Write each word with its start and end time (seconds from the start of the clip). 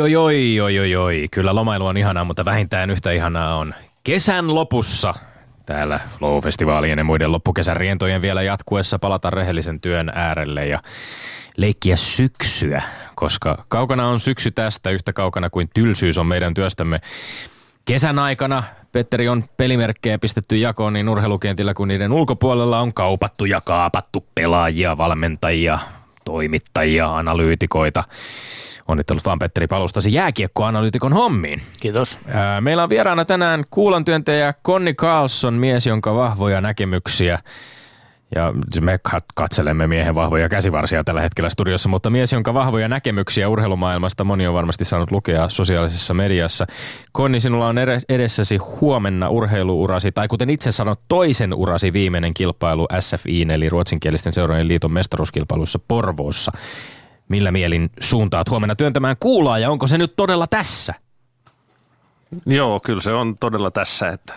Oi, 0.00 0.16
oi, 0.16 0.60
oi, 0.60 0.78
oi, 0.78 0.96
oi. 0.96 1.26
Kyllä 1.30 1.54
lomailu 1.54 1.86
on 1.86 1.96
ihanaa, 1.96 2.24
mutta 2.24 2.44
vähintään 2.44 2.90
yhtä 2.90 3.12
ihanaa 3.12 3.56
on 3.56 3.74
kesän 4.04 4.54
lopussa 4.54 5.14
täällä 5.66 6.00
Flow-festivaalien 6.18 6.98
ja 6.98 7.04
muiden 7.04 7.32
loppukesän 7.32 7.76
rientojen 7.76 8.22
vielä 8.22 8.42
jatkuessa 8.42 8.98
palata 8.98 9.30
rehellisen 9.30 9.80
työn 9.80 10.12
äärelle 10.14 10.66
ja 10.66 10.82
leikkiä 11.56 11.96
syksyä, 11.96 12.82
koska 13.14 13.64
kaukana 13.68 14.08
on 14.08 14.20
syksy 14.20 14.50
tästä 14.50 14.90
yhtä 14.90 15.12
kaukana 15.12 15.50
kuin 15.50 15.70
tylsyys 15.74 16.18
on 16.18 16.26
meidän 16.26 16.54
työstämme. 16.54 17.00
Kesän 17.84 18.18
aikana 18.18 18.62
Petteri 18.92 19.28
on 19.28 19.44
pelimerkkejä 19.56 20.18
pistetty 20.18 20.56
jakoon 20.56 20.92
niin 20.92 21.08
urheilukentillä 21.08 21.74
kuin 21.74 21.88
niiden 21.88 22.12
ulkopuolella 22.12 22.80
on 22.80 22.94
kaupattu 22.94 23.44
ja 23.44 23.60
kaapattu 23.60 24.26
pelaajia, 24.34 24.98
valmentajia, 24.98 25.78
toimittajia, 26.24 27.16
analyytikoita. 27.16 28.04
Onnittelut 28.90 29.24
vaan 29.24 29.38
Petteri 29.38 29.66
palustasi 29.66 30.12
jääkiekkoanalyytikon 30.12 31.12
hommiin. 31.12 31.62
Kiitos. 31.80 32.18
Meillä 32.60 32.82
on 32.82 32.88
vieraana 32.88 33.24
tänään 33.24 33.64
kuulantyöntäjä 33.70 34.54
Konni 34.62 34.94
Carlson, 34.94 35.54
mies, 35.54 35.86
jonka 35.86 36.14
vahvoja 36.14 36.60
näkemyksiä 36.60 37.38
ja 38.34 38.52
me 38.80 38.98
katselemme 39.34 39.86
miehen 39.86 40.14
vahvoja 40.14 40.48
käsivarsia 40.48 41.04
tällä 41.04 41.20
hetkellä 41.20 41.50
studiossa, 41.50 41.88
mutta 41.88 42.10
mies, 42.10 42.32
jonka 42.32 42.54
vahvoja 42.54 42.88
näkemyksiä 42.88 43.48
urheilumaailmasta 43.48 44.24
moni 44.24 44.46
on 44.46 44.54
varmasti 44.54 44.84
saanut 44.84 45.10
lukea 45.10 45.48
sosiaalisessa 45.48 46.14
mediassa. 46.14 46.66
Konni, 47.12 47.40
sinulla 47.40 47.68
on 47.68 47.76
edessäsi 48.08 48.56
huomenna 48.56 49.28
urheiluurasi, 49.28 50.12
tai 50.12 50.28
kuten 50.28 50.50
itse 50.50 50.72
sanot, 50.72 51.00
toisen 51.08 51.54
urasi 51.54 51.92
viimeinen 51.92 52.34
kilpailu 52.34 52.86
SFI, 53.00 53.46
eli 53.52 53.68
ruotsinkielisten 53.68 54.32
seurojen 54.32 54.68
liiton 54.68 54.92
mestaruuskilpailussa 54.92 55.78
Porvoossa. 55.88 56.52
Millä 57.30 57.52
mielin 57.52 57.90
suuntaat 58.00 58.50
huomenna 58.50 58.76
työntämään 58.76 59.16
kuulaa, 59.20 59.58
ja 59.58 59.70
onko 59.70 59.86
se 59.86 59.98
nyt 59.98 60.16
todella 60.16 60.46
tässä? 60.46 60.94
Joo, 62.46 62.80
kyllä 62.80 63.00
se 63.00 63.12
on 63.12 63.36
todella 63.40 63.70
tässä, 63.70 64.08
että 64.08 64.32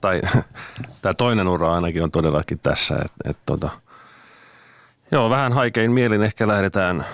tai 0.00 0.20
tämä 1.02 1.14
toinen 1.14 1.48
ura 1.48 1.74
ainakin 1.74 2.02
on 2.02 2.10
todellakin 2.10 2.60
tässä. 2.62 2.94
Et, 2.94 3.30
et, 3.30 3.36
tota, 3.46 3.70
joo, 5.10 5.30
vähän 5.30 5.52
haikein 5.52 5.92
mielin 5.92 6.22
ehkä 6.22 6.48
lähdetään, 6.48 7.06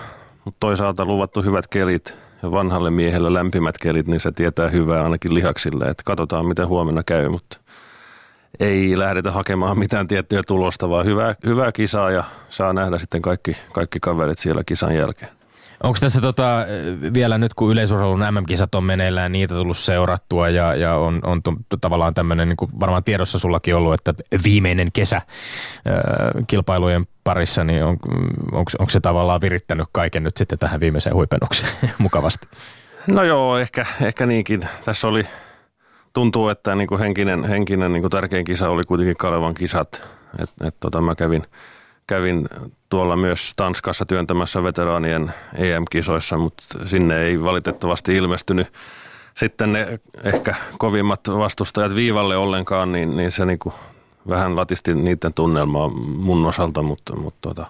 mutta 0.45 0.57
toisaalta 0.59 1.05
luvattu 1.05 1.41
hyvät 1.41 1.67
kelit 1.67 2.13
ja 2.43 2.51
vanhalle 2.51 2.89
miehelle 2.89 3.33
lämpimät 3.33 3.77
kelit, 3.77 4.07
niin 4.07 4.19
se 4.19 4.31
tietää 4.31 4.69
hyvää 4.69 5.03
ainakin 5.03 5.33
lihaksille. 5.33 5.85
Että 5.85 6.03
katsotaan, 6.05 6.45
miten 6.45 6.67
huomenna 6.67 7.03
käy, 7.03 7.29
mutta 7.29 7.57
ei 8.59 8.99
lähdetä 8.99 9.31
hakemaan 9.31 9.79
mitään 9.79 10.07
tiettyä 10.07 10.41
tulosta, 10.47 10.89
vaan 10.89 11.05
hyvää, 11.05 11.35
hyvää 11.45 11.71
kisaa 11.71 12.11
ja 12.11 12.23
saa 12.49 12.73
nähdä 12.73 12.97
sitten 12.97 13.21
kaikki, 13.21 13.57
kaikki 13.73 13.99
kaverit 13.99 14.37
siellä 14.37 14.63
kisan 14.63 14.95
jälkeen. 14.95 15.31
Onko 15.83 15.97
tässä 16.01 16.21
tota, 16.21 16.65
vielä 17.13 17.37
nyt, 17.37 17.53
kun 17.53 17.71
yleisurheilun 17.71 18.19
MM-kisat 18.19 18.75
on 18.75 18.83
meneillään, 18.83 19.31
niitä 19.31 19.53
tullut 19.53 19.77
seurattua 19.77 20.49
ja, 20.49 20.75
ja 20.75 20.95
on, 20.95 21.19
on 21.23 21.43
t- 21.43 21.81
tavallaan 21.81 22.13
tämmöinen, 22.13 22.49
niin 22.49 22.57
kuin 22.57 22.71
varmaan 22.79 23.03
tiedossa 23.03 23.39
sullakin 23.39 23.75
ollut, 23.75 23.93
että 23.93 24.13
viimeinen 24.43 24.91
kesä 24.93 25.17
äh, 25.17 25.23
kilpailujen 26.47 27.05
parissa, 27.23 27.63
niin 27.63 27.83
on, 27.83 27.97
onko, 28.51 28.71
onko 28.79 28.89
se 28.89 28.99
tavallaan 28.99 29.41
virittänyt 29.41 29.87
kaiken 29.91 30.23
nyt 30.23 30.37
sitten 30.37 30.59
tähän 30.59 30.79
viimeiseen 30.79 31.15
huipennukseen 31.15 31.71
mukavasti? 31.97 32.47
No 33.07 33.23
joo, 33.23 33.57
ehkä, 33.57 33.85
ehkä 34.01 34.25
niinkin. 34.25 34.61
Tässä 34.85 35.07
oli, 35.07 35.25
tuntuu, 36.19 36.49
että 36.49 36.75
niin 36.75 36.87
kuin 36.87 36.99
henkinen, 36.99 37.43
henkinen 37.43 37.93
niin 37.93 38.01
kuin 38.01 38.11
tärkein 38.11 38.45
kisa 38.45 38.69
oli 38.69 38.83
kuitenkin 38.83 39.17
Kalevan 39.17 39.53
kisat. 39.53 40.01
Et, 40.43 40.49
et 40.67 40.75
tota, 40.79 41.01
mä 41.01 41.15
kävin 41.15 41.43
kävin 42.07 42.47
tuolla 42.89 43.15
myös 43.15 43.53
Tanskassa 43.55 44.05
työntämässä 44.05 44.63
veteraanien 44.63 45.33
EM-kisoissa, 45.55 46.37
mutta 46.37 46.63
sinne 46.85 47.21
ei 47.21 47.43
valitettavasti 47.43 48.15
ilmestynyt 48.15 48.67
sitten 49.35 49.73
ne 49.73 49.99
ehkä 50.23 50.55
kovimmat 50.77 51.19
vastustajat 51.27 51.95
viivalle 51.95 52.37
ollenkaan, 52.37 52.91
niin, 52.91 53.17
niin 53.17 53.31
se 53.31 53.45
niin 53.45 53.59
kuin 53.59 53.75
vähän 54.29 54.55
latisti 54.55 54.93
niiden 54.93 55.33
tunnelmaa 55.33 55.89
mun 56.17 56.45
osalta, 56.45 56.81
mutta, 56.81 57.15
mutta 57.15 57.49
tota, 57.49 57.65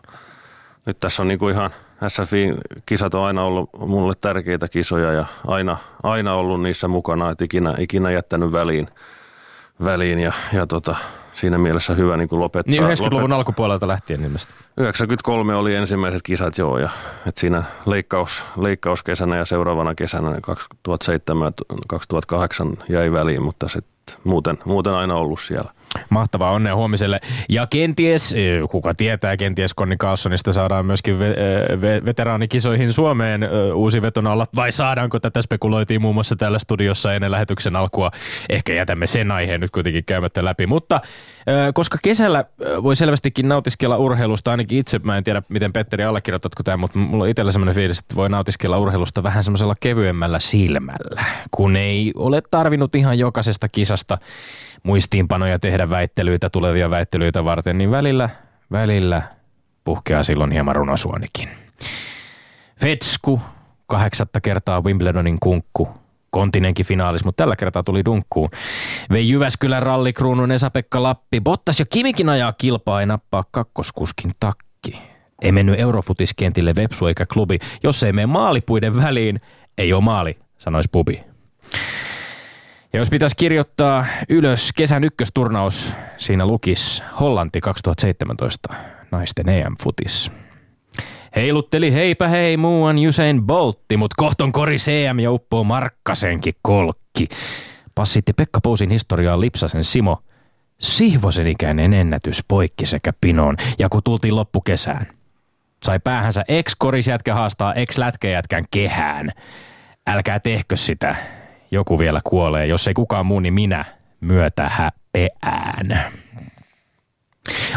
nyt 0.86 1.00
tässä 1.00 1.24
on 1.24 1.28
niin 1.28 1.40
kuin 1.40 1.56
ihan 1.56 1.70
SFI-kisat 2.08 3.14
on 3.14 3.26
aina 3.26 3.44
ollut 3.44 3.70
mulle 3.80 4.14
tärkeitä 4.22 4.68
kisoja 4.68 5.12
ja 5.12 5.26
aina, 5.48 5.78
aina 6.04 6.34
ollut 6.34 6.62
niissä 6.62 6.88
mukana, 6.88 7.30
että 7.30 7.46
ikinä, 7.46 7.76
ikinä 7.80 8.12
jättänyt 8.12 8.52
väliin, 8.52 8.88
väliin 9.84 10.20
ja, 10.20 10.34
ja 10.54 10.68
tota, 10.68 10.96
siinä 11.34 11.58
mielessä 11.58 11.94
hyvä 11.94 12.18
niin 12.18 12.30
kuin 12.30 12.40
lopettaa. 12.40 12.72
Niin 12.72 12.84
90-luvun 12.84 13.22
lopet... 13.22 13.36
alkupuolelta 13.36 13.88
lähtien 13.88 14.24
ilmeisesti. 14.24 14.54
93 14.78 15.56
oli 15.56 15.76
ensimmäiset 15.76 16.22
kisat 16.22 16.58
joo 16.58 16.78
ja 16.78 16.90
et 17.28 17.38
siinä 17.38 17.64
leikkaus, 17.86 18.46
leikkauskesänä 18.58 19.38
ja 19.38 19.46
seuraavana 19.46 19.96
kesänä 19.96 20.38
2007 20.42 21.46
ja 21.46 21.52
2008 21.88 22.78
jäi 22.90 23.12
väliin, 23.12 23.44
mutta 23.44 23.68
sitten 23.68 24.16
muuten, 24.24 24.58
muuten 24.66 24.94
aina 24.94 25.16
ollut 25.16 25.40
siellä. 25.40 25.72
Mahtavaa 26.10 26.52
onnea 26.52 26.76
huomiselle. 26.76 27.20
Ja 27.50 27.68
kenties, 27.68 28.34
eh, 28.34 28.70
kuka 28.70 28.94
tietää, 28.94 29.38
kenties 29.38 29.74
Konni 29.74 29.98
Carlsonista 29.98 30.54
saadaan 30.54 30.86
myöskin 30.86 31.20
ve- 31.20 31.24
eh, 31.24 31.78
ve- 31.82 32.06
veteraanikisoihin 32.06 32.94
Suomeen 32.94 33.44
eh, 33.44 33.50
uusi 33.76 34.02
alla. 34.30 34.46
Vai 34.56 34.72
saadaanko 34.72 35.20
tätä 35.20 35.42
spekuloitiin 35.42 36.02
muun 36.02 36.16
muassa 36.16 36.36
täällä 36.36 36.60
studiossa 36.60 37.14
ennen 37.14 37.32
lähetyksen 37.32 37.76
alkua. 37.76 38.12
Ehkä 38.50 38.74
jätämme 38.74 39.08
sen 39.08 39.32
aiheen 39.32 39.62
nyt 39.62 39.72
kuitenkin 39.72 40.06
käymättä 40.06 40.46
läpi. 40.46 40.68
Mutta 40.68 41.02
koska 41.74 41.98
kesällä 42.04 42.46
voi 42.84 42.96
selvästikin 42.96 43.50
nautiskella 43.50 43.98
urheilusta, 43.98 44.52
ainakin 44.52 44.78
itse, 44.78 45.00
mä 45.04 45.18
en 45.18 45.24
tiedä 45.24 45.42
miten 45.50 45.74
Petteri 45.74 46.04
allekirjoitatko 46.04 46.64
tämä, 46.64 46.78
mutta 46.78 47.00
mulla 47.00 47.24
on 47.24 47.30
itsellä 47.30 47.52
semmoinen 47.52 47.76
fiilis, 47.76 48.00
että 48.00 48.16
voi 48.16 48.30
nautiskella 48.30 48.78
urheilusta 48.78 49.24
vähän 49.24 49.44
semmoisella 49.44 49.76
kevyemmällä 49.80 50.40
silmällä, 50.40 51.24
kun 51.52 51.76
ei 51.76 52.12
ole 52.16 52.42
tarvinnut 52.52 52.96
ihan 52.96 53.20
jokaisesta 53.20 53.70
kisasta 53.70 54.18
muistiinpanoja 54.84 55.60
tehdä 55.60 55.90
väittelyitä, 55.90 56.50
tulevia 56.50 56.90
väittelyitä 56.90 57.44
varten, 57.44 57.78
niin 57.78 57.92
välillä, 57.92 58.30
välillä 58.72 59.22
puhkeaa 59.84 60.24
silloin 60.24 60.52
hieman 60.52 60.76
runosuonikin. 60.76 61.50
Fetsku, 62.80 63.42
kahdeksatta 63.88 64.42
kertaa 64.42 64.82
Wimbledonin 64.82 65.38
kunkku, 65.40 65.90
kontinenkin 66.30 66.86
finaalis, 66.86 67.26
mutta 67.26 67.44
tällä 67.44 67.56
kertaa 67.56 67.84
tuli 67.84 68.06
dunkkuun. 68.06 68.50
Vei 69.12 69.30
Jyväskylän 69.30 69.84
rallikruunun 69.84 70.52
Esa-Pekka 70.52 71.04
Lappi. 71.04 71.42
Bottas 71.42 71.80
ja 71.80 71.86
Kimikin 71.86 72.30
ajaa 72.30 72.54
kilpaa, 72.54 73.00
ei 73.00 73.06
nappaa 73.06 73.44
kakkoskuskin 73.52 74.32
takki. 74.40 75.02
Ei 75.42 75.52
mennyt 75.52 75.80
Eurofutiskentille 75.80 76.76
Vepsu 76.76 77.08
eikä 77.08 77.26
klubi. 77.26 77.58
Jos 77.84 78.04
ei 78.04 78.14
mene 78.14 78.26
maalipuiden 78.26 78.96
väliin, 78.98 79.42
ei 79.78 79.94
ole 79.94 80.04
maali, 80.04 80.38
sanoisi 80.58 80.90
Pubi. 80.92 81.24
Ja 82.94 83.00
jos 83.00 83.10
pitäisi 83.10 83.36
kirjoittaa 83.36 84.06
ylös 84.30 84.74
kesän 84.74 85.04
ykkösturnaus, 85.04 85.96
siinä 86.18 86.46
lukis 86.46 87.04
Hollanti 87.20 87.62
2017 87.62 88.74
naisten 89.12 89.50
EM-futis. 89.50 90.32
Heilutteli 91.40 91.94
heipä 91.94 92.28
hei 92.28 92.58
muuan 92.58 92.96
Usain 93.10 93.44
Boltti, 93.44 93.98
mut 93.98 94.14
kohton 94.14 94.52
kori 94.52 94.76
CM 94.76 95.20
ja 95.20 95.32
uppoo 95.32 95.64
Markkasenkin 95.64 96.54
kolkki. 96.62 97.28
Passitti 97.96 98.34
Pekka 98.34 98.60
Pousin 98.62 98.90
historiaa 98.90 99.40
Lipsasen 99.40 99.84
Simo. 99.84 100.24
Sihvosen 100.80 101.48
ikäinen 101.48 101.94
ennätys 101.94 102.44
poikki 102.48 102.86
sekä 102.86 103.14
pinoon, 103.22 103.56
ja 103.80 103.90
kun 103.90 104.02
tultiin 104.04 104.36
loppukesään. 104.36 105.08
Sai 105.84 106.00
päähänsä 106.00 106.44
ex-korisjätkä 106.48 107.34
haastaa 107.34 107.74
ex-lätkäjätkän 107.74 108.66
kehään. 108.72 109.32
Älkää 110.08 110.40
tehkö 110.40 110.78
sitä, 110.78 111.16
joku 111.72 112.00
vielä 112.00 112.22
kuolee. 112.24 112.66
Jos 112.66 112.88
ei 112.88 112.94
kukaan 112.94 113.26
muu, 113.26 113.40
niin 113.40 113.54
minä 113.54 113.86
myötä 114.22 114.70
häpeään. 114.70 116.12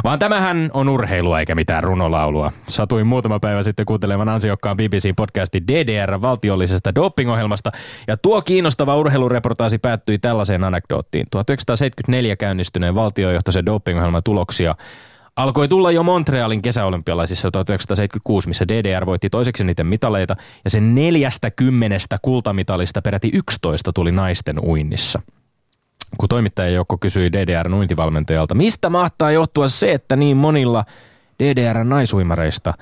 Vaan 0.04 0.18
tämähän 0.18 0.70
on 0.74 0.88
urheilua 0.88 1.40
eikä 1.40 1.54
mitään 1.54 1.82
runolaulua. 1.84 2.52
Satuin 2.68 3.06
muutama 3.06 3.40
päivä 3.40 3.62
sitten 3.62 3.86
kuuntelemaan 3.86 4.28
ansiokkaan 4.28 4.76
BBC-podcastin 4.76 5.68
DDR-valtiollisesta 5.68 6.94
dopingohjelmasta, 6.94 7.72
ja 8.08 8.16
tuo 8.16 8.42
kiinnostava 8.42 8.96
urheilureportaasi 8.96 9.78
päättyi 9.78 10.18
tällaiseen 10.18 10.64
anekdoottiin. 10.64 11.26
1974 11.30 12.36
käynnistyneen 12.36 12.94
valtiojohtoisen 12.94 13.66
dopingohjelman 13.66 14.22
tuloksia 14.22 14.74
alkoi 15.36 15.68
tulla 15.68 15.90
jo 15.90 16.02
Montrealin 16.02 16.62
kesäolympialaisissa 16.62 17.50
1976, 17.50 18.48
missä 18.48 18.68
DDR 18.68 19.06
voitti 19.06 19.30
toiseksi 19.30 19.64
niiden 19.64 19.86
mitaleita, 19.86 20.36
ja 20.64 20.70
sen 20.70 20.94
neljästä 20.94 21.50
kymmenestä 21.50 22.18
kultamitalista 22.22 23.02
peräti 23.02 23.30
11 23.32 23.92
tuli 23.92 24.12
naisten 24.12 24.58
uinnissa. 24.58 25.20
Kun 26.18 26.28
toimittajajoukko 26.28 26.98
kysyi 26.98 27.32
DDRn 27.32 27.74
uintivalmentajalta, 27.74 28.54
mistä 28.54 28.90
mahtaa 28.90 29.30
johtua 29.30 29.68
se, 29.68 29.92
että 29.92 30.16
niin 30.16 30.36
monilla 30.36 30.84
DDRn 31.42 31.88
naisuimareista 31.88 32.74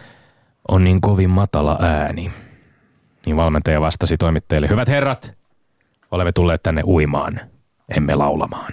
on 0.68 0.84
niin 0.84 1.00
kovin 1.00 1.30
matala 1.30 1.78
ääni, 1.80 2.30
niin 3.26 3.36
valmentaja 3.36 3.80
vastasi 3.80 4.16
toimittajille, 4.16 4.68
hyvät 4.68 4.88
herrat, 4.88 5.34
olemme 6.10 6.32
tulleet 6.32 6.62
tänne 6.62 6.82
uimaan, 6.84 7.40
emme 7.96 8.14
laulamaan. 8.14 8.72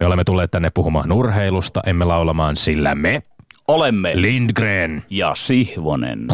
Me 0.00 0.06
olemme 0.06 0.24
tulleet 0.24 0.50
tänne 0.50 0.70
puhumaan 0.70 1.12
urheilusta, 1.12 1.82
emme 1.86 2.04
laulamaan, 2.04 2.56
sillä 2.56 2.94
me 2.94 3.22
olemme 3.68 4.12
Lindgren 4.14 5.04
ja 5.10 5.34
Sihvonen. 5.34 6.26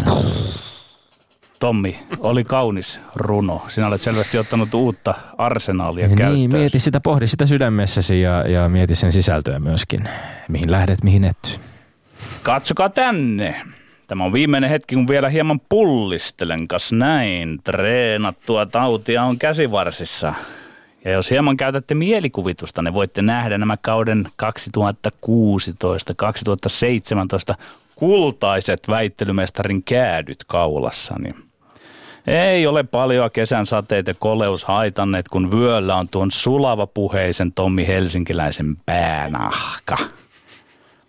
Tommi, 1.58 1.98
oli 2.18 2.44
kaunis 2.44 3.00
runo. 3.14 3.62
Sinä 3.68 3.86
olet 3.86 4.02
selvästi 4.02 4.38
ottanut 4.38 4.74
uutta 4.74 5.14
arsenaalia 5.38 6.06
niin, 6.06 6.18
käyttöön. 6.18 6.50
mieti 6.52 6.78
sitä, 6.78 7.00
pohdi 7.00 7.26
sitä 7.26 7.46
sydämessäsi 7.46 8.20
ja, 8.20 8.48
ja 8.48 8.68
mieti 8.68 8.94
sen 8.94 9.12
sisältöä 9.12 9.58
myöskin. 9.58 10.08
Mihin 10.48 10.70
lähdet, 10.70 11.02
mihin 11.02 11.24
et. 11.24 11.60
Katsokaa 12.42 12.88
tänne. 12.88 13.62
Tämä 14.06 14.24
on 14.24 14.32
viimeinen 14.32 14.70
hetki, 14.70 14.94
kun 14.94 15.08
vielä 15.08 15.28
hieman 15.28 15.60
pullistelen, 15.68 16.68
kas 16.68 16.92
näin. 16.92 17.58
Treenattua 17.64 18.66
tautia 18.66 19.22
on 19.24 19.38
käsivarsissa. 19.38 20.34
Ja 21.04 21.10
jos 21.10 21.30
hieman 21.30 21.56
käytätte 21.56 21.94
mielikuvitusta, 21.94 22.82
ne 22.82 22.94
voitte 22.94 23.22
nähdä 23.22 23.58
nämä 23.58 23.76
kauden 23.76 24.26
2016-2017 24.42 24.44
kultaiset 27.96 28.88
väittelymestarin 28.88 29.82
käädyt 29.82 30.44
kaulassani. 30.46 31.30
Ei 32.26 32.66
ole 32.66 32.82
paljon 32.82 33.30
kesän 33.30 33.66
sateet 33.66 34.06
ja 34.06 34.14
koleus 34.14 34.64
haitanneet, 34.64 35.28
kun 35.28 35.50
vyöllä 35.50 35.96
on 35.96 36.08
tuon 36.08 36.30
sulava 36.30 36.86
puheisen 36.86 37.52
Tommi 37.52 37.86
Helsinkiläisen 37.86 38.76
päänahka. 38.86 39.96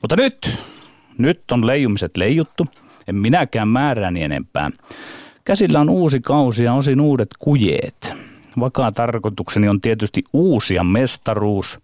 Mutta 0.02 0.16
nyt, 0.16 0.60
nyt 1.18 1.52
on 1.52 1.68
leijumiset 1.68 2.18
leijuttu, 2.18 2.68
en 3.08 3.16
minäkään 3.16 3.68
määräni 3.68 4.24
enempää. 4.24 4.72
Käsillä 5.46 5.80
on 5.80 5.90
uusi 5.90 6.20
kausi 6.20 6.64
ja 6.64 6.74
osin 6.74 7.02
uudet 7.02 7.30
kujeet. 7.40 8.14
Vakaa 8.60 8.92
tarkoitukseni 8.92 9.70
on 9.70 9.82
tietysti 9.82 10.24
uusia 10.34 10.84
mestaruus. 10.84 11.80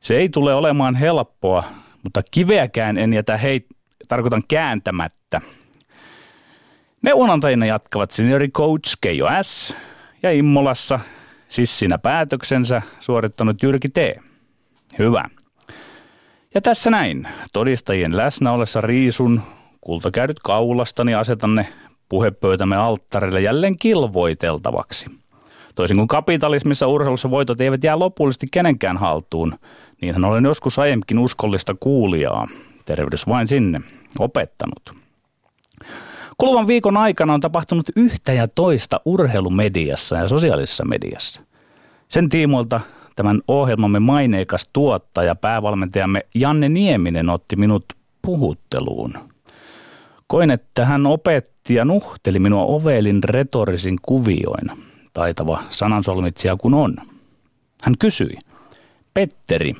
Se 0.00 0.16
ei 0.16 0.28
tule 0.28 0.54
olemaan 0.54 0.94
helppoa, 0.94 1.64
mutta 2.02 2.22
kiveäkään 2.30 2.98
en 2.98 3.12
jätä 3.12 3.36
hei, 3.36 3.66
tarkoitan 4.08 4.42
kääntämättä. 4.48 5.40
Neuvonantajina 7.02 7.66
jatkavat 7.66 8.10
seniori 8.10 8.48
coach 8.48 8.96
Keijo 9.00 9.26
S. 9.42 9.74
ja 10.22 10.32
Immolassa 10.32 11.00
siinä 11.48 11.98
päätöksensä 11.98 12.82
suorittanut 13.00 13.62
Jyrki 13.62 13.88
T. 13.88 13.96
Hyvä. 14.98 15.24
Ja 16.54 16.60
tässä 16.60 16.90
näin, 16.90 17.28
todistajien 17.52 18.16
läsnä 18.16 18.52
ollessa 18.52 18.80
riisun, 18.80 19.40
kultakäydyt 19.80 20.38
kaulastani 20.38 21.14
asetan 21.14 21.54
ne 21.54 21.68
puhepöytämme 22.08 22.76
alttarille 22.76 23.40
jälleen 23.40 23.76
kilvoiteltavaksi. 23.76 25.06
Toisin 25.74 25.96
kuin 25.96 26.08
kapitalismissa 26.08 26.86
urheilussa 26.86 27.30
voitot 27.30 27.60
eivät 27.60 27.84
jää 27.84 27.98
lopullisesti 27.98 28.46
kenenkään 28.52 28.96
haltuun, 28.96 29.54
niinhän 30.00 30.24
olen 30.24 30.44
joskus 30.44 30.78
aiemminkin 30.78 31.18
uskollista 31.18 31.74
kuulijaa, 31.80 32.48
tervehdys 32.84 33.28
vain 33.28 33.48
sinne, 33.48 33.80
opettanut. 34.18 35.02
Kuluvan 36.38 36.66
viikon 36.66 36.96
aikana 36.96 37.34
on 37.34 37.40
tapahtunut 37.40 37.86
yhtä 37.96 38.32
ja 38.32 38.48
toista 38.48 39.00
urheilumediassa 39.04 40.16
ja 40.16 40.28
sosiaalisessa 40.28 40.84
mediassa. 40.84 41.40
Sen 42.08 42.28
tiimoilta 42.28 42.80
tämän 43.16 43.40
ohjelmamme 43.48 44.00
maineikas 44.00 44.70
tuottaja, 44.72 45.34
päävalmentajamme 45.34 46.26
Janne 46.34 46.68
Nieminen 46.68 47.30
otti 47.30 47.56
minut 47.56 47.84
puhutteluun. 48.22 49.14
Koin, 50.26 50.50
että 50.50 50.86
hän 50.86 51.06
opetti 51.06 51.74
ja 51.74 51.84
nuhteli 51.84 52.38
minua 52.38 52.64
ovelin 52.64 53.24
retorisin 53.24 53.98
kuvioin, 54.02 54.70
taitava 55.14 55.62
sanansolmitsija 55.70 56.56
kun 56.56 56.74
on. 56.74 56.96
Hän 57.82 57.94
kysyi– 57.98 58.38
Petteri. 59.14 59.74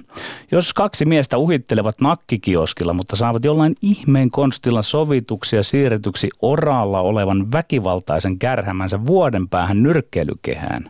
Jos 0.51 0.75
kaksi 0.75 1.05
miestä 1.05 1.39
uhittelevat 1.39 2.01
nakkikioskilla, 2.01 2.93
mutta 2.93 3.17
saavat 3.17 3.45
jollain 3.45 3.75
ihmeen 3.83 4.31
konstilla 4.31 4.83
sovituksi 4.83 5.57
ja 5.57 5.63
siirretyksi 5.63 6.29
oralla 6.43 7.01
olevan 7.01 7.53
väkivaltaisen 7.53 8.39
kärhämänsä 8.39 9.07
vuoden 9.07 9.49
päähän 9.49 9.83
nyrkkeilykehään. 9.83 10.85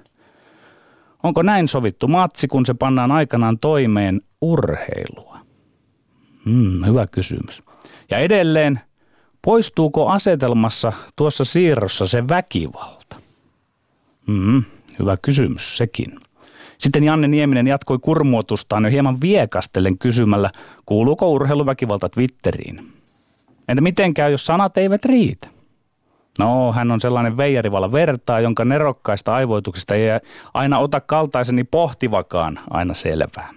Onko 1.22 1.42
näin 1.42 1.68
sovittu 1.68 2.08
matsi, 2.08 2.48
kun 2.48 2.66
se 2.66 2.74
pannaan 2.74 3.12
aikanaan 3.12 3.58
toimeen 3.58 4.20
urheilua? 4.40 5.38
Hmm, 6.44 6.86
hyvä 6.86 7.06
kysymys. 7.06 7.62
Ja 8.10 8.18
edelleen, 8.18 8.80
poistuuko 9.42 10.08
asetelmassa 10.08 10.92
tuossa 11.16 11.44
siirrossa 11.44 12.06
se 12.06 12.28
väkivalta? 12.28 13.16
Hmm, 14.26 14.62
hyvä 14.98 15.16
kysymys 15.22 15.76
sekin. 15.76 16.20
Sitten 16.82 17.04
Janne 17.04 17.28
Nieminen 17.28 17.66
jatkoi 17.66 17.98
kurmuotustaan 17.98 18.84
jo 18.84 18.90
hieman 18.90 19.20
viekastellen 19.20 19.98
kysymällä, 19.98 20.50
kuuluuko 20.86 21.32
urheiluväkivalta 21.32 22.08
Twitteriin. 22.08 22.92
Entä 23.68 23.80
miten 23.80 24.14
käy, 24.14 24.30
jos 24.30 24.46
sanat 24.46 24.78
eivät 24.78 25.04
riitä? 25.04 25.48
No, 26.38 26.72
hän 26.72 26.90
on 26.90 27.00
sellainen 27.00 27.36
veijarivalla 27.36 27.92
vertaa, 27.92 28.40
jonka 28.40 28.64
nerokkaista 28.64 29.34
aivoituksista 29.34 29.94
ei 29.94 30.08
aina 30.54 30.78
ota 30.78 31.00
kaltaiseni 31.00 31.64
pohtivakaan 31.64 32.58
aina 32.70 32.94
selvää. 32.94 33.50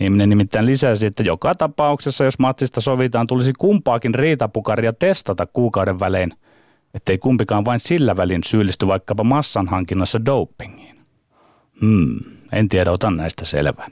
Nieminen 0.00 0.28
nimittäin 0.28 0.66
lisäsi, 0.66 1.06
että 1.06 1.22
joka 1.22 1.54
tapauksessa, 1.54 2.24
jos 2.24 2.38
matsista 2.38 2.80
sovitaan, 2.80 3.26
tulisi 3.26 3.52
kumpaakin 3.58 4.14
riitapukaria 4.14 4.92
testata 4.92 5.46
kuukauden 5.46 6.00
välein, 6.00 6.32
ettei 6.94 7.18
kumpikaan 7.18 7.64
vain 7.64 7.80
sillä 7.80 8.16
välin 8.16 8.44
syyllisty 8.44 8.86
vaikkapa 8.86 9.24
massanhankinnassa 9.24 10.24
dopingiin. 10.24 10.87
Hmm, 11.80 12.16
en 12.52 12.68
tiedä, 12.68 12.92
otan 12.92 13.16
näistä 13.16 13.44
selvää. 13.44 13.88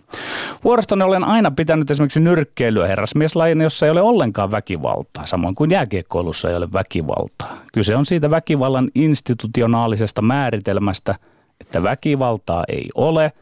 Vuorostani 0.65 1.03
olen 1.03 1.25
aina 1.25 1.51
pitänyt 1.51 1.91
esimerkiksi 1.91 2.21
nyrkkeilyä 2.21 2.87
herrasmieslajina, 2.87 3.63
jossa 3.63 3.87
ei 3.87 3.93
ole 3.93 4.03
ollenkaan 4.03 4.51
väkivaltaa, 4.51 5.27
samoin 5.27 5.55
kuin 5.55 5.71
jääkiekkoilussa 5.71 6.51
ei 6.51 6.57
ole 6.57 6.73
väkivaltaa. 6.73 7.57
Kyse 7.73 7.97
on 7.97 8.07
siitä 8.07 8.31
väkivallan 8.31 8.89
institutionaalisesta 8.95 10.23
määritelmästä, 10.23 11.15
että 11.61 11.83
väkivaltaa 11.83 12.65
ei 12.69 12.89
ole, 12.95 13.33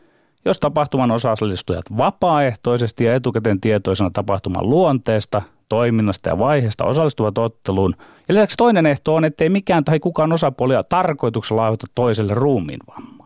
jos 0.45 0.61
tapahtuman 0.61 1.11
osallistujat 1.11 1.85
vapaaehtoisesti 1.97 3.05
ja 3.05 3.15
etukäteen 3.15 3.61
tietoisena 3.61 4.11
tapahtuman 4.13 4.71
luonteesta, 4.71 5.43
toiminnasta 5.69 6.29
ja 6.29 6.39
vaiheesta 6.39 6.85
osallistuvat 6.85 7.39
otteluun. 7.39 7.95
Ja 8.29 8.35
lisäksi 8.35 8.57
toinen 8.57 8.87
ehto 8.87 9.15
on, 9.15 9.25
ettei 9.25 9.49
mikään 9.49 9.85
tai 9.85 10.01
kukaan 10.01 10.33
osapuolia 10.33 10.83
tarkoituksella 10.83 11.65
aiheuta 11.65 11.87
toiselle 11.95 12.35
ruumiin 12.35 12.81
vammaa. 12.87 13.24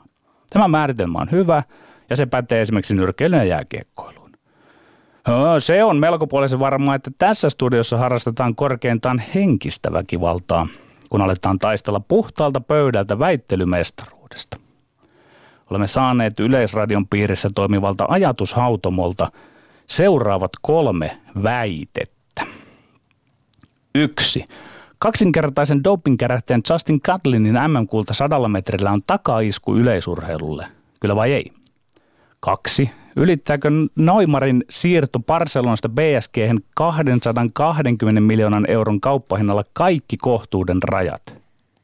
Tämä 0.51 0.69
määritelmä 0.69 1.19
on 1.19 1.31
hyvä 1.31 1.63
ja 2.11 2.17
se 2.17 2.27
pätee 2.27 2.61
esimerkiksi 2.61 2.95
nyrkkeilyyn 2.95 3.41
ja 3.41 3.45
jääkiekkoiluun. 3.45 4.33
Se 5.59 5.85
on 5.85 5.97
melkopuolisen 5.97 6.61
varmaa, 6.61 6.95
että 6.95 7.11
tässä 7.19 7.51
studiossa 7.51 7.97
harrastetaan 7.97 8.55
korkeintaan 8.55 9.23
henkistä 9.35 9.93
väkivaltaa, 9.93 10.67
kun 11.11 11.21
aletaan 11.21 11.59
taistella 11.59 12.01
puhtaalta 12.01 12.61
pöydältä 12.61 13.19
väittelymestaruudesta. 13.19 14.57
Olemme 15.71 15.87
saaneet 15.87 16.41
Yleisradion 16.41 17.09
piirissä 17.09 17.51
toimivalta 17.55 18.05
ajatushautomolta 18.09 19.33
seuraavat 19.87 20.51
kolme 20.63 21.19
väitettä. 21.43 22.47
Yksi. 23.95 24.45
Kaksinkertaisen 24.99 25.85
dopingkärähtäjän 25.85 26.63
Justin 26.71 27.01
Gatlinin 27.05 27.55
MM-kulta 27.55 28.15
sadalla 28.15 28.49
metrillä 28.49 28.91
on 28.91 29.03
takaisku 29.07 29.77
yleisurheilulle. 29.77 30.67
Kyllä 31.01 31.17
vai 31.17 31.33
ei? 31.33 31.53
Kaksi. 32.41 32.91
Ylittääkö 33.17 33.71
Noimarin 33.97 34.65
siirto 34.71 35.19
Barcelonasta 35.19 35.89
BSG 35.89 36.37
220 36.75 38.21
miljoonan 38.21 38.65
euron 38.71 39.01
kauppahinnalla 39.01 39.65
kaikki 39.73 40.17
kohtuuden 40.17 40.83
rajat? 40.83 41.35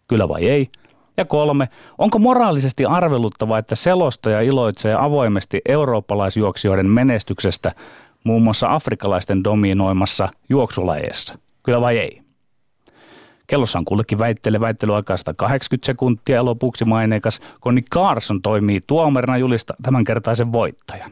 Kyllä 0.09 0.29
vai 0.29 0.49
ei? 0.49 0.71
Ja 1.17 1.25
kolme. 1.25 1.69
Onko 1.99 2.19
moraalisesti 2.19 2.85
arveluttavaa, 2.85 3.59
että 3.59 3.75
selostaja 3.75 4.41
iloitsee 4.41 4.95
avoimesti 4.99 5.61
eurooppalaisjuoksijoiden 5.69 6.91
menestyksestä 6.91 7.73
muun 8.25 8.43
muassa 8.43 8.75
afrikalaisten 8.75 9.45
dominoimassa 9.45 10.29
juoksulajeessa? 10.49 11.39
Kyllä 11.63 11.81
vai 11.81 11.99
ei? 11.99 12.24
Kellossa 13.47 13.79
on 13.79 13.85
kullekin 13.85 14.19
väittele 14.19 14.61
väittelyaikaa 14.61 15.17
180 15.17 15.87
sekuntia 15.87 16.37
ja 16.37 16.45
lopuksi 16.45 16.85
maineikas 16.85 17.41
Konni 17.61 17.83
Carson 17.83 18.43
toimii 18.43 18.81
tuomarina 18.87 19.39
julista 19.39 19.75
tämänkertaisen 19.83 20.53
voittajan. 20.53 21.11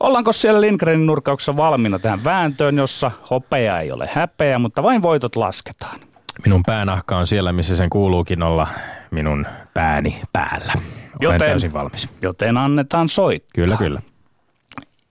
Ollaanko 0.00 0.32
siellä 0.32 0.60
Lindgrenin 0.60 1.06
nurkauksessa 1.06 1.56
valmiina 1.56 1.98
tähän 1.98 2.24
vääntöön, 2.24 2.76
jossa 2.76 3.10
hopea 3.30 3.80
ei 3.80 3.92
ole 3.92 4.10
häpeä, 4.12 4.58
mutta 4.58 4.82
vain 4.82 5.02
voitot 5.02 5.36
lasketaan? 5.36 6.00
Minun 6.44 6.62
päänahka 6.66 7.18
on 7.18 7.26
siellä, 7.26 7.52
missä 7.52 7.76
sen 7.76 7.90
kuuluukin 7.90 8.42
olla 8.42 8.66
minun 9.10 9.46
pääni 9.74 10.22
päällä. 10.32 10.72
Olen 10.74 10.82
joten, 11.20 11.38
täysin 11.38 11.72
valmis. 11.72 12.08
Joten 12.22 12.56
annetaan 12.56 13.08
soittaa. 13.08 13.50
Kyllä, 13.54 13.76
kyllä. 13.76 14.02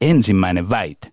Ensimmäinen 0.02 0.70
väite 0.70 1.11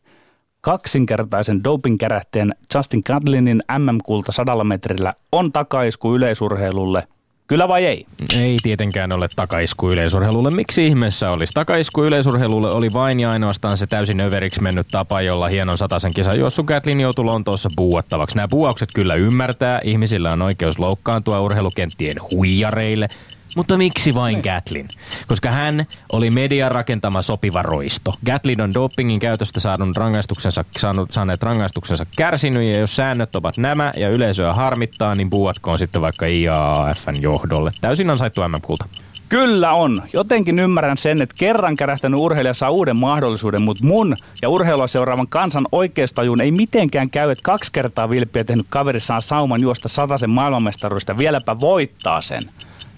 kaksinkertaisen 0.68 1.64
dopingkärähteen 1.64 2.54
Justin 2.74 3.02
Gatlinin 3.06 3.62
MM-kulta 3.78 4.32
sadalla 4.32 4.64
metrillä 4.64 5.14
on 5.32 5.52
takaisku 5.52 6.14
yleisurheilulle, 6.14 7.04
Kyllä 7.46 7.68
vai 7.68 7.86
ei? 7.86 8.06
Ei 8.36 8.56
tietenkään 8.62 9.12
ole 9.14 9.28
takaisku 9.36 9.88
yleisurheilulle. 9.88 10.50
Miksi 10.50 10.86
ihmeessä 10.86 11.30
olisi? 11.30 11.52
Takaisku 11.52 12.04
yleisurheilulle 12.04 12.70
oli 12.70 12.88
vain 12.94 13.20
ja 13.20 13.30
ainoastaan 13.30 13.76
se 13.76 13.86
täysin 13.86 14.20
överiksi 14.20 14.62
mennyt 14.62 14.88
tapa, 14.90 15.22
jolla 15.22 15.48
hienon 15.48 15.78
sataisen 15.78 16.14
kisan 16.14 16.38
juossu 16.38 16.64
Gatlin 16.64 17.00
joutui 17.00 17.24
Lontoossa 17.24 17.68
buuattavaksi. 17.76 18.36
Nämä 18.36 18.48
buuaukset 18.48 18.88
kyllä 18.94 19.14
ymmärtää. 19.14 19.80
Ihmisillä 19.84 20.30
on 20.32 20.42
oikeus 20.42 20.78
loukkaantua 20.78 21.40
urheilukenttien 21.40 22.16
huijareille. 22.32 23.08
Mutta 23.56 23.76
miksi 23.76 24.14
vain 24.14 24.40
Gatlin? 24.40 24.88
Koska 25.26 25.50
hän 25.50 25.86
oli 26.12 26.30
median 26.30 26.72
rakentama 26.72 27.22
sopiva 27.22 27.62
roisto. 27.62 28.12
Gatlin 28.26 28.60
on 28.60 28.74
dopingin 28.74 29.20
käytöstä 29.20 29.60
saanut 29.60 29.96
rangaistuksensa, 29.96 30.64
saanut, 30.78 31.10
saaneet 31.10 31.42
rangaistuksensa 31.42 32.06
kärsinyt, 32.16 32.72
ja 32.72 32.80
jos 32.80 32.96
säännöt 32.96 33.34
ovat 33.34 33.58
nämä 33.58 33.92
ja 33.96 34.08
yleisöä 34.08 34.52
harmittaa, 34.52 35.14
niin 35.14 35.30
buuatkoon 35.30 35.78
sitten 35.78 36.02
vaikka 36.02 36.26
IAAFn 36.26 37.22
johdolle. 37.22 37.70
Täysin 37.80 38.10
ansaittu 38.10 38.48
MM-kulta. 38.48 38.84
Kyllä 39.28 39.72
on. 39.72 40.02
Jotenkin 40.12 40.58
ymmärrän 40.58 40.96
sen, 40.96 41.22
että 41.22 41.34
kerran 41.38 41.76
kärähtänyt 41.76 42.20
urheilija 42.20 42.54
saa 42.54 42.70
uuden 42.70 43.00
mahdollisuuden, 43.00 43.62
mutta 43.62 43.86
mun 43.86 44.16
ja 44.42 44.48
urheilua 44.48 44.86
seuraavan 44.86 45.28
kansan 45.28 45.66
oikeustajuun 45.72 46.40
ei 46.40 46.50
mitenkään 46.50 47.10
käy, 47.10 47.30
että 47.30 47.42
kaksi 47.42 47.72
kertaa 47.72 48.10
vilppiä 48.10 48.44
tehnyt 48.44 48.66
kaveri 48.68 49.00
saa 49.00 49.20
sauman 49.20 49.62
juosta 49.62 49.88
sataisen 49.88 50.30
maailmanmestaruudesta 50.30 51.16
vieläpä 51.16 51.60
voittaa 51.60 52.20
sen. 52.20 52.42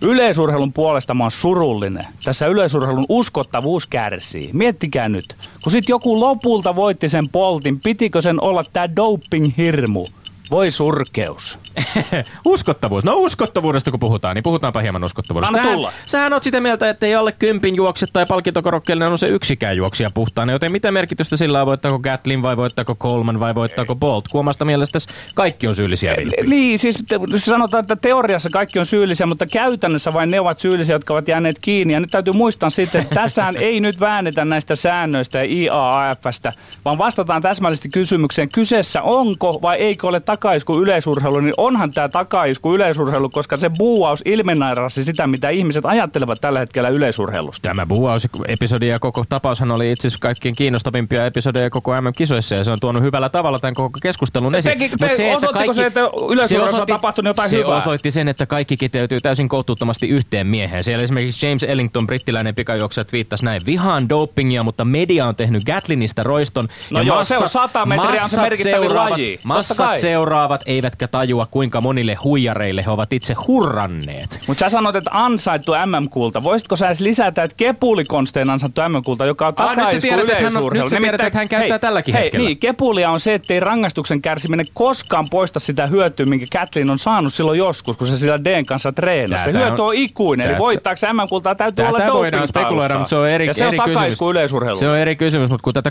Yleisurheilun 0.04 0.72
puolesta 0.72 1.14
mä 1.14 1.24
oon 1.24 1.30
surullinen. 1.30 2.02
Tässä 2.24 2.46
yleisurheilun 2.46 3.04
uskottavuus 3.08 3.86
kärsii. 3.86 4.50
Miettikää 4.52 5.08
nyt. 5.08 5.36
Kun 5.62 5.72
sit 5.72 5.88
joku 5.88 6.20
lopulta 6.20 6.76
voitti 6.76 7.08
sen 7.08 7.28
poltin, 7.28 7.80
pitikö 7.84 8.22
sen 8.22 8.44
olla 8.44 8.62
tää 8.72 8.96
doping-hirmu? 8.96 10.04
Voi 10.50 10.70
surkeus. 10.70 11.58
Uskottavuus. 12.46 13.04
No 13.04 13.14
uskottavuudesta 13.16 13.90
kun 13.90 14.00
puhutaan, 14.00 14.34
niin 14.34 14.42
puhutaanpa 14.42 14.80
hieman 14.80 15.04
uskottavuudesta. 15.04 15.48
Anna 15.48 15.62
Sähän, 15.62 15.76
tulla. 15.76 15.92
sähän 16.06 16.32
oot 16.32 16.42
sitä 16.42 16.60
mieltä, 16.60 16.88
että 16.90 17.06
ei 17.06 17.14
alle 17.14 17.32
kympin 17.32 17.76
juokse 17.76 18.06
tai 18.12 18.26
palkintokorokkeellinen 18.26 19.12
on 19.12 19.18
se 19.18 19.26
yksikään 19.26 19.76
juoksija 19.76 20.10
puhtaana, 20.14 20.52
joten 20.52 20.72
mitä 20.72 20.92
merkitystä 20.92 21.36
sillä 21.36 21.60
on, 21.60 21.66
voittaako 21.66 21.98
Gatlin 21.98 22.42
vai 22.42 22.56
voittaako 22.56 22.94
Coleman 22.94 23.40
vai 23.40 23.54
voittaako 23.54 23.94
Bolt? 23.94 24.28
Kun 24.28 24.38
omasta 24.38 24.64
mielestäsi 24.64 25.08
kaikki 25.34 25.68
on 25.68 25.74
syyllisiä 25.74 26.14
vilppiin. 26.16 26.50
Niin, 26.50 26.78
siis 26.78 26.98
te, 27.08 27.18
sanotaan, 27.36 27.80
että 27.80 27.96
teoriassa 27.96 28.48
kaikki 28.52 28.78
on 28.78 28.86
syyllisiä, 28.86 29.26
mutta 29.26 29.46
käytännössä 29.46 30.12
vain 30.12 30.30
ne 30.30 30.40
ovat 30.40 30.58
syyllisiä, 30.58 30.94
jotka 30.94 31.14
ovat 31.14 31.28
jääneet 31.28 31.58
kiinni. 31.58 31.92
Ja 31.92 32.00
nyt 32.00 32.10
täytyy 32.10 32.32
muistaa 32.32 32.70
sitten, 32.70 33.00
että 33.00 33.14
tässähän 33.14 33.56
ei 33.70 33.80
nyt 33.80 34.00
väännetä 34.00 34.44
näistä 34.44 34.76
säännöistä 34.76 35.38
ja 35.38 35.44
IAAFstä, 35.44 36.52
vaan 36.84 36.98
vastataan 36.98 37.42
täsmällisesti 37.42 37.88
kysymykseen, 37.94 38.48
kyseessä 38.48 39.02
onko 39.02 39.58
vai 39.62 39.76
eikö 39.76 40.06
ole 40.06 40.20
takaisku 40.40 40.82
yleisurheilu, 40.82 41.40
niin 41.40 41.54
onhan 41.56 41.90
tämä 41.90 42.08
takaisku 42.08 42.74
yleisurheilu, 42.74 43.28
koska 43.28 43.56
se 43.56 43.70
buuaus 43.78 44.22
ilmenairasi 44.24 45.04
sitä, 45.04 45.26
mitä 45.26 45.48
ihmiset 45.48 45.84
ajattelevat 45.84 46.40
tällä 46.40 46.58
hetkellä 46.58 46.88
yleisurheilusta. 46.88 47.68
Tämä 47.68 47.86
buuausepisodi 47.86 48.88
ja 48.88 48.98
koko 48.98 49.24
tapaushan 49.28 49.70
oli 49.70 49.92
itse 49.92 50.08
asiassa 50.08 50.22
kaikkein 50.22 50.54
kiinnostavimpia 50.54 51.26
episodeja 51.26 51.70
koko 51.70 52.00
MM-kisoissa 52.00 52.54
ja 52.54 52.64
se 52.64 52.70
on 52.70 52.80
tuonut 52.80 53.02
hyvällä 53.02 53.28
tavalla 53.28 53.58
tämän 53.58 53.74
koko 53.74 53.98
keskustelun 54.02 54.54
esiin. 54.54 54.78
Mut 54.80 55.00
te- 55.16 55.36
osoittiko 55.36 55.72
se, 55.72 55.86
että 55.86 56.00
yleisurheilussa 56.30 56.80
on 56.80 56.86
tapahtunut 56.86 57.30
jotain 57.30 57.50
se 57.50 57.56
hyvää? 57.56 57.76
osoitti 57.76 58.10
sen, 58.10 58.28
että 58.28 58.46
kaikki 58.46 58.76
kiteytyy 58.76 59.20
täysin 59.20 59.48
kohtuuttomasti 59.48 60.08
yhteen 60.08 60.46
mieheen. 60.46 60.84
Siellä 60.84 61.04
esimerkiksi 61.04 61.46
James 61.46 61.62
Ellington, 61.62 62.06
brittiläinen 62.06 62.54
pikajuoksija, 62.54 63.04
viittasi 63.12 63.44
näin. 63.44 63.60
Vihaan 63.66 64.08
dopingia, 64.08 64.62
mutta 64.62 64.84
media 64.84 65.26
on 65.26 65.36
tehnyt 65.36 65.64
Gatlinista 65.64 66.22
roiston. 66.22 66.68
No 66.90 67.00
joo, 67.00 67.24
se 67.24 67.38
on 67.38 67.48
100 67.48 67.86
metriä, 67.86 68.24
on 68.24 68.30
se 68.30 68.40
merkittävin 68.40 68.94
laji. 68.94 69.38
Massat. 69.44 69.96
Seuraavat, 70.30 70.62
eivätkä 70.66 71.08
tajua, 71.08 71.46
kuinka 71.50 71.80
monille 71.80 72.14
huijareille 72.14 72.82
he 72.86 72.90
ovat 72.90 73.12
itse 73.12 73.34
hurranneet. 73.46 74.38
Mutta 74.48 74.60
sä 74.64 74.68
sanot, 74.68 74.96
että 74.96 75.10
ansaittu 75.14 75.72
MM-kulta. 75.86 76.42
Voisitko 76.42 76.76
sä 76.76 76.86
edes 76.86 77.00
lisätä, 77.00 77.42
että 77.42 77.54
kepulikonstein 77.56 78.50
ansaittu 78.50 78.80
MM-kulta, 78.88 79.26
joka 79.26 79.46
on 79.46 79.54
takaisku 79.54 80.00
tiedät, 80.00 80.20
että 80.20 80.34
hän 80.34 80.44
on- 80.44 80.50
yleisurheilu. 80.52 80.84
nyt 80.84 80.90
sä 80.90 80.96
tiedät, 81.00 81.20
että 81.20 81.38
hän 81.38 81.48
käyttää 81.48 81.70
hei, 81.74 81.78
tälläkin 81.78 82.14
hei, 82.14 82.24
hetkellä. 82.24 82.46
Niin, 82.46 82.58
kepulia 82.58 83.10
on 83.10 83.20
se, 83.20 83.34
että 83.34 83.54
ei 83.54 83.60
rangaistuksen 83.60 84.22
kärsiminen 84.22 84.66
koskaan 84.74 85.26
poista 85.30 85.60
sitä 85.60 85.86
hyötyä, 85.86 86.26
minkä 86.26 86.46
Catlin 86.58 86.90
on 86.90 86.98
saanut 86.98 87.34
silloin 87.34 87.58
joskus, 87.58 87.96
kun 87.96 88.06
se 88.06 88.16
sillä 88.16 88.44
Dn 88.44 88.66
kanssa 88.66 88.92
treenasi. 88.92 89.44
Se 89.44 89.52
hyöty 89.52 89.82
on- 89.82 89.88
on 89.88 89.94
ikuinen, 89.94 90.46
eli 90.50 90.58
voittaako 90.58 91.00
MM-kultaa 91.12 91.54
täytyy 91.54 91.84
olla 91.86 92.12
voidaan 92.12 92.48
spekuloida, 92.48 92.94
mutta 92.94 93.08
se 93.08 93.16
on 93.16 93.28
eri, 93.28 93.46
ja 93.46 93.54
se 93.54 93.62
on 93.62 93.68
eri 93.68 93.78
kysymys. 93.78 93.94
takaisku 93.98 94.30
yleisurheilu. 94.30 94.76
Se 94.78 94.88
on 94.88 94.96
eri 94.98 95.16
kysymys, 95.16 95.50
mutta 95.50 95.62
kun 95.64 95.72
tätä 95.72 95.90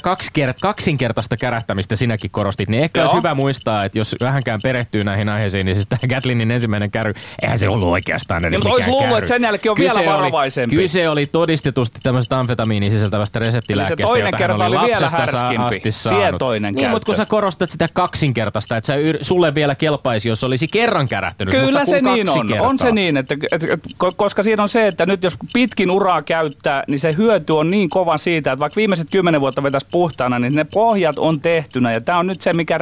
kaksinkertaista 0.61 1.37
kärähtämistä 1.37 1.95
sinäkin 1.95 2.31
korostit, 2.31 2.69
niin 2.69 2.83
ehkä 2.83 2.99
Joo. 2.99 3.05
olisi 3.05 3.17
hyvä 3.17 3.33
muistaa, 3.33 3.85
että 3.85 3.97
jos 3.97 4.15
vähänkään 4.29 4.59
perehtyy 4.63 5.03
näihin 5.03 5.29
aiheisiin, 5.29 5.65
niin 5.65 5.75
siis 5.75 5.87
tämä 5.87 5.99
Gatlinin 6.15 6.51
ensimmäinen 6.51 6.91
käry, 6.91 7.13
eihän 7.41 7.59
se 7.59 7.69
ollut 7.69 7.87
oikeastaan 7.87 8.45
edes 8.45 8.59
mikään 8.59 8.73
olisi 8.73 8.89
luullut, 8.89 9.17
että 9.17 9.27
sen 9.27 9.41
jälkeen 9.41 9.71
on 9.71 9.77
vielä 9.77 10.05
varovaisempi. 10.05 10.75
Kyse 10.75 11.09
oli 11.09 11.25
todistetusti 11.25 11.99
tämmöisestä 12.03 12.39
amfetamiinin 12.39 12.91
sisältävästä 12.91 13.39
reseptilääkkeestä, 13.39 14.07
toinen 14.07 14.25
jota 14.25 14.37
hän 14.37 14.47
kerta 14.47 14.65
oli 14.65 14.77
oli 14.77 14.87
vielä 14.87 15.01
lapsesta 15.01 15.39
härskimpi. 15.39 15.75
asti 15.77 15.91
saanut. 15.91 16.21
Tietoinen 16.21 16.73
niin, 16.73 16.89
mutta 16.89 17.05
kun 17.05 17.15
sä 17.15 17.25
korostat 17.25 17.69
sitä 17.69 17.87
kaksinkertaista, 17.93 18.77
että 18.77 18.87
sä 18.87 18.95
yr, 18.95 19.17
sulle 19.21 19.55
vielä 19.55 19.75
kelpaisi, 19.75 20.29
jos 20.29 20.43
olisi 20.43 20.67
kerran 20.67 21.07
kärähtynyt, 21.07 21.55
Kyllä 21.55 21.85
se 21.85 22.01
niin 22.01 22.29
on. 22.29 22.47
Kertaa. 22.47 22.67
On 22.67 22.79
se 22.79 22.91
niin, 22.91 23.17
että, 23.17 23.35
että, 23.51 23.67
että, 23.71 23.89
ko- 24.03 24.13
koska 24.15 24.43
siinä 24.43 24.63
on 24.63 24.69
se, 24.69 24.87
että 24.87 25.05
nyt 25.05 25.23
jos 25.23 25.37
pitkin 25.53 25.91
uraa 25.91 26.21
käyttää, 26.21 26.83
niin 26.87 26.99
se 26.99 27.15
hyöty 27.17 27.53
on 27.53 27.71
niin 27.71 27.89
kova 27.89 28.17
siitä, 28.17 28.51
että 28.51 28.59
vaikka 28.59 28.77
viimeiset 28.77 29.07
kymmenen 29.11 29.41
vuotta 29.41 29.63
vetäisi 29.63 29.87
puhtaana, 29.91 30.39
niin 30.39 30.53
ne 30.53 30.63
pohjat 30.73 31.19
on 31.19 31.41
tehtynä. 31.41 31.91
Ja 31.91 32.01
tämä 32.01 32.19
on 32.19 32.27
nyt 32.27 32.41
se, 32.41 32.53
mikä 32.53 32.79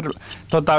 tota, 0.51 0.74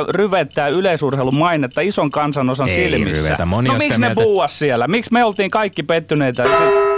ryvettää 0.49 0.69
yleisurheilun 0.69 1.39
mainetta 1.39 1.81
ison 1.81 2.11
kansanosan 2.11 2.69
Ei 2.69 2.75
silmissä. 2.91 3.23
ryvetä. 3.25 3.47
Moni 3.47 3.69
no 3.69 3.75
miksi 3.75 4.01
ne 4.01 4.15
buuas 4.15 4.59
siellä? 4.59 4.89
Miksi 4.89 5.13
me 5.13 5.25
oltiin 5.25 5.51
kaikki 5.51 5.83
pettyneitä? 5.83 6.43
Se- 6.45 6.89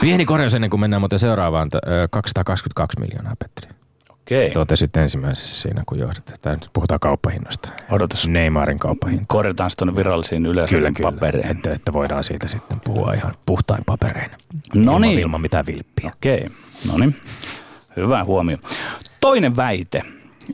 Pieni 0.00 0.24
korjaus 0.24 0.54
ennen 0.54 0.70
kuin 0.70 0.80
mennään 0.80 1.00
muuten 1.02 1.18
seuraavaan. 1.18 1.68
T- 1.68 1.74
ö, 1.74 2.08
222 2.10 3.00
miljoonaa, 3.00 3.34
Petri. 3.38 3.70
Okei. 4.10 4.50
Totesit 4.50 4.96
ensimmäisessä 4.96 5.62
siinä, 5.62 5.82
kun 5.86 5.98
johdat. 5.98 6.34
Tää 6.42 6.52
nyt 6.52 6.70
puhutaan 6.72 7.00
kauppahinnoista. 7.00 7.68
Odotas. 7.90 8.26
Neymarin 8.28 8.78
kauppahinta. 8.78 9.24
Korjataan 9.28 9.70
se 9.70 9.76
tuonne 9.76 9.96
virallisiin 9.96 10.42
kyllä. 10.68 10.92
papereihin. 11.02 11.50
Että, 11.50 11.72
että 11.72 11.92
voidaan 11.92 12.24
siitä 12.24 12.48
sitten 12.48 12.80
puhua 12.80 13.12
ihan 13.12 13.34
puhtain 13.46 13.84
paperein. 13.86 14.30
No 14.74 14.82
ilman, 14.82 15.00
niin. 15.02 15.18
Ilman 15.18 15.40
mitään 15.40 15.66
vilppiä. 15.66 16.12
Okei, 16.16 16.46
no 16.92 16.98
niin. 16.98 17.16
Hyvä 17.96 18.24
huomio. 18.24 18.56
Toinen 19.24 19.56
väite. 19.56 20.02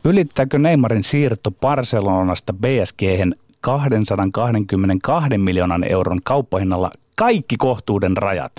Ylittääkö 0.04 0.58
Neymarin 0.58 1.04
siirto 1.04 1.50
Barcelonasta 1.50 2.52
PSG 2.52 3.02
222 3.60 5.38
miljoonan 5.38 5.84
euron 5.84 6.20
kauppahinnalla 6.24 6.90
kaikki 7.14 7.56
kohtuuden 7.56 8.16
rajat? 8.16 8.52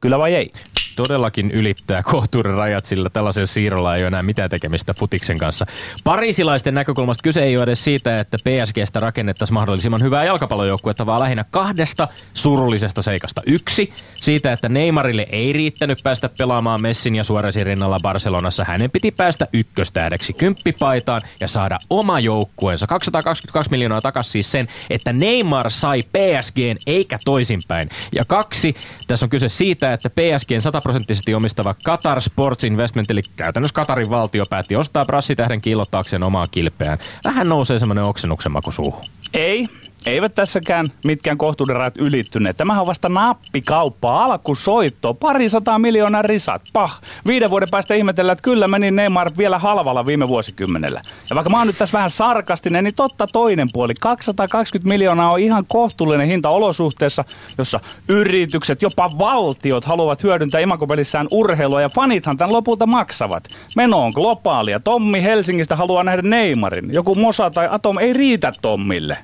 Kyllä 0.00 0.18
vai 0.18 0.34
ei? 0.34 0.52
Todellakin 0.96 1.50
ylittää 1.50 2.02
kohtuuden 2.02 2.58
rajat, 2.58 2.84
sillä 2.84 3.10
tällaisella 3.10 3.46
siirrolla 3.46 3.96
ei 3.96 4.02
ole 4.02 4.06
enää 4.06 4.22
mitään 4.22 4.50
tekemistä 4.50 4.94
futiksen 4.94 5.38
kanssa. 5.38 5.66
Parisilaisten 6.04 6.74
näkökulmasta 6.74 7.22
kyse 7.22 7.42
ei 7.42 7.56
ole 7.56 7.62
edes 7.62 7.84
siitä, 7.84 8.20
että 8.20 8.36
PSGstä 8.44 9.00
rakennettaisiin 9.00 9.54
mahdollisimman 9.54 10.02
hyvää 10.02 10.24
jalkapallojoukkuetta, 10.24 11.06
vaan 11.06 11.20
lähinnä 11.20 11.44
kahdesta 11.50 12.08
surullisesta 12.34 13.02
seikasta. 13.02 13.42
Yksi, 13.46 13.92
siitä, 14.14 14.52
että 14.52 14.68
Neymarille 14.68 15.26
ei 15.30 15.52
riittänyt 15.52 15.98
päästä 16.02 16.30
pelaamaan 16.38 16.82
Messin 16.82 17.14
ja 17.14 17.24
Suoresin 17.24 17.66
rinnalla 17.66 17.98
Barcelonassa. 18.02 18.64
Hänen 18.64 18.90
piti 18.90 19.10
päästä 19.10 19.48
ykköstähdeksi 19.52 20.32
kymppipaitaan 20.32 21.20
ja 21.40 21.48
saada 21.48 21.78
oma 21.90 22.20
joukkueensa. 22.20 22.86
222 22.86 23.70
miljoonaa 23.70 24.00
takaisin 24.00 24.32
siis 24.32 24.52
sen, 24.52 24.68
että 24.90 25.12
Neymar 25.12 25.70
sai 25.70 26.02
PSGn 26.02 26.76
eikä 26.86 27.18
toisinpäin. 27.24 27.88
Ja 28.12 28.24
kaksi, 28.24 28.74
tässä 29.06 29.26
on 29.26 29.30
kyse 29.30 29.48
siitä, 29.48 29.92
että 29.92 30.10
PSGn 30.10 30.62
100 30.62 30.79
prosenttisesti 30.80 31.34
omistava 31.34 31.74
Qatar 31.88 32.20
Sports 32.20 32.64
Investment, 32.64 33.10
eli 33.10 33.22
käytännössä 33.36 33.74
Qatarin 33.74 34.10
valtio 34.10 34.44
päätti 34.50 34.76
ostaa 34.76 35.04
brassitähden 35.04 35.60
kiillottaakseen 35.60 36.22
omaa 36.22 36.46
kilpeään. 36.50 36.98
Vähän 37.24 37.48
nousee 37.48 37.78
semmoinen 37.78 38.04
oksennuksen 38.04 38.52
maku 38.52 38.70
suuhun. 38.70 39.00
Ei, 39.34 39.66
eivät 40.06 40.34
tässäkään 40.34 40.86
mitkään 41.04 41.38
kohtuuden 41.38 41.76
rajat 41.76 41.96
ylittyneet. 41.96 42.56
Tämähän 42.56 42.80
on 42.80 42.86
vasta 42.86 43.08
nappikauppa, 43.08 44.24
alkusoitto, 44.24 45.14
pari 45.14 45.48
sataa 45.48 45.78
miljoonaa 45.78 46.22
risat, 46.22 46.62
pah. 46.72 47.00
Viiden 47.26 47.50
vuoden 47.50 47.68
päästä 47.70 47.94
ihmetellään, 47.94 48.32
että 48.32 48.42
kyllä 48.42 48.68
meni 48.68 48.90
Neymar 48.90 49.30
vielä 49.38 49.58
halvalla 49.58 50.06
viime 50.06 50.28
vuosikymmenellä. 50.28 51.02
Ja 51.30 51.36
vaikka 51.36 51.50
mä 51.50 51.58
oon 51.58 51.66
nyt 51.66 51.78
tässä 51.78 51.98
vähän 51.98 52.10
sarkastinen, 52.10 52.84
niin 52.84 52.94
totta 52.94 53.26
toinen 53.32 53.68
puoli. 53.72 53.94
220 54.00 54.88
miljoonaa 54.88 55.30
on 55.30 55.40
ihan 55.40 55.64
kohtuullinen 55.68 56.26
hinta 56.26 56.48
olosuhteessa, 56.48 57.24
jossa 57.58 57.80
yritykset, 58.08 58.82
jopa 58.82 59.10
valtiot 59.18 59.84
haluavat 59.84 60.22
hyödyntää 60.22 60.60
imakopelissään 60.60 61.26
urheilua 61.32 61.80
ja 61.80 61.88
fanithan 61.88 62.36
tämän 62.36 62.52
lopulta 62.52 62.86
maksavat. 62.86 63.48
Meno 63.76 64.04
on 64.04 64.12
globaalia. 64.14 64.80
Tommi 64.80 65.22
Helsingistä 65.22 65.76
haluaa 65.76 66.04
nähdä 66.04 66.22
Neymarin. 66.22 66.90
Joku 66.94 67.14
Mosa 67.14 67.50
tai 67.50 67.68
Atom 67.70 67.98
ei 67.98 68.12
riitä 68.12 68.52
Tommille. 68.62 69.18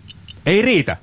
Ei 0.46 0.62
riitä. 0.62 0.96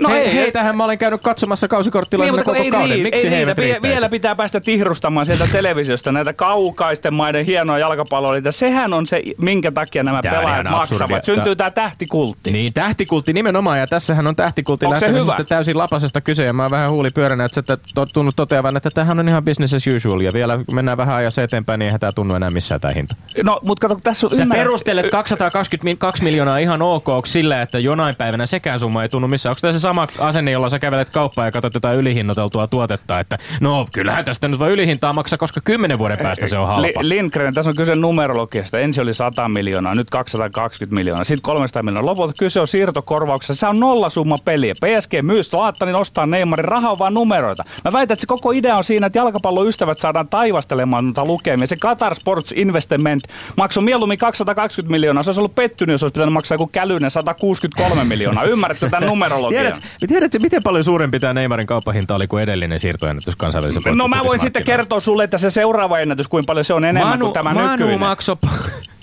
No 0.00 0.08
He, 0.08 0.18
ei, 0.18 0.34
heitähän 0.34 0.76
mä 0.76 0.84
olen 0.84 0.98
käynyt 0.98 1.22
katsomassa 1.22 1.68
kausikorttilaisena 1.68 2.36
niin, 2.36 2.44
koko 2.44 2.70
kauden. 2.70 2.90
Rii, 2.90 3.02
Miksi 3.02 3.26
ei 3.26 3.30
he 3.30 3.36
eivät 3.36 3.58
riittäisi? 3.58 3.94
Vielä 3.94 4.08
pitää 4.08 4.34
päästä 4.34 4.60
tihrustamaan 4.60 5.26
sieltä 5.26 5.46
televisiosta 5.52 6.12
näitä 6.12 6.32
kaukaisten 6.32 7.14
maiden 7.14 7.46
hienoa 7.46 7.78
jalkapalloilijoita. 7.78 8.52
Sehän 8.52 8.92
on 8.92 9.06
se, 9.06 9.22
minkä 9.42 9.72
takia 9.72 10.02
nämä 10.02 10.22
tämä 10.22 10.38
pelaajat 10.38 10.70
maksavat. 10.70 11.24
Syntyy 11.24 11.56
tämä 11.56 11.70
tähtikultti. 11.70 12.52
Niin, 12.52 12.72
tähtikultti 12.72 13.32
nimenomaan. 13.32 13.78
Ja 13.78 13.86
tässähän 13.86 14.26
on 14.26 14.36
tähtikultti 14.36 14.90
lähtemisestä 14.90 15.44
täysin 15.44 15.78
lapasesta 15.78 16.20
kyse. 16.20 16.44
Ja 16.44 16.52
mä 16.52 16.62
oon 16.62 16.70
vähän 16.70 16.90
huuli 16.90 17.08
pyöränä, 17.14 17.44
että 17.44 17.62
sä 17.64 17.78
tunnut 18.12 18.36
toteavan, 18.36 18.76
että 18.76 18.90
tämähän 18.90 19.18
on 19.18 19.28
ihan 19.28 19.44
business 19.44 19.74
as 19.74 19.86
usual. 19.86 20.20
Ja 20.20 20.32
vielä 20.32 20.58
mennään 20.72 20.96
vähän 20.96 21.16
ajassa 21.16 21.42
eteenpäin, 21.42 21.78
niin 21.78 21.86
eihän 21.86 22.00
tämä 22.00 22.12
tunnu 22.12 22.34
enää 22.34 22.50
missään 22.50 22.80
tämä 22.80 22.94
hinta. 22.94 23.16
No, 23.44 23.60
mutta 23.62 23.88
kato, 23.88 24.00
tässä 24.02 24.26
on 24.26 24.36
Sä 24.36 24.42
ymmärrät... 24.42 24.64
perustelet 24.64 25.10
222 25.10 26.24
miljoonaa 26.24 26.58
ihan 26.58 26.82
ok 26.82 27.26
sillä, 27.26 27.62
että 27.62 27.78
jonain 27.78 28.16
päivänä 28.16 28.46
sekään 28.46 28.80
summa 28.80 29.02
ei 29.02 29.08
tunnu 29.08 29.28
missään. 29.28 29.50
Onko 29.50 29.60
tämä 29.60 29.72
se 29.72 29.78
sama 29.90 30.08
asenne, 30.18 30.50
jolla 30.50 30.68
sä 30.68 30.78
kävelet 30.78 31.10
kauppaan 31.10 31.46
ja 31.46 31.52
katsot 31.52 31.74
jotain 31.74 31.98
ylihinnoiteltua 31.98 32.66
tuotetta, 32.66 33.20
että 33.20 33.38
no 33.60 33.86
kyllähän 33.94 34.24
tästä 34.24 34.48
nyt 34.48 34.58
voi 34.58 34.72
ylihintaa 34.72 35.12
maksaa, 35.12 35.38
koska 35.38 35.60
kymmenen 35.60 35.98
vuoden 35.98 36.18
päästä 36.22 36.46
se 36.46 36.58
on 36.58 36.68
halpa. 36.68 37.00
Lindgren, 37.00 37.54
tässä 37.54 37.70
on 37.70 37.76
kyse 37.76 37.94
numerologiasta. 37.94 38.78
Ensin 38.78 39.02
oli 39.02 39.14
100 39.14 39.48
miljoonaa, 39.48 39.94
nyt 39.94 40.10
220 40.10 40.96
miljoonaa, 40.96 41.24
sitten 41.24 41.42
300 41.42 41.82
miljoonaa. 41.82 42.06
Lopulta 42.06 42.32
kyse 42.38 42.60
on 42.60 42.68
siirtokorvauksessa. 42.68 43.54
Se 43.60 43.66
on 43.66 43.80
nollasumma 43.80 44.36
peliä. 44.44 44.74
PSG 44.74 45.12
myy 45.22 45.40
niin 45.84 45.96
ostaa 45.96 46.26
Neymarin. 46.26 46.64
Raha 46.64 46.90
on 46.90 46.98
vaan 46.98 47.14
numeroita. 47.14 47.64
Mä 47.84 47.92
väitän, 47.92 48.14
että 48.14 48.20
se 48.20 48.26
koko 48.26 48.50
idea 48.50 48.76
on 48.76 48.84
siinä, 48.84 49.06
että 49.06 49.18
jalkapalloystävät 49.18 49.98
saadaan 49.98 50.28
taivastelemaan 50.28 51.04
noita 51.04 51.24
lukemia. 51.24 51.66
Se 51.66 51.76
Qatar 51.76 52.14
Sports 52.14 52.52
Investment 52.56 53.22
maksoi 53.56 53.82
mieluummin 53.82 54.18
220 54.18 54.90
miljoonaa. 54.90 55.22
Se 55.22 55.30
olisi 55.30 55.40
ollut 55.40 55.54
pettynyt, 55.54 55.94
jos 55.94 56.02
olisi 56.02 56.12
pitänyt 56.12 56.32
maksaa 56.32 56.54
joku 56.54 56.66
kälyinen 56.66 57.10
163 57.10 58.04
miljoonaa. 58.04 58.44
Ymmärrätkö 58.44 58.90
tämän 58.90 59.08
numerologian? 59.08 59.72
Tiedät, 59.80 60.08
tiedätkö, 60.08 60.38
miten 60.38 60.62
paljon 60.62 60.84
suurempi 60.84 61.20
tämä 61.20 61.34
Neymarin 61.34 61.66
kauppahinta 61.66 62.14
oli 62.14 62.26
kuin 62.26 62.42
edellinen 62.42 62.80
siirtoennätys 62.80 63.36
kansainvälisessä 63.36 63.90
No 63.90 64.08
mä 64.08 64.20
voin 64.24 64.40
sitten 64.40 64.64
kertoa 64.64 65.00
sulle, 65.00 65.24
että 65.24 65.38
se 65.38 65.50
seuraava 65.50 65.98
ennätys, 65.98 66.28
kuinka 66.28 66.46
paljon 66.46 66.64
se 66.64 66.74
on 66.74 66.84
enemmän 66.84 67.10
Manu, 67.10 67.24
kuin 67.24 67.34
tämä 67.34 67.54
Manu 67.54 67.70
nykyinen. 67.70 68.00
Makso, 68.00 68.38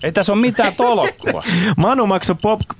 ei 0.03 0.12
tässä 0.12 0.34
ole 0.34 0.41
mitään 0.41 0.75
tolkkua. 0.75 1.43
Manu 1.77 2.05
maksoi 2.05 2.36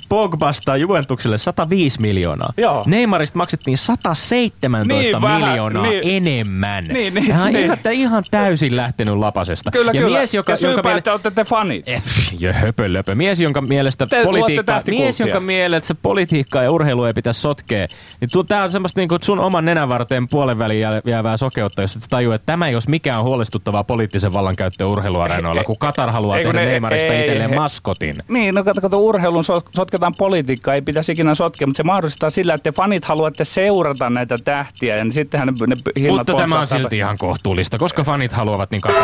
Pogbasta 0.09 0.77
Juventukselle 0.77 1.37
105 1.37 2.01
miljoonaa. 2.01 2.53
Joo. 2.57 2.83
Neymarista 2.85 3.37
maksettiin 3.37 3.77
117 3.77 5.19
niin, 5.19 5.45
miljoonaa 5.45 5.87
niin, 5.87 6.01
enemmän. 6.03 6.83
Niin, 6.83 7.13
niin, 7.13 7.27
Tämä 7.27 7.43
on 7.43 7.53
niin. 7.53 7.65
Ihan, 7.65 7.77
ihan 7.91 8.23
täysin 8.31 8.75
lähtenyt 8.75 9.15
lapasesta. 9.15 9.71
Kyllä, 9.71 9.91
ja 9.93 10.01
kyllä. 10.01 10.17
Mies, 10.17 10.33
joka, 10.33 10.51
ja 10.51 10.57
jonka 10.61 10.83
miele... 10.83 11.01
olette 11.11 11.31
te 11.31 11.43
fanit. 11.43 11.87
Eh, 11.87 12.03
ja 12.39 12.53
höpö, 12.53 12.93
löpö. 12.93 13.15
Mies, 13.15 13.41
jonka 13.41 13.61
mielestä 13.61 14.05
te 14.05 14.23
politiikka, 14.23 14.81
mies, 14.87 15.19
jonka 15.19 15.39
mielestä 15.39 15.95
politiikkaa 15.95 16.63
ja 16.63 16.71
urheilu 16.71 17.03
ei 17.03 17.13
pitäisi 17.13 17.41
sotkea. 17.41 17.87
Niin 18.22 18.46
tämä 18.48 18.63
on 18.63 18.72
semmoista 18.72 19.01
niin 19.01 19.10
sun 19.22 19.39
oman 19.39 19.65
nenän 19.65 19.89
varteen 19.89 20.27
puolen 20.32 20.60
väliin 20.60 20.88
jäävää 21.06 21.38
sokeutta, 21.38 21.82
jos 21.82 21.96
et 21.96 22.03
tajua, 22.10 22.36
että 22.36 22.46
tämä 22.46 22.67
ei 22.67 22.74
jos 22.74 22.88
mikään 22.88 23.24
huolestuttavaa 23.24 23.84
poliittisen 23.84 24.34
vallankäyttöä 24.34 24.88
urheiluareenoilla, 24.88 25.63
kun 25.63 25.75
Katar 25.79 26.12
haluaa 26.12 26.38
tehdä 26.38 26.53
Neymarista 26.53 27.13
ei, 27.13 27.22
itselleen 27.22 27.56
maskotin. 27.56 28.15
Niin, 28.27 28.56
no 28.56 28.63
kato, 28.63 28.82
kato 28.82 28.98
urheilun 28.98 29.44
sotketaan 29.75 30.13
politiikkaa, 30.17 30.74
ei 30.74 30.82
pitäisi 30.82 31.12
ikinä 31.12 31.36
sotkea, 31.36 31.67
mutta 31.67 31.77
se 31.77 31.84
mahdollistaa 31.84 32.29
sillä, 32.29 32.53
että 32.53 32.72
te 32.72 32.75
fanit 32.75 33.06
haluatte 33.06 33.46
seurata 33.46 34.10
näitä 34.10 34.38
tähtiä, 34.46 34.96
ja 34.96 35.03
niin 35.03 35.12
sittenhän 35.12 35.53
ne, 35.67 35.75
ne 36.00 36.10
Mutta 36.10 36.34
tämä 36.34 36.60
on 36.60 36.67
silti 36.67 36.98
ihan 36.98 37.17
kohtuullista, 37.17 37.77
koska 37.77 38.03
fanit 38.03 38.34
haluavat 38.34 38.72
niin 38.72 38.82
kato. 38.82 39.00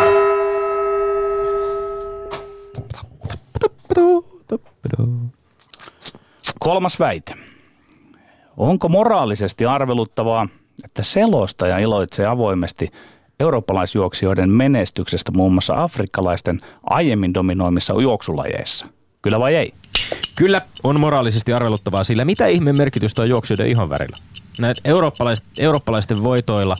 Kolmas 6.60 7.00
väite. 7.00 7.34
Onko 8.58 8.90
moraalisesti 8.90 9.66
arveluttavaa, 9.66 10.48
että 10.86 11.04
selostaja 11.04 11.78
iloitsee 11.78 12.26
avoimesti 12.26 12.92
eurooppalaisjuoksijoiden 13.40 14.50
menestyksestä 14.50 15.32
muun 15.36 15.54
muassa 15.54 15.74
afrikkalaisten 15.78 16.60
aiemmin 16.90 17.34
dominoimissa 17.34 18.02
juoksulajeissa? 18.02 18.86
Kyllä 19.22 19.40
vai 19.40 19.56
ei? 19.56 19.74
Kyllä 20.38 20.62
on 20.84 21.00
moraalisesti 21.00 21.54
arveluttavaa, 21.54 22.04
sillä 22.04 22.26
mitä 22.26 22.48
ihmeen 22.48 22.78
merkitystä 22.78 23.22
on 23.22 23.30
juoksijoiden 23.30 23.68
ihon 23.68 23.90
värillä? 23.90 24.18
Näitä 24.60 24.82
eurooppalaiset, 24.86 25.46
eurooppalaisten 25.60 26.24
voitoilla 26.24 26.76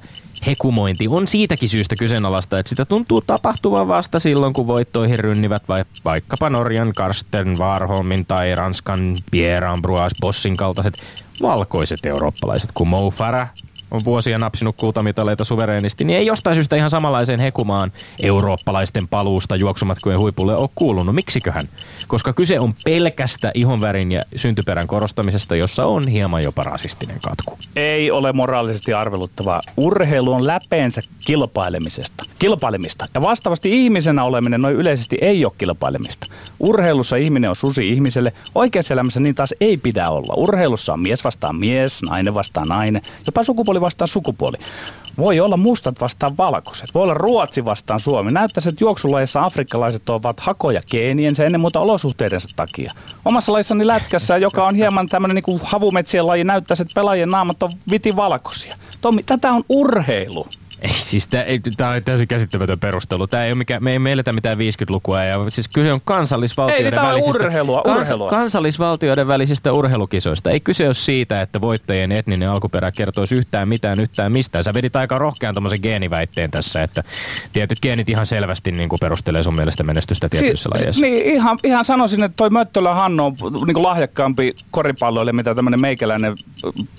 hekumointi. 0.46 1.08
On 1.08 1.28
siitäkin 1.28 1.70
syystä 1.70 1.96
kyseenalaista, 1.96 2.60
että 2.60 2.70
sitä 2.70 2.86
tuntuu 2.86 3.22
tapahtuvan 3.22 3.88
vasta 3.88 4.20
silloin, 4.20 4.54
kun 4.54 4.68
voittoihin 4.68 5.20
rynnivät 5.20 5.64
vai 5.68 5.86
vaikkapa 6.06 6.50
Norjan 6.50 6.94
Karsten 6.94 7.58
Warholmin 7.60 8.26
tai 8.26 8.56
Ranskan 8.56 9.16
Pierre 9.32 9.68
Ambroise 9.68 10.16
Bossin 10.22 10.58
kaltaiset 10.58 10.94
valkoiset 11.42 12.06
eurooppalaiset, 12.06 12.70
kuin 12.74 12.88
Mo 12.88 13.10
Farah, 13.10 13.50
on 13.94 14.02
vuosia 14.06 14.38
napsinut 14.38 14.76
kultamitaleita 14.76 15.44
suvereenisti, 15.44 16.04
niin 16.04 16.20
ei 16.20 16.26
jostain 16.26 16.56
syystä 16.56 16.76
ihan 16.76 16.90
samanlaiseen 16.90 17.40
hekumaan 17.40 17.92
eurooppalaisten 18.22 19.08
paluusta 19.08 19.56
juoksumatkojen 19.56 20.20
huipulle 20.20 20.56
ole 20.56 20.70
kuulunut. 20.76 21.16
Miksiköhän? 21.16 21.70
Koska 22.08 22.34
kyse 22.34 22.60
on 22.60 22.74
pelkästä 22.86 23.52
ihonvärin 23.54 24.12
ja 24.12 24.22
syntyperän 24.36 24.88
korostamisesta, 24.88 25.56
jossa 25.56 25.86
on 25.86 26.08
hieman 26.08 26.44
jopa 26.44 26.64
rasistinen 26.64 27.20
katku. 27.24 27.58
Ei 27.76 28.12
ole 28.12 28.34
moraalisesti 28.34 28.94
arveluttavaa. 28.94 29.60
Urheilu 29.78 30.34
on 30.34 30.48
läpeensä 30.48 31.02
kilpailemisesta. 31.26 32.24
Kilpailemista. 32.40 33.06
Ja 33.14 33.22
vastaavasti 33.22 33.84
ihmisenä 33.84 34.24
oleminen 34.24 34.62
noin 34.62 34.76
yleisesti 34.76 35.18
ei 35.22 35.46
ole 35.46 35.54
kilpailemista. 35.58 36.28
Urheilussa 36.60 37.16
ihminen 37.16 37.50
on 37.50 37.56
susi 37.56 37.88
ihmiselle. 37.88 38.34
Oikeassa 38.56 38.94
elämässä 38.94 39.20
niin 39.20 39.36
taas 39.36 39.54
ei 39.62 39.78
pidä 39.78 40.10
olla. 40.10 40.34
Urheilussa 40.38 40.94
on 40.94 41.00
mies 41.00 41.24
vastaan 41.24 41.56
mies, 41.56 42.02
nainen 42.10 42.34
vastaan 42.34 42.68
nainen, 42.68 43.02
jopa 43.26 43.44
sukupuoli 43.44 43.82
vastaan 43.86 44.08
sukupuoli. 44.08 44.58
Voi 45.18 45.40
olla 45.40 45.58
mustat 45.58 46.02
vastaan 46.02 46.38
valkoiset. 46.38 46.94
Voi 46.94 47.04
olla 47.04 47.14
Ruotsi 47.14 47.66
vastaan 47.66 48.00
Suomi. 48.00 48.32
Näyttäisi, 48.32 48.70
että 48.70 48.84
juoksulajissa 48.84 49.44
afrikkalaiset 49.44 50.10
ovat 50.10 50.40
hakoja 50.40 50.82
geeniensä 50.92 51.46
ennen 51.46 51.62
muuta 51.62 51.80
olosuhteidensa 51.80 52.50
takia. 52.56 52.92
Omassa 53.26 53.52
lajissani 53.52 53.88
lätkässä, 53.88 54.38
joka 54.38 54.68
on 54.68 54.76
hieman 54.76 55.08
tämmöinen 55.08 55.44
niin 55.48 55.60
havumetsien 55.64 56.28
laji, 56.28 56.44
näyttäisi, 56.44 56.84
että 56.84 56.94
pelaajien 56.96 57.30
naamat 57.30 57.64
on 57.64 57.70
viti 57.92 58.16
valkoisia. 58.16 58.76
Tommi, 59.02 59.24
tätä 59.24 59.52
on 59.52 59.64
urheilu. 59.70 60.48
Ei, 60.84 60.94
siis 60.94 61.28
tämä 61.78 61.90
on 61.90 62.04
täysin 62.04 62.28
käsittämätön 62.28 62.80
perustelu. 62.80 63.28
Tää 63.28 63.46
ei 63.46 63.52
ole 63.52 63.58
mikä, 63.58 63.80
me 63.80 63.92
ei 63.92 64.00
eletä 64.12 64.34
mitään 64.34 64.58
50-lukua. 64.58 65.24
Ja, 65.24 65.50
siis 65.50 65.68
kyse 65.68 65.94
on 65.94 66.02
kansallisvaltioiden 66.06 66.94
ei, 66.94 67.00
välisistä, 67.00 67.38
urheilua, 67.38 67.82
kans, 67.86 67.98
urheilua. 67.98 68.30
kansallisvaltioiden 68.30 69.28
välisistä 69.28 69.72
urheilukisoista. 69.72 70.52
Ei 70.52 70.60
kyse 70.60 70.86
ole 70.86 70.94
siitä, 70.94 71.42
että 71.42 71.62
voittajien 71.62 72.12
etninen 72.12 72.50
alkuperä 72.50 72.92
kertoisi 72.92 73.36
yhtään 73.36 73.68
mitään 73.68 74.00
yhtään 74.00 74.32
mistään. 74.32 74.64
Sä 74.64 74.74
vedit 74.74 74.96
aika 74.96 75.18
rohkean 75.18 75.54
tommosen 75.54 75.80
geeniväitteen 75.82 76.52
tässä, 76.52 76.84
että 76.84 77.04
tietyt 77.52 77.80
geenit 77.82 78.10
ihan 78.10 78.26
selvästi 78.26 78.72
niin 78.72 78.90
kuin 78.90 79.00
perustelee 79.00 79.44
sun 79.44 79.56
mielestä 79.56 79.84
menestystä 79.84 80.30
tietyissä 80.30 80.70
si- 80.74 80.80
lajeissa. 80.80 81.06
Niin, 81.06 81.24
ihan, 81.24 81.58
ihan 81.64 81.86
sanoisin, 81.86 82.24
että 82.24 82.36
toi 82.36 82.50
Möttölä 82.50 82.94
Hanno 82.94 83.26
on 83.26 83.36
niin 83.66 83.74
kuin 83.74 83.84
lahjakkaampi 83.84 84.56
koripalloille, 84.72 85.34
mitä 85.34 85.56
tämmöinen 85.56 85.82
meikäläinen 85.82 86.36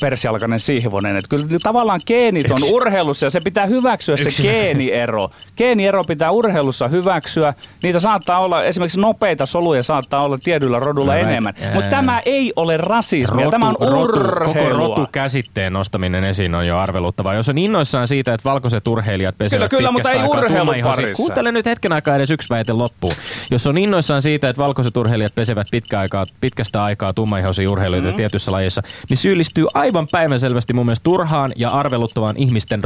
persialkainen 0.00 0.60
siihivonen. 0.60 1.16
Että 1.16 1.28
kyllä 1.28 1.46
tavallaan 1.62 2.00
geenit 2.06 2.50
on 2.50 2.62
urheilussa 2.64 3.26
ja 3.26 3.30
se 3.30 3.40
pitää 3.40 3.66
hyväksyä 3.74 4.16
se 4.16 4.42
geeniero. 4.42 5.30
Geeniero 5.56 6.04
pitää 6.04 6.30
urheilussa 6.30 6.88
hyväksyä. 6.88 7.54
Niitä 7.82 7.98
saattaa 7.98 8.38
olla, 8.38 8.62
esimerkiksi 8.62 9.00
nopeita 9.00 9.46
soluja 9.46 9.82
saattaa 9.82 10.24
olla 10.24 10.38
tietyillä 10.38 10.80
rodulla 10.80 11.12
no, 11.12 11.18
enemmän. 11.18 11.54
Mutta 11.74 11.90
tämä 11.90 12.20
ei 12.24 12.52
ole 12.56 12.76
rasismia, 12.76 13.44
rotu, 13.44 13.50
tämä 13.50 13.68
on 13.68 13.76
urheilua. 13.80 14.38
Rotu, 14.38 14.52
koko 14.52 14.68
rotu-käsitteen 14.68 15.72
nostaminen 15.72 16.24
esiin 16.24 16.54
on 16.54 16.66
jo 16.66 16.78
arveluttavaa. 16.78 17.34
Jos 17.34 17.48
on 17.48 17.58
innoissaan 17.58 18.08
siitä, 18.08 18.34
että 18.34 18.50
valkoiset 18.50 18.86
urheilijat 18.86 19.38
pesevät 19.38 19.70
kyllä, 19.70 19.78
kyllä, 19.78 19.90
mutta 19.90 20.10
ei 20.10 20.22
urheiluparissa. 20.22 21.14
Kuuntele 21.16 21.52
nyt 21.52 21.66
hetken 21.66 21.92
aikaa 21.92 22.16
edes 22.16 22.30
yksi 22.30 22.50
väite 22.50 22.72
loppuun. 22.72 23.12
Jos 23.50 23.66
on 23.66 23.78
innoissaan 23.78 24.22
siitä, 24.22 24.48
että 24.48 24.62
valkoiset 24.62 24.96
urheilijat 24.96 25.34
pesevät 25.34 25.66
pitkä 25.70 25.98
aikaa, 25.98 26.24
pitkästä 26.40 26.84
aikaa 26.84 27.12
tummaihoisia 27.12 27.70
urheilijoita 27.70 28.06
mm-hmm. 28.06 28.16
tietyissä 28.16 28.52
lajeissa, 28.52 28.82
niin 29.10 29.16
syyllistyy 29.16 29.66
aivan 29.74 30.06
päivänselvästi 30.12 30.72
mun 30.72 30.86
mielestä 30.86 31.04
turhaan 31.04 31.50
ja 31.56 31.70
arveluttavaan 31.70 32.36
ihmisten 32.36 32.84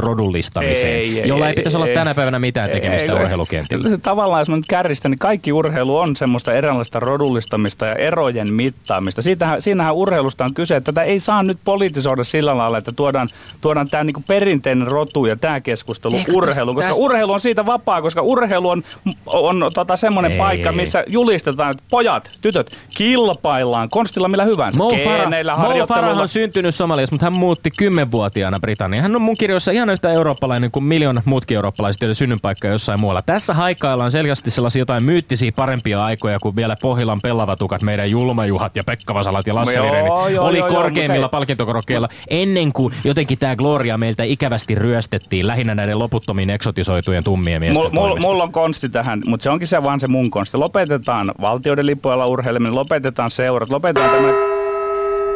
rodullistamiseen 0.83 0.95
ei, 0.95 1.19
ei, 1.19 1.27
jolla 1.27 1.45
ei, 1.45 1.49
ei 1.49 1.55
pitäisi 1.55 1.77
ei, 1.77 1.83
olla 1.83 1.93
tänä 1.93 2.15
päivänä 2.15 2.39
mitään 2.39 2.69
tekemistä 2.69 3.11
ei, 3.11 3.19
urheilukentillä. 3.19 3.97
Tavallaan 3.97 4.41
jos 4.41 4.49
mä 4.49 4.55
nyt 4.55 4.65
kärjistän, 4.69 5.11
niin 5.11 5.19
kaikki 5.19 5.53
urheilu 5.53 5.97
on 5.97 6.15
semmoista 6.15 6.53
eräänlaista 6.53 6.99
rodullistamista 6.99 7.85
ja 7.85 7.95
erojen 7.95 8.53
mittaamista. 8.53 9.21
Siitähän, 9.21 9.61
siinähän 9.61 9.95
urheilusta 9.95 10.43
on 10.43 10.53
kyse, 10.53 10.75
että 10.75 10.91
tätä 10.91 11.03
ei 11.03 11.19
saa 11.19 11.43
nyt 11.43 11.57
politisoida 11.63 12.23
sillä 12.23 12.57
lailla, 12.57 12.77
että 12.77 12.91
tuodaan, 12.95 13.27
tuodaan 13.61 13.87
tämä 13.87 14.03
niinku 14.03 14.23
perinteinen 14.27 14.87
rotu 14.87 15.25
ja 15.25 15.35
tämä 15.35 15.61
keskustelu 15.61 16.15
Eikö 16.15 16.31
urheilu, 16.35 16.73
koska 16.73 16.89
täs... 16.89 16.99
urheilu 16.99 17.31
on 17.31 17.41
siitä 17.41 17.65
vapaa, 17.65 18.01
koska 18.01 18.21
urheilu 18.21 18.69
on, 18.69 18.83
on 19.25 19.71
tota 19.73 19.95
semmoinen 19.95 20.37
paikka, 20.37 20.69
ei, 20.69 20.75
missä 20.75 21.03
julistetaan, 21.07 21.71
että 21.71 21.83
pojat, 21.91 22.29
tytöt, 22.41 22.79
kilpaillaan 22.97 23.89
konstilla 23.89 24.27
millä 24.27 24.45
hyvänsä. 24.45 24.77
Mo 24.77 24.95
Farah, 25.03 25.59
Mo 25.59 25.85
Farah 25.87 26.17
on 26.17 26.27
syntynyt 26.27 26.75
Somaliassa, 26.75 27.13
mutta 27.13 27.25
hän 27.25 27.39
muutti 27.39 27.69
kymmenvuotiaana 27.77 28.59
Britanniaan. 28.59 29.03
Hän 29.03 29.15
on 29.15 29.21
mun 29.21 29.37
kirjoissa 29.37 29.71
ihan 29.71 29.89
yhtä 29.89 30.11
eurooppalainen 30.11 30.58
samanlainen 30.59 30.71
kuin 30.71 30.83
miljoonat 30.83 31.25
muutkin 31.25 31.55
eurooppalaiset, 31.55 32.01
joiden 32.01 32.15
synnynpaikka 32.15 32.67
on 32.67 32.71
jossain 32.71 32.99
muualla. 32.99 33.21
Tässä 33.21 33.53
haikaillaan 33.53 34.11
selkeästi 34.11 34.51
sellaisia 34.51 34.81
jotain 34.81 35.03
myyttisiä 35.03 35.51
parempia 35.55 36.05
aikoja, 36.05 36.39
kuin 36.39 36.55
vielä 36.55 36.75
Pohjolan 36.81 37.19
pellavatukat, 37.23 37.81
meidän 37.81 38.11
Julmajuhat 38.11 38.75
ja 38.75 38.83
Pekka 38.83 39.13
Vasalat 39.13 39.47
ja 39.47 39.55
Lasse 39.55 39.79
Joo, 39.79 40.27
joo, 40.27 40.45
oli 40.45 40.57
joo, 40.57 40.67
joo, 40.67 40.75
korkeimmilla 40.75 41.25
mutta 41.25 41.37
palkintokorokkeilla 41.37 42.09
ennen 42.29 42.73
kuin 42.73 42.93
jotenkin 43.03 43.37
tämä 43.37 43.55
Gloria 43.55 43.97
meiltä 43.97 44.23
ikävästi 44.23 44.75
ryöstettiin 44.75 45.47
lähinnä 45.47 45.75
näiden 45.75 45.99
loputtomiin 45.99 46.49
eksotisoitujen 46.49 47.23
tummien 47.23 47.61
miesten 47.61 47.77
Mulla 47.77 47.89
mul, 47.93 48.07
toimesta. 48.07 48.29
mulla 48.29 48.43
on 48.43 48.51
konsti 48.51 48.89
tähän, 48.89 49.21
mutta 49.27 49.43
se 49.43 49.49
onkin 49.49 49.67
se 49.67 49.83
vaan 49.83 49.99
se 49.99 50.07
mun 50.07 50.29
konsti. 50.29 50.57
Lopetetaan 50.57 51.31
valtioiden 51.41 51.85
lippuilla 51.85 52.25
urheileminen, 52.25 52.75
lopetetaan 52.75 53.31
seurat, 53.31 53.69
lopetetaan 53.69 54.09
tämä... 54.09 54.33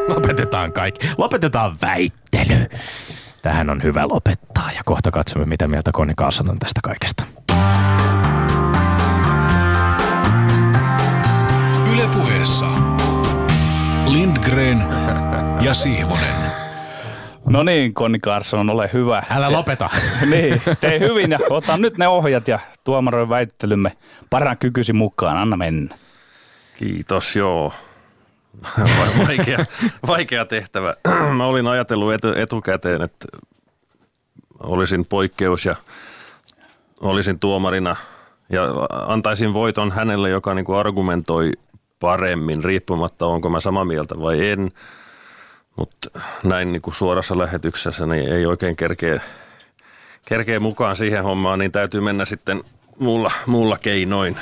Lopetetaan 0.08 0.74
kaikki. 0.74 1.10
Lopetetaan 1.18 1.76
väittely. 1.82 2.68
Tähän 3.44 3.70
on 3.70 3.84
hyvä 3.84 4.08
lopettaa 4.08 4.70
ja 4.76 4.82
kohta 4.86 5.12
katsomme, 5.12 5.46
mitä 5.46 5.68
mieltä 5.68 5.92
Koni 5.94 6.14
Kaasson 6.18 6.50
on 6.50 6.60
tästä 6.60 6.80
kaikesta. 6.84 7.24
Yle 11.94 12.04
puheessa. 12.18 12.66
Lindgren 14.08 14.84
ja 15.62 15.74
Sihvonen. 15.74 16.52
No 17.46 17.64
niin, 17.64 17.94
Konni 17.94 18.20
Karsson, 18.20 18.70
ole 18.70 18.90
hyvä. 18.94 19.24
Älä 19.30 19.52
lopeta. 19.52 19.90
niin, 20.32 20.62
tee 20.82 21.00
hyvin 21.00 21.32
ja 21.32 21.40
ota 21.50 21.78
nyt 21.78 21.98
ne 21.98 22.08
ohjat 22.08 22.48
ja 22.48 22.60
tuomaroin 22.84 23.30
väittelymme 23.30 23.92
paran 24.30 24.58
kykysi 24.58 24.94
mukaan. 24.94 25.38
Anna 25.38 25.58
mennä. 25.58 25.96
Kiitos, 26.76 27.36
joo. 27.36 27.74
Va- 28.78 29.26
Vaikea, 29.28 29.66
vaikea 30.08 30.46
tehtävä. 30.46 30.94
Mä 31.38 31.46
olin 31.46 31.68
ajatellut 31.68 32.14
etu, 32.14 32.28
etukäteen, 32.36 33.02
että 33.02 33.28
olisin 34.60 35.06
poikkeus 35.06 35.66
ja 35.66 35.76
olisin 37.02 37.40
tuomarina 37.40 37.96
ja 38.50 38.64
antaisin 39.08 39.54
voiton 39.54 39.92
hänelle, 39.92 40.30
joka 40.30 40.54
niin 40.54 40.66
kuin 40.66 40.80
argumentoi 40.80 41.52
paremmin, 42.00 42.64
riippumatta 42.64 43.26
onko 43.26 43.50
mä 43.50 43.60
samaa 43.60 43.86
mieltä 43.86 44.20
vai 44.20 44.50
en. 44.50 44.72
Mutta 45.76 46.20
näin 46.44 46.72
niin 46.72 46.82
kuin 46.82 46.94
suorassa 46.94 47.38
lähetyksessä 47.38 48.06
niin 48.06 48.34
ei 48.34 48.46
oikein 48.46 48.76
kerkeä, 48.76 49.22
kerkeä 50.28 50.60
mukaan 50.60 50.96
siihen 50.96 51.24
hommaan, 51.24 51.60
niin 51.60 51.72
täytyy 51.72 52.02
mennä 52.02 52.26
sitten 52.26 52.64
muulla, 53.00 53.32
muulla 53.46 53.78
keinoin, 53.78 54.38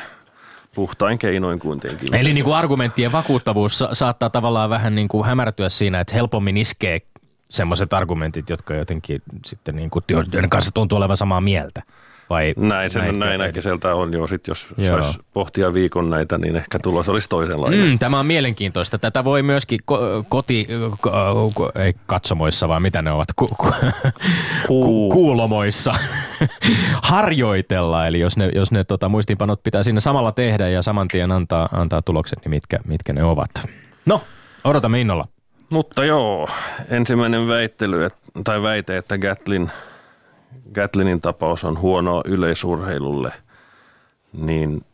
puhtain 0.76 1.18
keinoin 1.18 1.60
kuitenkin. 1.60 2.16
Eli 2.16 2.34
niin 2.34 2.44
kuin 2.44 2.56
argumenttien 2.56 3.12
vakuuttavuus 3.12 3.78
sa- 3.78 3.90
saattaa 3.94 4.30
tavallaan 4.30 4.70
vähän 4.70 4.96
niin 4.96 5.08
kuin 5.08 5.26
hämärtyä 5.26 5.70
siinä, 5.70 6.00
että 6.00 6.16
helpommin 6.16 6.58
iskee 6.58 7.02
semmoiset 7.50 7.94
argumentit, 7.94 8.50
jotka 8.50 8.74
jotenkin 8.76 9.22
sitten 9.46 9.76
niin 9.76 9.90
kuin, 9.90 10.04
joiden 10.12 10.50
kanssa 10.50 10.72
tuntuu 10.74 10.98
olevan 10.98 11.18
samaa 11.18 11.42
mieltä. 11.42 11.82
Vai 12.32 12.54
Näin, 12.58 12.90
sen, 12.90 13.20
näin 13.20 13.42
äkkiseltä 13.42 13.96
on 13.96 14.14
jo. 14.14 14.28
Sitten 14.28 14.52
jos 14.52 14.68
Joo. 14.78 15.02
saisi 15.02 15.20
pohtia 15.34 15.74
viikon 15.74 16.10
näitä, 16.10 16.38
niin 16.38 16.56
ehkä 16.56 16.80
tulos 16.80 17.10
olisi 17.10 17.30
toisenlainen. 17.30 17.80
Mm, 17.80 18.00
tämä 18.00 18.20
on 18.20 18.26
mielenkiintoista. 18.26 18.98
Tätä 18.98 19.24
voi 19.24 19.44
myöskin 19.44 19.80
ko- 19.92 20.26
koti, 20.30 20.68
ko- 21.08 21.10
ko- 21.60 21.82
ei 21.82 21.94
katsomoissa, 22.06 22.68
vaan 22.68 22.82
mitä 22.82 23.02
ne 23.02 23.12
ovat, 23.12 23.28
ku- 23.36 23.48
ku- 23.58 23.74
ku- 24.68 25.10
kuulomoissa 25.10 25.94
harjoitella. 27.04 28.08
Eli 28.08 28.20
jos 28.20 28.38
ne, 28.38 28.50
jos 28.56 28.72
ne 28.72 28.84
tota, 28.84 29.10
muistiinpanot 29.10 29.64
pitää 29.64 29.84
siinä 29.84 30.00
samalla 30.00 30.32
tehdä 30.32 30.70
ja 30.70 30.82
saman 30.82 31.08
tien 31.08 31.32
antaa, 31.32 31.70
antaa 31.72 32.02
tulokset, 32.02 32.40
niin 32.40 32.50
mitkä, 32.50 32.80
mitkä 32.88 33.14
ne 33.14 33.24
ovat. 33.24 33.50
No, 34.06 34.22
odotamme 34.64 35.02
innolla. 35.02 35.28
Mutta 35.70 36.06
joo, 36.06 36.50
ensimmäinen 36.90 37.48
väittely, 37.48 38.10
tai 38.44 38.62
väite, 38.62 38.98
että 38.98 39.18
Gatlin, 39.18 39.72
Gatlinin 40.74 41.22
tapaus 41.22 41.64
on 41.64 41.80
huonoa 41.80 42.22
yleisurheilulle, 42.26 43.34
niin 44.34 44.86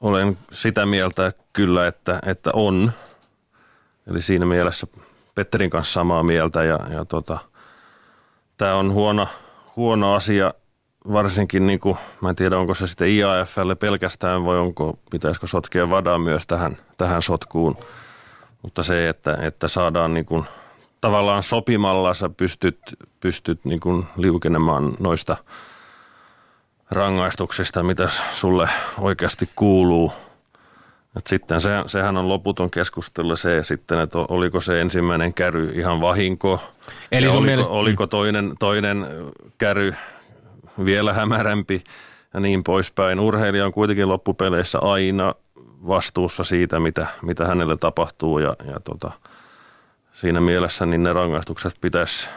olen 0.00 0.38
sitä 0.52 0.86
mieltä 0.86 1.32
kyllä, 1.52 1.86
että, 1.86 2.20
että 2.26 2.50
on. 2.54 2.92
Eli 4.06 4.20
siinä 4.20 4.46
mielessä 4.46 4.86
Petterin 5.34 5.70
kanssa 5.70 5.92
samaa 5.92 6.22
mieltä 6.22 6.64
ja, 6.64 6.78
ja 6.90 7.04
tota, 7.04 7.38
tämä 8.56 8.74
on 8.74 8.92
huono, 8.92 9.28
huono 9.76 10.14
asia 10.14 10.54
varsinkin, 11.12 11.66
niin 11.66 11.80
kuin, 11.80 11.96
mä 12.20 12.30
en 12.30 12.36
tiedä 12.36 12.58
onko 12.58 12.74
se 12.74 12.86
sitten 12.86 13.08
IAFlle 13.08 13.74
pelkästään 13.74 14.44
vai 14.44 14.58
onko, 14.58 14.98
pitäisikö 15.10 15.46
sotkea 15.46 15.90
vadaa 15.90 16.18
myös 16.18 16.46
tähän, 16.46 16.76
tähän 16.96 17.22
sotkuun. 17.22 17.76
Mutta 18.62 18.82
se, 18.82 19.08
että, 19.08 19.38
että 19.40 19.68
saadaan 19.68 20.14
niin 20.14 20.26
kuin, 20.26 20.44
tavallaan 21.00 21.42
sopimalla 21.42 22.14
sä 22.14 22.28
pystyt, 22.28 22.78
pystyt 23.20 23.64
niin 23.64 23.80
kuin 23.80 24.06
liukenemaan 24.16 24.92
noista 24.98 25.36
rangaistuksista, 26.90 27.82
mitä 27.82 28.08
sulle 28.32 28.68
oikeasti 29.00 29.50
kuuluu. 29.56 30.12
Et 31.16 31.26
sitten 31.26 31.60
se, 31.60 31.70
sehän 31.86 32.16
on 32.16 32.28
loputon 32.28 32.70
keskustelu 32.70 33.36
se 33.36 33.62
sitten, 33.62 34.00
että 34.00 34.18
oliko 34.18 34.60
se 34.60 34.80
ensimmäinen 34.80 35.34
käry 35.34 35.70
ihan 35.74 36.00
vahinko. 36.00 36.60
Eli 37.12 37.26
oliko, 37.26 37.40
mielestä- 37.40 37.72
oliko 37.72 38.06
toinen, 38.06 38.52
toinen 38.58 39.06
käry 39.58 39.94
vielä 40.84 41.12
hämärämpi 41.12 41.84
ja 42.34 42.40
niin 42.40 42.64
poispäin. 42.64 43.20
Urheilija 43.20 43.66
on 43.66 43.72
kuitenkin 43.72 44.08
loppupeleissä 44.08 44.78
aina 44.78 45.34
vastuussa 45.86 46.44
siitä, 46.44 46.80
mitä, 46.80 47.06
mitä 47.22 47.46
hänelle 47.46 47.76
tapahtuu 47.76 48.38
ja, 48.38 48.56
ja 48.66 48.80
tota, 48.84 49.12
siinä 50.20 50.40
mielessä 50.40 50.86
niin 50.86 51.02
ne 51.02 51.12
rangaistukset 51.12 51.74
pitäisi 51.80 52.28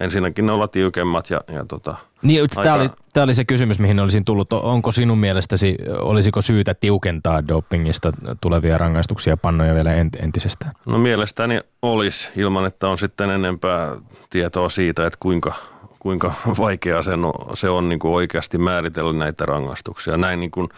ensinnäkin 0.00 0.50
olla 0.50 0.68
tiukemmat 0.68 1.30
ja, 1.30 1.40
ja 1.52 1.64
tota, 1.64 1.94
Niin, 2.22 2.48
tämä 2.54 2.62
Aika- 2.62 2.74
oli, 2.74 2.90
tämä 3.12 3.24
oli 3.24 3.34
se 3.34 3.44
kysymys, 3.44 3.80
mihin 3.80 4.00
olisin 4.00 4.24
tullut. 4.24 4.52
Onko 4.52 4.92
sinun 4.92 5.18
mielestäsi, 5.18 5.76
olisiko 5.98 6.42
syytä 6.42 6.74
tiukentaa 6.74 7.48
dopingista 7.48 8.12
tulevia 8.40 8.78
rangaistuksia 8.78 9.32
ja 9.32 9.36
pannoja 9.36 9.74
vielä 9.74 9.90
ent- 9.90 10.22
entisestään? 10.24 10.72
No 10.86 10.98
mielestäni 10.98 11.60
olisi 11.82 12.30
ilman, 12.36 12.66
että 12.66 12.88
on 12.88 12.98
sitten 12.98 13.30
enempää 13.30 13.96
tietoa 14.30 14.68
siitä, 14.68 15.06
että 15.06 15.16
kuinka, 15.20 15.54
kuinka 15.98 16.32
vaikeaa 16.58 17.02
se 17.02 17.12
on, 17.12 17.32
se 17.54 17.68
on 17.68 17.88
niin 17.88 17.98
kuin 17.98 18.14
oikeasti 18.14 18.58
määritellä 18.58 19.12
näitä 19.12 19.46
rangaistuksia. 19.46 20.16
Näin 20.16 20.40
niin 20.40 20.50
kuin 20.50 20.68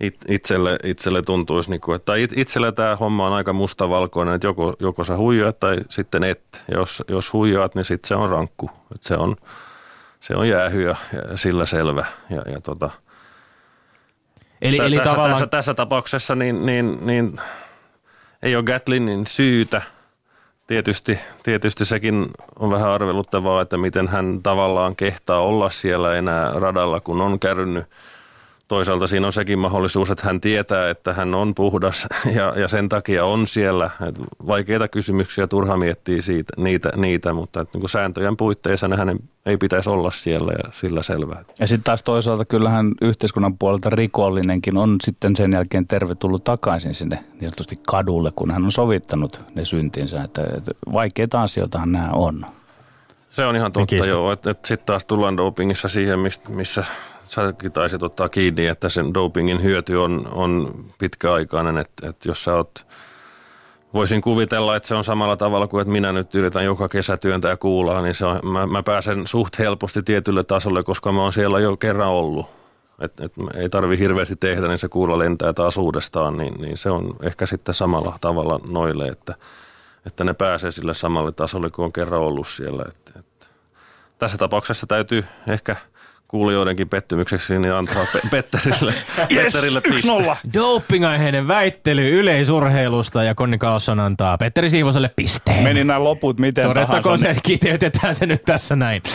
it- 0.00 0.24
itselle, 0.28 0.78
itselle 0.84 1.22
tuntuisi, 1.22 1.70
niin 1.70 1.80
kuin, 1.80 1.96
että 1.96 2.06
tai 2.06 2.22
it- 2.22 2.38
itselle 2.38 2.72
tämä 2.72 2.96
homma 2.96 3.26
on 3.26 3.32
aika 3.32 3.52
mustavalkoinen, 3.52 4.34
että 4.34 4.46
joko, 4.46 4.74
joko 4.80 5.04
sä 5.04 5.16
huijaat 5.16 5.60
tai 5.60 5.76
sitten 5.88 6.24
et. 6.24 6.64
Jos, 6.74 7.02
jos 7.08 7.32
huijaat, 7.32 7.74
niin 7.74 7.84
sitten 7.84 8.08
se 8.08 8.14
on 8.14 8.30
rankku. 8.30 8.70
Että 8.94 9.08
se, 9.08 9.14
on, 9.14 9.36
se 10.20 10.36
on 10.36 10.48
jäähy 10.48 10.82
ja, 10.82 10.96
ja 11.30 11.36
sillä 11.36 11.66
selvä. 11.66 12.06
Ja, 12.30 12.42
ja 12.52 12.60
tota, 12.60 12.90
Eli, 14.62 14.76
Tä- 14.76 14.84
eli 14.84 14.96
tässä, 14.96 15.10
tavallaan... 15.10 15.32
tässä, 15.32 15.46
tässä 15.46 15.74
tapauksessa 15.74 16.34
niin, 16.34 16.66
niin, 16.66 16.98
niin 17.06 17.40
ei 18.42 18.56
ole 18.56 18.64
Gatlinin 18.64 19.26
syytä. 19.26 19.82
Tietysti, 20.66 21.18
tietysti 21.42 21.84
sekin 21.84 22.26
on 22.58 22.70
vähän 22.70 22.90
arveluttavaa, 22.90 23.62
että 23.62 23.76
miten 23.76 24.08
hän 24.08 24.40
tavallaan 24.42 24.96
kehtaa 24.96 25.40
olla 25.40 25.70
siellä 25.70 26.14
enää 26.14 26.52
radalla, 26.54 27.00
kun 27.00 27.20
on 27.20 27.40
kärrynyt. 27.40 27.86
Toisaalta 28.68 29.06
siinä 29.06 29.26
on 29.26 29.32
sekin 29.32 29.58
mahdollisuus, 29.58 30.10
että 30.10 30.26
hän 30.26 30.40
tietää, 30.40 30.90
että 30.90 31.12
hän 31.12 31.34
on 31.34 31.54
puhdas 31.54 32.06
ja, 32.36 32.52
ja 32.56 32.68
sen 32.68 32.88
takia 32.88 33.24
on 33.24 33.46
siellä. 33.46 33.90
Et 34.08 34.20
vaikeita 34.46 34.88
kysymyksiä 34.88 35.46
turha 35.46 35.76
miettiä 35.76 36.22
siitä, 36.22 36.52
niitä, 36.56 36.92
niitä, 36.96 37.32
mutta 37.32 37.60
et 37.60 37.74
niin 37.74 37.80
kuin 37.80 37.90
sääntöjen 37.90 38.36
puitteissa 38.36 38.88
hänen 38.96 39.18
ei 39.46 39.56
pitäisi 39.56 39.90
olla 39.90 40.10
siellä 40.10 40.52
ja 40.52 40.72
sillä 40.72 41.02
selvää. 41.02 41.44
Ja 41.60 41.66
sitten 41.66 41.84
taas 41.84 42.02
toisaalta 42.02 42.44
kyllähän 42.44 42.92
yhteiskunnan 43.00 43.58
puolelta 43.58 43.90
rikollinenkin 43.90 44.76
on 44.76 44.96
sitten 45.02 45.36
sen 45.36 45.52
jälkeen 45.52 45.86
tervetullut 45.86 46.44
takaisin 46.44 46.94
sinne 46.94 47.16
niin 47.16 47.40
sanotusti 47.40 47.76
kadulle, 47.86 48.32
kun 48.36 48.50
hän 48.50 48.64
on 48.64 48.72
sovittanut 48.72 49.40
ne 49.54 49.64
syntinsä. 49.64 50.22
Että, 50.22 50.42
että 50.56 50.72
vaikeita 50.92 51.42
asioitahan 51.42 51.92
nämä 51.92 52.10
on. 52.12 52.46
Se 53.30 53.46
on 53.46 53.56
ihan 53.56 53.72
totta, 53.72 53.94
joo. 53.94 54.32
Että 54.32 54.50
et 54.50 54.64
sitten 54.64 54.86
taas 54.86 55.04
tullaan 55.04 55.36
dopingissa 55.36 55.88
siihen, 55.88 56.18
mist, 56.18 56.48
missä 56.48 56.84
säkin 57.28 57.72
taisit 57.72 58.02
ottaa 58.02 58.28
kiinni, 58.28 58.66
että 58.66 58.88
sen 58.88 59.14
dopingin 59.14 59.62
hyöty 59.62 59.96
on, 59.96 60.28
on 60.32 60.84
pitkäaikainen. 60.98 61.78
Että 61.78 62.08
et 62.08 62.24
jos 62.24 62.44
sä 62.44 62.54
oot, 62.54 62.86
voisin 63.94 64.20
kuvitella, 64.20 64.76
että 64.76 64.88
se 64.88 64.94
on 64.94 65.04
samalla 65.04 65.36
tavalla 65.36 65.66
kuin, 65.66 65.82
että 65.82 65.92
minä 65.92 66.12
nyt 66.12 66.34
yritän 66.34 66.64
joka 66.64 66.88
kesä 66.88 67.16
työntää 67.16 67.56
kuulaa, 67.56 68.02
niin 68.02 68.14
se 68.14 68.26
on, 68.26 68.40
mä, 68.42 68.66
mä 68.66 68.82
pääsen 68.82 69.26
suht 69.26 69.58
helposti 69.58 70.02
tietylle 70.02 70.44
tasolle, 70.44 70.82
koska 70.82 71.12
mä 71.12 71.22
oon 71.22 71.32
siellä 71.32 71.60
jo 71.60 71.76
kerran 71.76 72.08
ollut. 72.08 72.46
Et, 73.00 73.20
et 73.20 73.32
ei 73.54 73.68
tarvi 73.68 73.98
hirveästi 73.98 74.36
tehdä, 74.36 74.68
niin 74.68 74.78
se 74.78 74.88
kuulla 74.88 75.18
lentää 75.18 75.52
taas 75.52 75.76
uudestaan, 75.76 76.36
niin, 76.36 76.54
niin 76.54 76.76
se 76.76 76.90
on 76.90 77.16
ehkä 77.22 77.46
sitten 77.46 77.74
samalla 77.74 78.18
tavalla 78.20 78.60
noille, 78.68 79.04
että, 79.04 79.34
että 80.06 80.24
ne 80.24 80.34
pääsee 80.34 80.70
sille 80.70 80.94
samalle 80.94 81.32
tasolle, 81.32 81.70
kun 81.70 81.84
on 81.84 81.92
kerran 81.92 82.20
ollut 82.20 82.48
siellä. 82.48 82.84
Et, 82.88 83.12
et. 83.18 83.48
Tässä 84.18 84.38
tapauksessa 84.38 84.86
täytyy 84.86 85.24
ehkä 85.48 85.76
kuulijoidenkin 86.28 86.88
pettymykseksi, 86.88 87.58
niin 87.58 87.74
antaa 87.74 88.04
Pe- 88.12 88.20
Petterille, 88.30 88.94
Petterille 89.28 89.80
piste. 89.80 90.12
Dopingaiheinen 90.54 91.48
väittely 91.48 92.20
yleisurheilusta 92.20 93.22
ja 93.22 93.34
Konni 93.34 93.58
Carlson 93.58 94.00
antaa 94.00 94.38
Petteri 94.38 94.70
Siivoselle 94.70 95.10
pisteen. 95.16 95.62
Meni 95.62 95.84
nämä 95.84 96.04
loput 96.04 96.38
miten 96.40 96.64
Todettakoon 96.64 97.02
tahansa. 97.02 97.34
se, 97.34 97.40
kiteytetään 97.42 98.14
se 98.14 98.26
nyt 98.26 98.44
tässä 98.44 98.76
näin. 98.76 99.02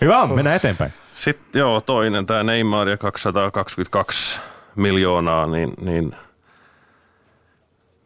Hyvä 0.00 0.18
on, 0.22 0.34
mennään 0.34 0.56
eteenpäin. 0.56 0.92
Sitten 1.12 1.60
joo, 1.60 1.80
toinen, 1.80 2.26
tämä 2.26 2.42
Neymar 2.42 2.88
ja 2.88 2.96
222 2.96 4.40
miljoonaa, 4.76 5.46
niin, 5.46 5.72
niin 5.80 6.12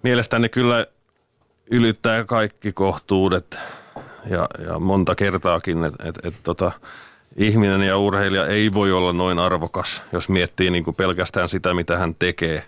mielestäni 0.02 0.48
kyllä 0.48 0.86
ylittää 1.70 2.24
kaikki 2.24 2.72
kohtuudet 2.72 3.58
ja, 4.26 4.48
ja 4.66 4.78
monta 4.78 5.14
kertaakin, 5.14 5.84
että 5.84 6.08
et, 6.08 6.18
et, 6.24 6.34
tota, 6.42 6.72
ihminen 7.36 7.82
ja 7.82 7.98
urheilija 7.98 8.46
ei 8.46 8.74
voi 8.74 8.92
olla 8.92 9.12
noin 9.12 9.38
arvokas, 9.38 10.02
jos 10.12 10.28
miettii 10.28 10.70
niin 10.70 10.84
kuin 10.84 10.96
pelkästään 10.96 11.48
sitä, 11.48 11.74
mitä 11.74 11.98
hän 11.98 12.14
tekee. 12.18 12.64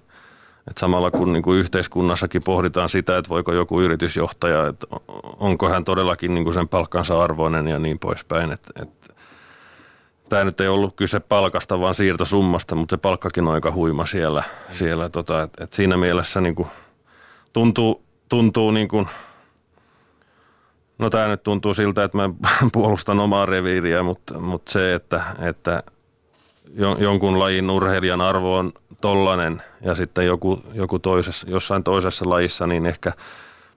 Et 0.70 0.78
samalla 0.78 1.10
kun 1.10 1.32
niin 1.32 1.42
kuin 1.42 1.58
yhteiskunnassakin 1.58 2.42
pohditaan 2.44 2.88
sitä, 2.88 3.18
että 3.18 3.28
voiko 3.28 3.52
joku 3.52 3.80
yritysjohtaja, 3.80 4.66
että 4.66 4.86
onko 5.40 5.68
hän 5.68 5.84
todellakin 5.84 6.34
niin 6.34 6.44
kuin 6.44 6.54
sen 6.54 6.68
palkkansa 6.68 7.22
arvoinen 7.22 7.68
ja 7.68 7.78
niin 7.78 7.98
poispäin. 7.98 8.52
Et, 8.52 8.60
et, 8.82 8.88
tämä 10.28 10.44
nyt 10.44 10.60
ei 10.60 10.68
ollut 10.68 10.96
kyse 10.96 11.20
palkasta, 11.20 11.80
vaan 11.80 11.94
siirtosummasta, 11.94 12.74
mutta 12.74 12.96
se 12.96 13.00
palkkakin 13.00 13.48
on 13.48 13.54
aika 13.54 13.72
huima 13.72 14.06
siellä. 14.06 14.42
siellä 14.70 15.08
tota, 15.08 15.42
et, 15.42 15.50
et 15.60 15.72
siinä 15.72 15.96
mielessä 15.96 16.40
niin 16.40 16.54
kuin 16.54 16.68
tuntuu, 17.52 18.02
tuntuu 18.28 18.70
niin 18.70 18.88
kuin, 18.88 19.08
no 20.98 21.11
tämä 21.11 21.28
nyt 21.28 21.42
tuntuu 21.42 21.74
siltä, 21.74 22.05
että 22.05 22.18
mä 22.18 22.31
puolustan 22.72 23.20
omaa 23.20 23.46
reviiriä, 23.46 24.02
mutta, 24.02 24.38
mutta 24.38 24.72
se, 24.72 24.94
että, 24.94 25.22
että 25.38 25.83
jon- 26.74 27.02
jonkun 27.02 27.38
lajin 27.38 27.70
urheilijan 27.70 28.20
arvo 28.20 28.57
on 28.57 28.72
tollanen 29.00 29.62
ja 29.81 29.94
sitten 29.94 30.26
joku, 30.26 30.62
joku 30.74 30.98
toisessa, 30.98 31.50
jossain 31.50 31.85
toisessa 31.85 32.28
lajissa, 32.28 32.66
niin 32.66 32.87
ehkä, 32.87 33.12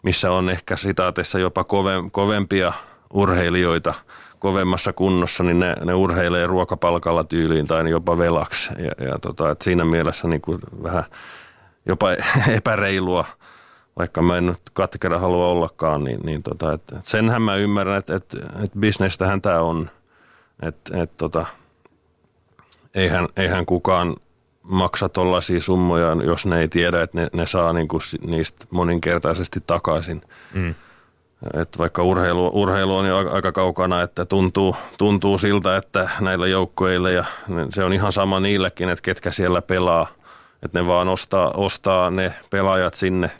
missä 0.03 0.31
on 0.31 0.49
ehkä 0.49 0.75
sitaatessa 0.75 1.39
jopa 1.39 1.63
kove, 1.63 1.91
kovempia 2.11 2.73
urheilijoita 3.13 3.93
kovemmassa 4.39 4.93
kunnossa, 4.93 5.43
niin 5.43 5.59
ne, 5.59 5.75
ne 5.85 5.93
urheilee 5.93 6.47
ruokapalkalla 6.47 7.23
tyyliin 7.23 7.67
tai 7.67 7.89
jopa 7.89 8.17
velaksi. 8.17 8.73
Ja, 8.77 9.05
ja 9.05 9.19
tota, 9.19 9.51
et 9.51 9.61
siinä 9.61 9.85
mielessä 9.85 10.27
niin 10.27 10.41
kuin 10.41 10.59
vähän 10.83 11.03
jopa 11.85 12.07
epäreilua, 12.57 13.25
vaikka 13.99 14.21
mä 14.21 14.37
en 14.37 14.45
nyt 14.45 14.61
katkera 14.73 15.19
halua 15.19 15.47
ollakaan, 15.47 16.03
niin, 16.03 16.19
niin 16.23 16.43
tota, 16.43 16.73
et, 16.73 16.81
senhän 17.03 17.41
mä 17.41 17.55
ymmärrän, 17.55 17.97
että 17.97 18.15
et, 18.15 18.35
et 18.63 18.71
bisnestähän 18.79 19.41
tämä 19.41 19.59
on. 19.59 19.89
Että 20.61 21.01
et, 21.01 21.17
tota, 21.17 21.45
eihän, 22.95 23.27
eihän 23.37 23.65
kukaan 23.65 24.15
maksa 24.63 25.09
tollaisia 25.09 25.61
summoja, 25.61 26.17
jos 26.23 26.45
ne 26.45 26.59
ei 26.59 26.67
tiedä, 26.67 27.01
että 27.01 27.21
ne, 27.21 27.27
ne 27.33 27.45
saa 27.45 27.73
niinku 27.73 27.97
niistä 28.27 28.65
moninkertaisesti 28.69 29.59
takaisin. 29.67 30.21
Mm. 30.53 30.75
Et 31.53 31.77
vaikka 31.77 32.03
urheilu, 32.03 32.51
urheilu 32.53 32.95
on 32.95 33.05
jo 33.05 33.17
aika- 33.31 33.51
kaukana, 33.51 34.01
että 34.01 34.25
tuntuu, 34.25 34.75
tuntuu 34.97 35.37
siltä, 35.37 35.77
että 35.77 36.09
näillä 36.19 36.47
joukkueilla 36.47 37.09
ja 37.09 37.25
se 37.69 37.83
on 37.83 37.93
ihan 37.93 38.11
sama 38.11 38.39
niillekin, 38.39 38.89
että 38.89 39.01
ketkä 39.01 39.31
siellä 39.31 39.61
pelaa. 39.61 40.07
Että 40.63 40.79
ne 40.79 40.87
vaan 40.87 41.07
ostaa, 41.07 41.51
ostaa 41.51 42.09
ne 42.09 42.33
pelaajat 42.49 42.93
sinne, 42.93 43.31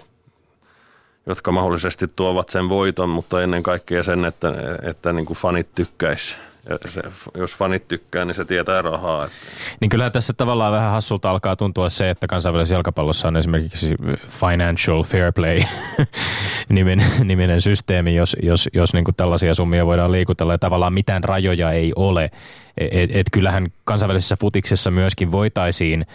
jotka 1.25 1.51
mahdollisesti 1.51 2.07
tuovat 2.15 2.49
sen 2.49 2.69
voiton, 2.69 3.09
mutta 3.09 3.43
ennen 3.43 3.63
kaikkea 3.63 4.03
sen, 4.03 4.25
että, 4.25 4.53
että 4.83 5.13
niin 5.13 5.25
kuin 5.25 5.38
fanit 5.38 5.67
tykkäisi. 5.75 6.35
Se, 6.85 7.01
jos 7.38 7.55
fanit 7.55 7.88
tykkää, 7.88 8.25
niin 8.25 8.35
se 8.35 8.45
tietää 8.45 8.81
rahaa. 8.81 9.25
Että 9.25 9.38
Niin 9.79 9.89
kyllähän 9.89 10.11
tässä 10.11 10.33
tavallaan 10.33 10.73
vähän 10.73 10.91
hassulta 10.91 11.31
alkaa 11.31 11.55
tuntua 11.55 11.89
se, 11.89 12.09
että 12.09 12.27
kansainvälisessä 12.27 12.75
jalkapallossa 12.75 13.27
on 13.27 13.38
esimerkiksi 13.38 13.95
financial 14.27 15.03
fair 15.03 15.31
play 15.33 15.61
niminen, 16.69 17.05
niminen 17.23 17.61
systeemi, 17.61 18.15
jos, 18.15 18.35
jos, 18.43 18.69
jos 18.73 18.93
niin 18.93 19.05
kuin 19.05 19.15
tällaisia 19.15 19.53
summia 19.53 19.85
voidaan 19.85 20.11
liikutella 20.11 20.53
ja 20.53 20.57
tavallaan 20.57 20.93
mitään 20.93 21.23
rajoja 21.23 21.71
ei 21.71 21.93
ole. 21.95 22.31
Et, 22.77 23.11
et 23.13 23.27
kyllähän 23.31 23.67
kansainvälisessä 23.83 24.38
futiksessa 24.41 24.91
myöskin 24.91 25.31
voitaisiin 25.31 26.05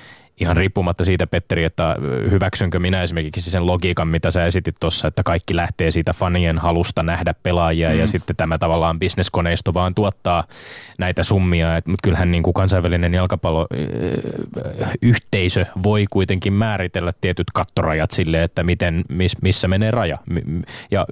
ihan 0.40 0.56
riippumatta 0.56 1.04
siitä, 1.04 1.26
Petteri, 1.26 1.64
että 1.64 1.96
hyväksynkö 2.30 2.78
minä 2.78 3.02
esimerkiksi 3.02 3.50
sen 3.50 3.66
logiikan, 3.66 4.08
mitä 4.08 4.30
sä 4.30 4.46
esitit 4.46 4.76
tuossa, 4.80 5.08
että 5.08 5.22
kaikki 5.22 5.56
lähtee 5.56 5.90
siitä 5.90 6.12
fanien 6.12 6.58
halusta 6.58 7.02
nähdä 7.02 7.34
pelaajia 7.42 7.90
mm. 7.90 7.98
ja 7.98 8.06
sitten 8.06 8.36
tämä 8.36 8.58
tavallaan 8.58 8.98
bisneskoneisto 8.98 9.74
vaan 9.74 9.94
tuottaa 9.94 10.44
näitä 10.98 11.22
summia. 11.22 11.68
Mutta 11.74 12.02
kyllähän 12.02 12.30
niin 12.30 12.42
kuin 12.42 12.54
kansainvälinen 12.54 13.14
jalkapalloyhteisö 13.14 15.66
voi 15.82 16.06
kuitenkin 16.10 16.56
määritellä 16.56 17.12
tietyt 17.20 17.46
kattorajat 17.54 18.10
sille, 18.10 18.42
että 18.42 18.62
miten, 18.62 19.04
miss, 19.08 19.36
missä 19.42 19.68
menee 19.68 19.90
raja 19.90 20.18
ja 20.90 21.06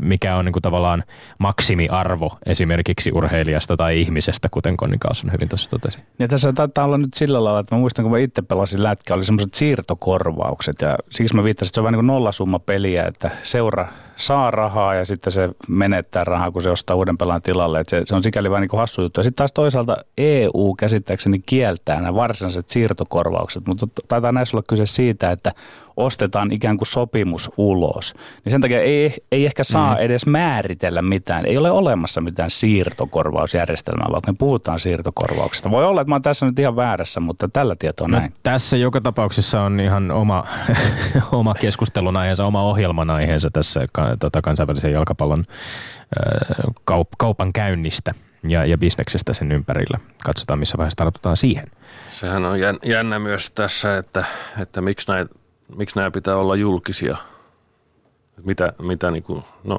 mikä 0.00 0.36
on 0.36 0.44
niin 0.44 0.52
kuin 0.52 0.62
tavallaan 0.62 1.04
maksimiarvo 1.38 2.38
esimerkiksi 2.46 3.12
urheilijasta 3.12 3.76
tai 3.76 4.00
ihmisestä, 4.00 4.48
kuten 4.50 4.76
Konni 4.76 4.98
Kausson 4.98 5.32
hyvin 5.32 5.48
tuossa 5.48 5.70
totesi. 5.70 5.98
Ja 6.18 6.28
tässä 6.28 6.52
taitaa 6.52 6.84
olla 6.84 6.98
nyt 6.98 7.14
sillä 7.14 7.44
lailla, 7.44 7.60
että 7.60 7.74
mä 7.74 7.78
muistan, 7.78 8.02
kun 8.02 8.12
mä 8.12 8.18
itse 8.18 8.42
pelasin 8.42 8.65
lätkä, 8.74 9.14
oli 9.14 9.24
semmoiset 9.24 9.54
siirtokorvaukset. 9.54 10.76
Ja 10.80 10.96
siksi 11.10 11.36
mä 11.36 11.44
viittasin, 11.44 11.68
että 11.70 11.74
se 11.74 11.80
on 11.80 11.84
vähän 11.84 11.92
niin 11.92 11.98
kuin 11.98 12.06
nollasumma 12.06 12.58
peliä, 12.58 13.04
että 13.04 13.30
seura 13.42 13.88
saa 14.16 14.50
rahaa 14.50 14.94
ja 14.94 15.04
sitten 15.04 15.32
se 15.32 15.50
menettää 15.68 16.24
rahaa, 16.24 16.50
kun 16.50 16.62
se 16.62 16.70
ostaa 16.70 16.96
uuden 16.96 17.18
pelaajan 17.18 17.42
tilalle. 17.42 17.80
Että 17.80 17.90
se, 17.90 18.02
se 18.04 18.14
on 18.14 18.22
sikäli 18.22 18.50
vähän 18.50 18.62
niin 18.62 18.78
hassu 18.78 19.02
juttu. 19.02 19.20
Ja 19.20 19.24
sitten 19.24 19.36
taas 19.36 19.52
toisaalta 19.52 19.96
EU 20.18 20.74
käsittääkseni 20.78 21.38
kieltää 21.38 22.00
nämä 22.00 22.14
varsinaiset 22.14 22.68
siirtokorvaukset, 22.68 23.66
mutta 23.66 23.86
taitaa 24.08 24.32
näissä 24.32 24.56
olla 24.56 24.64
kyse 24.68 24.86
siitä, 24.86 25.30
että 25.30 25.52
ostetaan 25.96 26.52
ikään 26.52 26.76
kuin 26.76 26.86
sopimus 26.86 27.50
ulos. 27.56 28.14
Niin 28.44 28.50
sen 28.50 28.60
takia 28.60 28.80
ei, 28.80 29.14
ei 29.32 29.46
ehkä 29.46 29.64
saa 29.64 29.94
mm. 29.94 30.00
edes 30.00 30.26
määritellä 30.26 31.02
mitään. 31.02 31.46
Ei 31.46 31.58
ole 31.58 31.70
olemassa 31.70 32.20
mitään 32.20 32.50
siirtokorvausjärjestelmää, 32.50 34.06
vaikka 34.12 34.32
me 34.32 34.36
puhutaan 34.38 34.80
siirtokorvauksesta. 34.80 35.70
Voi 35.70 35.84
olla, 35.84 36.00
että 36.00 36.08
mä 36.08 36.14
oon 36.14 36.22
tässä 36.22 36.46
nyt 36.46 36.58
ihan 36.58 36.76
väärässä, 36.76 37.20
mutta 37.20 37.48
tällä 37.52 37.76
tietoa 37.78 38.08
näin. 38.08 38.22
No, 38.22 38.36
tässä 38.42 38.76
joka 38.76 39.00
tapauksessa 39.00 39.62
on 39.62 39.80
ihan 39.80 40.10
oma, 40.10 40.44
oma 41.32 41.54
keskustelun 41.54 42.16
aiheensa, 42.16 42.46
oma 42.46 42.62
ohjelman 42.62 43.10
aiheensa 43.10 43.50
tässä 43.50 43.86
tota, 44.20 44.42
kansainvälisen 44.42 44.92
jalkapallon 44.92 45.44
kaup, 46.84 47.08
kaupan 47.18 47.52
käynnistä 47.52 48.14
ja, 48.48 48.66
ja 48.66 48.78
bisneksestä 48.78 49.32
sen 49.32 49.52
ympärillä. 49.52 49.98
Katsotaan, 50.24 50.58
missä 50.58 50.78
vaiheessa 50.78 50.96
tartutaan 50.96 51.36
siihen. 51.36 51.70
sehän 52.06 52.44
on 52.44 52.60
jän- 52.60 52.80
jännä 52.82 53.18
myös 53.18 53.50
tässä, 53.50 53.98
että, 53.98 54.24
että 54.62 54.80
miksi, 54.80 55.12
näitä, 55.12 55.34
miksi 55.76 55.96
nämä 55.96 56.10
pitää 56.10 56.36
olla 56.36 56.56
julkisia. 56.56 57.16
Mitä, 58.44 58.72
mitä 58.82 59.10
niin 59.10 59.22
kuin, 59.22 59.44
no, 59.64 59.78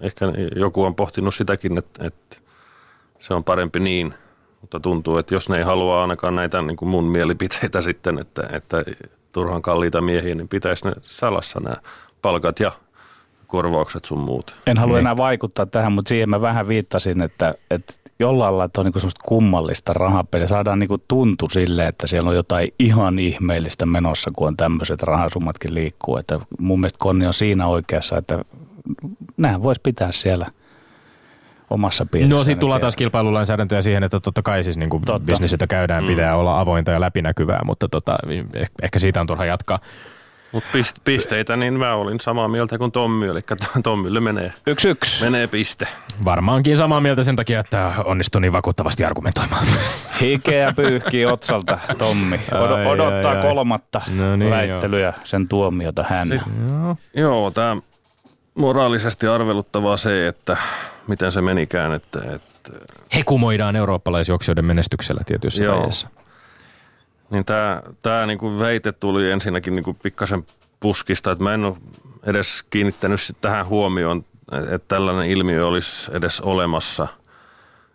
ehkä 0.00 0.26
joku 0.56 0.84
on 0.84 0.94
pohtinut 0.94 1.34
sitäkin, 1.34 1.78
että, 1.78 2.06
että 2.06 2.36
se 3.18 3.34
on 3.34 3.44
parempi 3.44 3.80
niin, 3.80 4.14
mutta 4.60 4.80
tuntuu, 4.80 5.18
että 5.18 5.34
jos 5.34 5.48
ne 5.48 5.56
ei 5.56 5.62
halua 5.62 6.02
ainakaan 6.02 6.36
näitä 6.36 6.62
niin 6.62 6.76
kuin 6.76 6.88
mun 6.88 7.04
mielipiteitä 7.04 7.80
sitten, 7.80 8.18
että, 8.18 8.42
että 8.52 8.84
turhan 9.32 9.62
kalliita 9.62 10.00
miehiä, 10.00 10.34
niin 10.34 10.48
pitäisi 10.48 10.84
ne 10.84 10.92
salassa 11.02 11.60
nämä 11.60 11.76
palkat 12.22 12.60
ja 12.60 12.72
korvaukset 13.48 14.04
sun 14.04 14.18
muut. 14.18 14.54
En 14.66 14.78
halua 14.78 14.94
Niin. 14.94 15.00
enää 15.00 15.16
vaikuttaa 15.16 15.66
tähän, 15.66 15.92
mutta 15.92 16.08
siihen 16.08 16.30
mä 16.30 16.40
vähän 16.40 16.68
viittasin, 16.68 17.22
että, 17.22 17.54
että 17.70 17.94
jollain 18.18 18.52
lailla 18.52 18.64
että 18.64 18.80
on 18.80 18.84
niin 18.84 18.92
semmoista 18.94 19.20
kummallista 19.24 19.92
rahapeliä. 19.92 20.46
Saadaan 20.46 20.78
niin 20.78 20.88
tuntu 21.08 21.46
sille, 21.50 21.86
että 21.86 22.06
siellä 22.06 22.30
on 22.30 22.36
jotain 22.36 22.68
ihan 22.78 23.18
ihmeellistä 23.18 23.86
menossa, 23.86 24.30
kun 24.36 24.48
on 24.48 24.56
tämmöiset 24.56 25.02
rahasummatkin 25.02 25.74
liikkuu. 25.74 26.16
Että 26.16 26.40
mun 26.58 26.80
mielestä 26.80 26.98
Konni 26.98 27.26
on 27.26 27.34
siinä 27.34 27.66
oikeassa, 27.66 28.16
että 28.18 28.44
nämä 29.36 29.62
voisi 29.62 29.80
pitää 29.84 30.12
siellä 30.12 30.46
omassa 31.70 32.06
piirissä. 32.06 32.34
No 32.36 32.44
sitten 32.44 32.60
tullaan 32.60 32.80
taas 32.80 32.96
kilpailulainsäädäntöä 32.96 33.82
siihen, 33.82 34.02
että 34.02 34.20
totta 34.20 34.42
kai 34.42 34.64
siis 34.64 34.76
niin 34.76 34.90
Totta. 34.90 35.20
bisnes, 35.20 35.52
jota 35.52 35.66
käydään, 35.66 36.04
Mm. 36.04 36.08
pitää 36.08 36.36
olla 36.36 36.60
avointa 36.60 36.90
ja 36.90 37.00
läpinäkyvää, 37.00 37.60
mutta 37.64 37.88
tota, 37.88 38.18
eh- 38.26 38.66
ehkä 38.82 38.98
siitä 38.98 39.20
on 39.20 39.26
turha 39.26 39.44
jatkaa. 39.44 39.78
Mutta 40.52 40.68
pisteitä, 41.04 41.56
niin 41.56 41.74
mä 41.78 41.94
olin 41.94 42.20
samaa 42.20 42.48
mieltä 42.48 42.78
kuin 42.78 42.92
Tommi, 42.92 43.26
eli 43.26 43.40
Tommille 43.82 44.20
menee, 44.20 44.52
Yksi 44.66 44.88
yksi. 44.88 45.24
menee 45.24 45.46
piste. 45.46 45.88
Varmaankin 46.24 46.76
samaa 46.76 47.00
mieltä 47.00 47.22
sen 47.22 47.36
takia, 47.36 47.60
että 47.60 47.92
onnistui 48.04 48.40
niin 48.40 48.52
vakuuttavasti 48.52 49.04
argumentoimaan. 49.04 49.66
Hikeä 50.20 50.72
pyyhkii 50.72 51.26
otsalta 51.26 51.78
Tommi. 51.98 52.40
Od- 52.52 52.72
Ai, 52.72 52.86
odottaa 52.86 53.30
ai, 53.30 53.36
ai. 53.36 53.42
kolmatta 53.42 54.00
No 54.16 54.36
niin, 54.36 54.50
väittelyä, 54.50 55.12
sen 55.24 55.48
tuomiota 55.48 56.04
hän. 56.08 56.42
Joo, 57.14 57.50
tämä 57.50 57.76
moraalisesti 58.54 59.26
arveluttavaa 59.26 59.96
se, 59.96 60.28
että 60.28 60.56
miten 61.06 61.32
se 61.32 61.40
menikään, 61.40 61.92
että, 61.92 62.18
että 62.34 62.72
Hekumoidaan 63.16 63.76
eurooppalaisjuoksijoiden 63.76 64.64
menestyksellä 64.64 65.20
tietyissä 65.26 65.64
Joo. 65.64 65.74
vaiheissa. 65.76 66.08
Niin 67.30 67.44
tämä, 67.44 67.82
tämä 68.02 68.26
niinku 68.26 68.58
väite 68.58 68.92
tuli 68.92 69.30
ensinnäkin 69.30 69.74
niinku 69.74 69.94
pikkasen 69.94 70.46
puskista, 70.80 71.30
että 71.32 71.44
mä 71.44 71.54
en 71.54 71.64
ole 71.64 71.76
edes 72.22 72.64
kiinnittänyt 72.70 73.20
tähän 73.40 73.66
huomioon, 73.66 74.24
että 74.52 74.88
tällainen 74.88 75.30
ilmiö 75.30 75.66
olisi 75.66 76.10
edes 76.14 76.40
olemassa. 76.40 77.08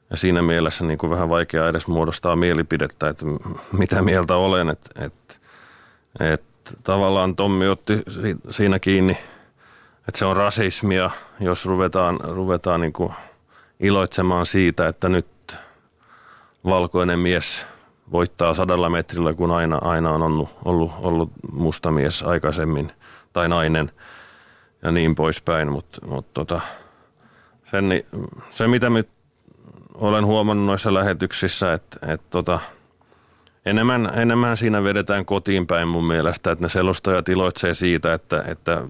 ja 0.10 0.17
siinä 0.17 0.41
mielessä 0.41 0.86
niin 0.86 0.98
kuin 0.98 1.10
vähän 1.10 1.30
vaikea 1.30 1.69
edes 1.69 1.88
muodostaa 1.88 2.36
mielipidettä, 2.36 3.10
että 3.10 3.26
mitä 3.72 4.02
mieltä 4.02 4.36
olen. 4.36 4.69
Että 4.69 5.06
et, 5.06 5.39
et, 6.19 6.43
tavallaan 6.84 7.36
Tommi 7.36 7.67
otti 7.67 8.04
si- 8.08 8.38
siinä 8.50 8.80
kiinni, 8.80 9.17
että 10.08 10.19
se 10.19 10.26
on 10.26 10.38
rasismia, 10.38 11.10
jos 11.39 11.65
ruvetaan, 11.65 12.19
ruvetaan 12.24 12.82
niin 12.82 12.93
kuin 12.93 13.13
iloitsemaan 13.80 14.46
siitä, 14.46 14.88
että 14.88 15.10
nyt 15.10 15.26
valkoinen 16.65 17.19
mies 17.19 17.65
voittaa 18.13 18.54
sadalla 18.54 18.89
metrillä, 18.89 19.34
kun 19.34 19.52
aina, 19.52 19.78
aina 19.82 20.12
on 20.12 20.21
ollut, 20.21 20.49
ollut, 20.65 20.91
ollut 21.02 21.30
musta 21.52 21.91
mies 21.91 22.23
aikaisemmin 22.23 22.91
tai 23.34 23.49
nainen 23.49 23.91
ja 24.84 24.91
niin 24.91 25.15
poispäin. 25.15 25.71
Mutta 25.71 26.08
mut 26.08 26.34
tota, 26.34 26.62
sen, 27.63 28.04
se, 28.49 28.67
mitä 28.67 28.89
nyt 28.89 29.10
olen 29.93 30.26
huomannut 30.26 30.65
noissa 30.65 30.93
lähetyksissä, 30.93 31.73
että 31.73 32.13
et 32.13 32.21
tota, 32.30 32.60
enemmän, 33.65 34.12
enemmän 34.15 34.58
siinä 34.58 34.84
vedetään 34.84 35.26
kotiin 35.26 35.67
päin 35.67 35.88
mun 35.88 36.08
mielestä, 36.08 36.52
että 36.52 36.65
ne 36.65 36.69
selostajat 36.69 37.30
iloitsee 37.30 37.73
siitä, 37.73 38.13
että, 38.13 38.43
että 38.47 38.84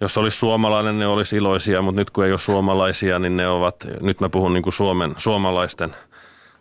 jos 0.00 0.18
olisi 0.18 0.36
suomalainen, 0.36 0.98
ne 0.98 1.06
olisi 1.06 1.36
iloisia, 1.36 1.82
mutta 1.82 2.00
nyt 2.00 2.10
kun 2.10 2.24
ei 2.24 2.32
ole 2.32 2.38
suomalaisia, 2.38 3.18
niin 3.18 3.36
ne 3.36 3.48
ovat, 3.48 3.76
nyt 4.00 4.20
mä 4.20 4.28
puhun 4.28 4.52
niin 4.52 4.62
kuin 4.62 4.72
Suomen, 4.72 5.14
suomalaisten 5.16 5.94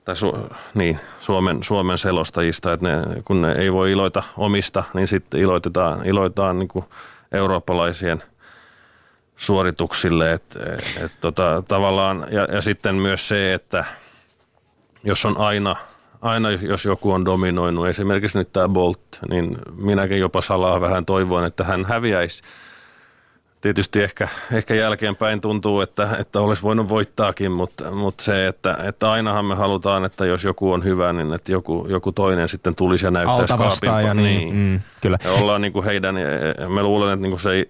tai 0.07 0.15
su, 0.15 0.49
niin, 0.73 0.99
Suomen, 1.19 1.63
Suomen 1.63 1.97
selostajista, 1.97 2.73
että 2.73 2.89
ne, 2.89 3.21
kun 3.25 3.41
ne 3.41 3.51
ei 3.51 3.73
voi 3.73 3.91
iloita 3.91 4.23
omista, 4.37 4.83
niin 4.93 5.07
sitten 5.07 5.39
iloitetaan, 5.39 6.05
iloitetaan 6.05 6.59
niin 6.59 6.67
kuin 6.67 6.85
eurooppalaisien 7.31 8.23
suorituksille. 9.35 10.33
Et, 10.33 10.57
et, 11.03 11.11
tota, 11.21 11.63
tavallaan, 11.67 12.25
ja, 12.31 12.43
ja 12.43 12.61
sitten 12.61 12.95
myös 12.95 13.27
se, 13.27 13.53
että 13.53 13.85
jos 15.03 15.25
on 15.25 15.37
aina, 15.37 15.75
aina 16.21 16.51
jos 16.51 16.85
joku 16.85 17.11
on 17.11 17.25
dominoinut, 17.25 17.87
esimerkiksi 17.87 18.37
nyt 18.37 18.53
tämä 18.53 18.67
Bolt, 18.67 19.01
niin 19.29 19.57
minäkin 19.77 20.19
jopa 20.19 20.41
salaa 20.41 20.81
vähän 20.81 21.05
toivon, 21.05 21.45
että 21.45 21.63
hän 21.63 21.85
häviäisi 21.85 22.43
tietysti 23.61 24.03
ehkä, 24.03 24.27
ehkä 24.53 24.75
jälkeenpäin 24.75 25.41
tuntuu, 25.41 25.81
että, 25.81 26.09
että 26.19 26.39
olisi 26.39 26.63
voinut 26.63 26.89
voittaakin, 26.89 27.51
mutta, 27.51 27.91
mutta 27.91 28.23
se, 28.23 28.47
että, 28.47 28.77
että 28.83 29.11
ainahan 29.11 29.45
me 29.45 29.55
halutaan, 29.55 30.05
että 30.05 30.25
jos 30.25 30.43
joku 30.43 30.71
on 30.71 30.83
hyvä, 30.83 31.13
niin 31.13 31.33
että 31.33 31.51
joku, 31.51 31.85
joku 31.89 32.11
toinen 32.11 32.49
sitten 32.49 32.75
tulisi 32.75 33.05
ja 33.05 33.11
näyttäisi 33.11 33.57
vastaaja, 33.57 34.07
kaapin- 34.07 34.23
niin, 34.23 34.55
mm, 34.55 34.79
kyllä. 35.01 35.17
Ja 35.23 35.31
ollaan 35.31 35.61
niin 35.61 35.73
kuin 35.73 35.85
heidän, 35.85 36.15
ja 36.59 36.69
mä 36.69 36.83
luulen, 36.83 37.13
että 37.13 37.21
niin 37.21 37.31
kuin 37.31 37.39
se, 37.39 37.51
ei, 37.51 37.67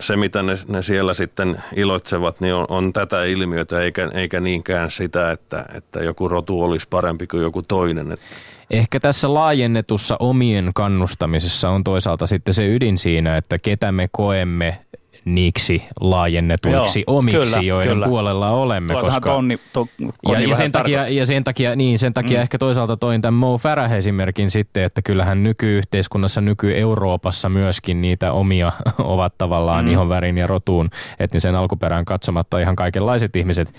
se 0.00 0.16
mitä 0.16 0.42
ne, 0.42 0.52
ne 0.68 0.82
siellä 0.82 1.14
sitten 1.14 1.62
iloitsevat, 1.76 2.40
niin 2.40 2.54
on, 2.54 2.66
on 2.68 2.92
tätä 2.92 3.24
ilmiötä, 3.24 3.80
eikä, 3.80 4.10
eikä 4.14 4.40
niinkään 4.40 4.90
sitä, 4.90 5.30
että, 5.30 5.64
että 5.74 6.00
joku 6.00 6.28
rotu 6.28 6.62
olisi 6.62 6.86
parempi 6.90 7.26
kuin 7.26 7.42
joku 7.42 7.62
toinen. 7.62 8.12
Että 8.12 8.26
Ehkä 8.70 9.00
tässä 9.00 9.34
laajennetussa 9.34 10.16
omien 10.20 10.70
kannustamisessa 10.74 11.70
on 11.70 11.84
toisaalta 11.84 12.26
sitten 12.26 12.54
se 12.54 12.74
ydin 12.74 12.98
siinä, 12.98 13.36
että 13.36 13.58
ketä 13.58 13.92
me 13.92 14.08
koemme 14.12 14.78
niiksi 15.24 15.84
laajennetuiksi 16.00 17.04
Joo, 17.06 17.16
omiksi, 17.16 17.38
kyllä, 17.38 17.62
joiden 17.62 17.88
kyllä. 17.92 18.06
puolella 18.06 18.50
olemme. 18.50 18.94
Vähän 18.94 19.22
tonni, 19.22 19.60
to, 19.72 19.88
ja, 20.28 20.40
ja, 20.40 20.56
sen 20.56 20.72
takia, 20.72 21.08
ja 21.08 21.26
sen 21.26 21.44
takia, 21.44 21.76
niin, 21.76 21.98
sen 21.98 22.14
takia 22.14 22.38
mm. 22.38 22.42
ehkä 22.42 22.58
toisaalta 22.58 22.96
toin 22.96 23.22
tämän 23.22 23.34
Mo 23.34 23.58
Farah-esimerkin 23.58 24.50
sitten, 24.50 24.82
että 24.82 25.02
kyllähän 25.02 25.42
nykyyhteiskunnassa, 25.42 26.40
nyky-Euroopassa 26.40 27.48
myöskin 27.48 28.00
niitä 28.00 28.32
omia 28.32 28.72
ovat 28.98 29.38
tavallaan 29.38 29.84
mm. 29.84 29.90
ihon 29.90 30.08
värin 30.08 30.38
ja 30.38 30.46
rotuun 30.46 30.90
etnisen 31.18 31.54
alkuperään 31.54 32.04
katsomatta 32.04 32.58
ihan 32.58 32.76
kaikenlaiset 32.76 33.36
ihmiset. 33.36 33.72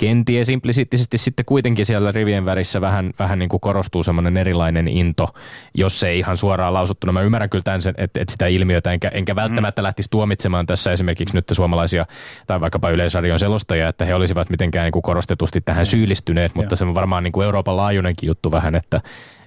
Kenties 0.00 0.48
implisiittisesti 0.48 1.18
sitten 1.18 1.44
kuitenkin 1.44 1.86
siellä 1.86 2.12
rivien 2.12 2.44
värissä 2.44 2.80
vähän, 2.80 3.10
vähän 3.18 3.38
niin 3.38 3.48
kuin 3.48 3.60
korostuu 3.60 4.02
semmoinen 4.02 4.36
erilainen 4.36 4.88
into, 4.88 5.28
jos 5.74 6.00
se 6.00 6.08
ei 6.08 6.18
ihan 6.18 6.36
suoraan 6.36 6.74
lausuttuna. 6.74 7.12
Mä 7.12 7.20
ymmärrän 7.20 7.50
kyllä 7.50 7.62
tämän, 7.62 7.82
sen, 7.82 7.94
että, 7.98 8.20
että 8.20 8.32
sitä 8.32 8.46
ilmiötä, 8.46 8.92
enkä, 8.92 9.08
enkä 9.08 9.36
välttämättä 9.36 9.82
mm. 9.82 9.84
lähtisi 9.84 10.10
tuomitsemaan 10.10 10.66
tässä 10.66 10.92
esimerkiksi 10.92 11.34
nyt 11.34 11.44
suomalaisia 11.52 12.06
tai 12.46 12.60
vaikkapa 12.60 12.90
Yleisradion 12.90 13.38
selostajia, 13.38 13.88
että 13.88 14.04
he 14.04 14.14
olisivat 14.14 14.50
mitenkään 14.50 14.84
niin 14.84 14.92
kuin 14.92 15.02
korostetusti 15.02 15.60
tähän 15.60 15.86
syyllistyneet, 15.86 16.54
mutta 16.54 16.76
se 16.76 16.84
on 16.84 16.94
varmaan 16.94 17.24
niin 17.24 17.32
kuin 17.32 17.44
Euroopan 17.44 17.76
laajuinenkin 17.76 18.26
juttu 18.26 18.52
vähän, 18.52 18.74
että, 18.74 19.00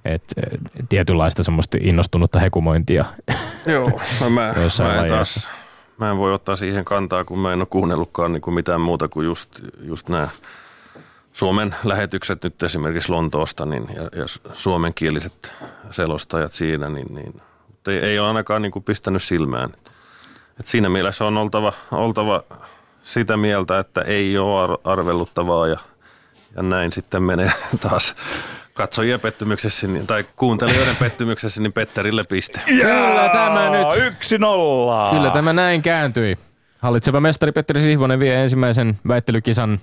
että 0.05 0.41
tietynlaista 0.89 1.43
semmoista 1.43 1.77
innostunutta 1.81 2.39
hekumointia. 2.39 3.05
Joo, 3.65 4.01
no 4.21 4.29
mä, 4.29 4.53
mä, 4.83 5.03
en 5.03 5.09
taas, 5.09 5.51
mä 5.97 6.12
en 6.12 6.17
voi 6.17 6.34
ottaa 6.34 6.56
siihen 6.56 6.86
kantaa, 6.86 7.23
kun 7.23 7.39
mä 7.39 7.53
en 7.53 7.60
ole 7.60 7.67
kuunnellutkaan 7.69 8.34
niin 8.34 8.41
kuin 8.41 8.53
mitään 8.53 8.82
muuta 8.82 9.08
kuin 9.08 9.25
just, 9.25 9.60
just 9.82 10.10
nämä 10.10 10.27
Suomen 11.34 11.75
lähetykset 11.84 12.43
nyt 12.43 12.63
esimerkiksi 12.63 13.12
Lontoosta 13.12 13.65
niin, 13.65 13.88
ja, 13.95 14.03
ja 14.03 14.25
suomenkieliset 14.53 15.53
selostajat 15.91 16.51
siinä, 16.51 16.89
niin, 16.89 17.15
niin 17.15 17.41
ei, 17.88 17.97
ei 17.97 18.19
ole 18.19 18.27
ainakaan 18.27 18.62
niin 18.62 18.71
kuin 18.71 18.84
pistänyt 18.84 19.23
silmään. 19.23 19.69
Et 20.60 20.65
siinä 20.65 20.89
mielessä 20.89 21.25
on 21.25 21.38
oltava, 21.38 21.73
oltava 21.91 22.43
sitä 23.03 23.38
mieltä, 23.38 23.79
että 23.79 24.01
ei 24.01 24.38
ole 24.38 24.63
ar- 24.63 24.79
arveluttavaa 24.84 25.67
ja, 25.67 25.77
ja 26.56 26.63
näin 26.63 26.91
sitten 26.91 27.23
menee 27.23 27.51
taas 27.89 28.15
katsojien 28.73 29.19
pettymyksessä 29.19 29.88
niin- 29.88 30.07
tai 30.07 30.25
kuuntelijoiden 30.36 30.95
pettymyksessä, 31.05 31.62
niin 31.62 31.73
Petterille 31.73 32.23
piste. 32.23 32.59
Kyllä 32.65 33.29
tämä 33.33 33.69
nyt. 33.69 33.88
Yksi 34.07 34.38
nolla. 34.38 35.12
Kyllä 35.12 35.29
tämä 35.29 35.53
näin 35.53 35.81
kääntyi. 35.81 36.38
Hallitseva 36.81 37.19
mestari 37.19 37.51
Petteri 37.51 37.81
Sihvonen 37.81 38.19
vie 38.19 38.41
ensimmäisen 38.43 38.99
väittelykisan 39.07 39.79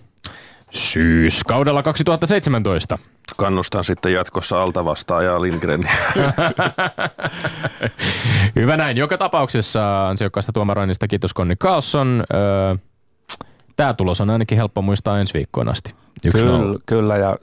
syyskaudella 0.70 1.82
2017. 1.82 2.98
Kannustan 3.36 3.84
sitten 3.84 4.12
jatkossa 4.12 4.62
alta 4.62 4.84
vastaajaa 4.84 5.42
Lindgreniä. 5.42 5.92
Hyvä 8.56 8.76
näin. 8.76 8.96
Joka 8.96 9.18
tapauksessa 9.18 10.08
ansiokkaasta 10.08 10.52
tuomaroinnista 10.52 11.08
kiitos 11.08 11.34
Konni 11.34 11.56
Carlson. 11.56 12.24
Öö, 12.34 12.74
Tämä 13.80 13.94
tulos 13.94 14.20
on 14.20 14.30
ainakin 14.30 14.58
helppo 14.58 14.82
muistaa 14.82 15.20
ensi 15.20 15.34
viikkoon 15.34 15.68
asti. 15.68 15.94
Kyllä, 16.32 16.78
kyllä, 16.86 17.16
ja 17.16 17.36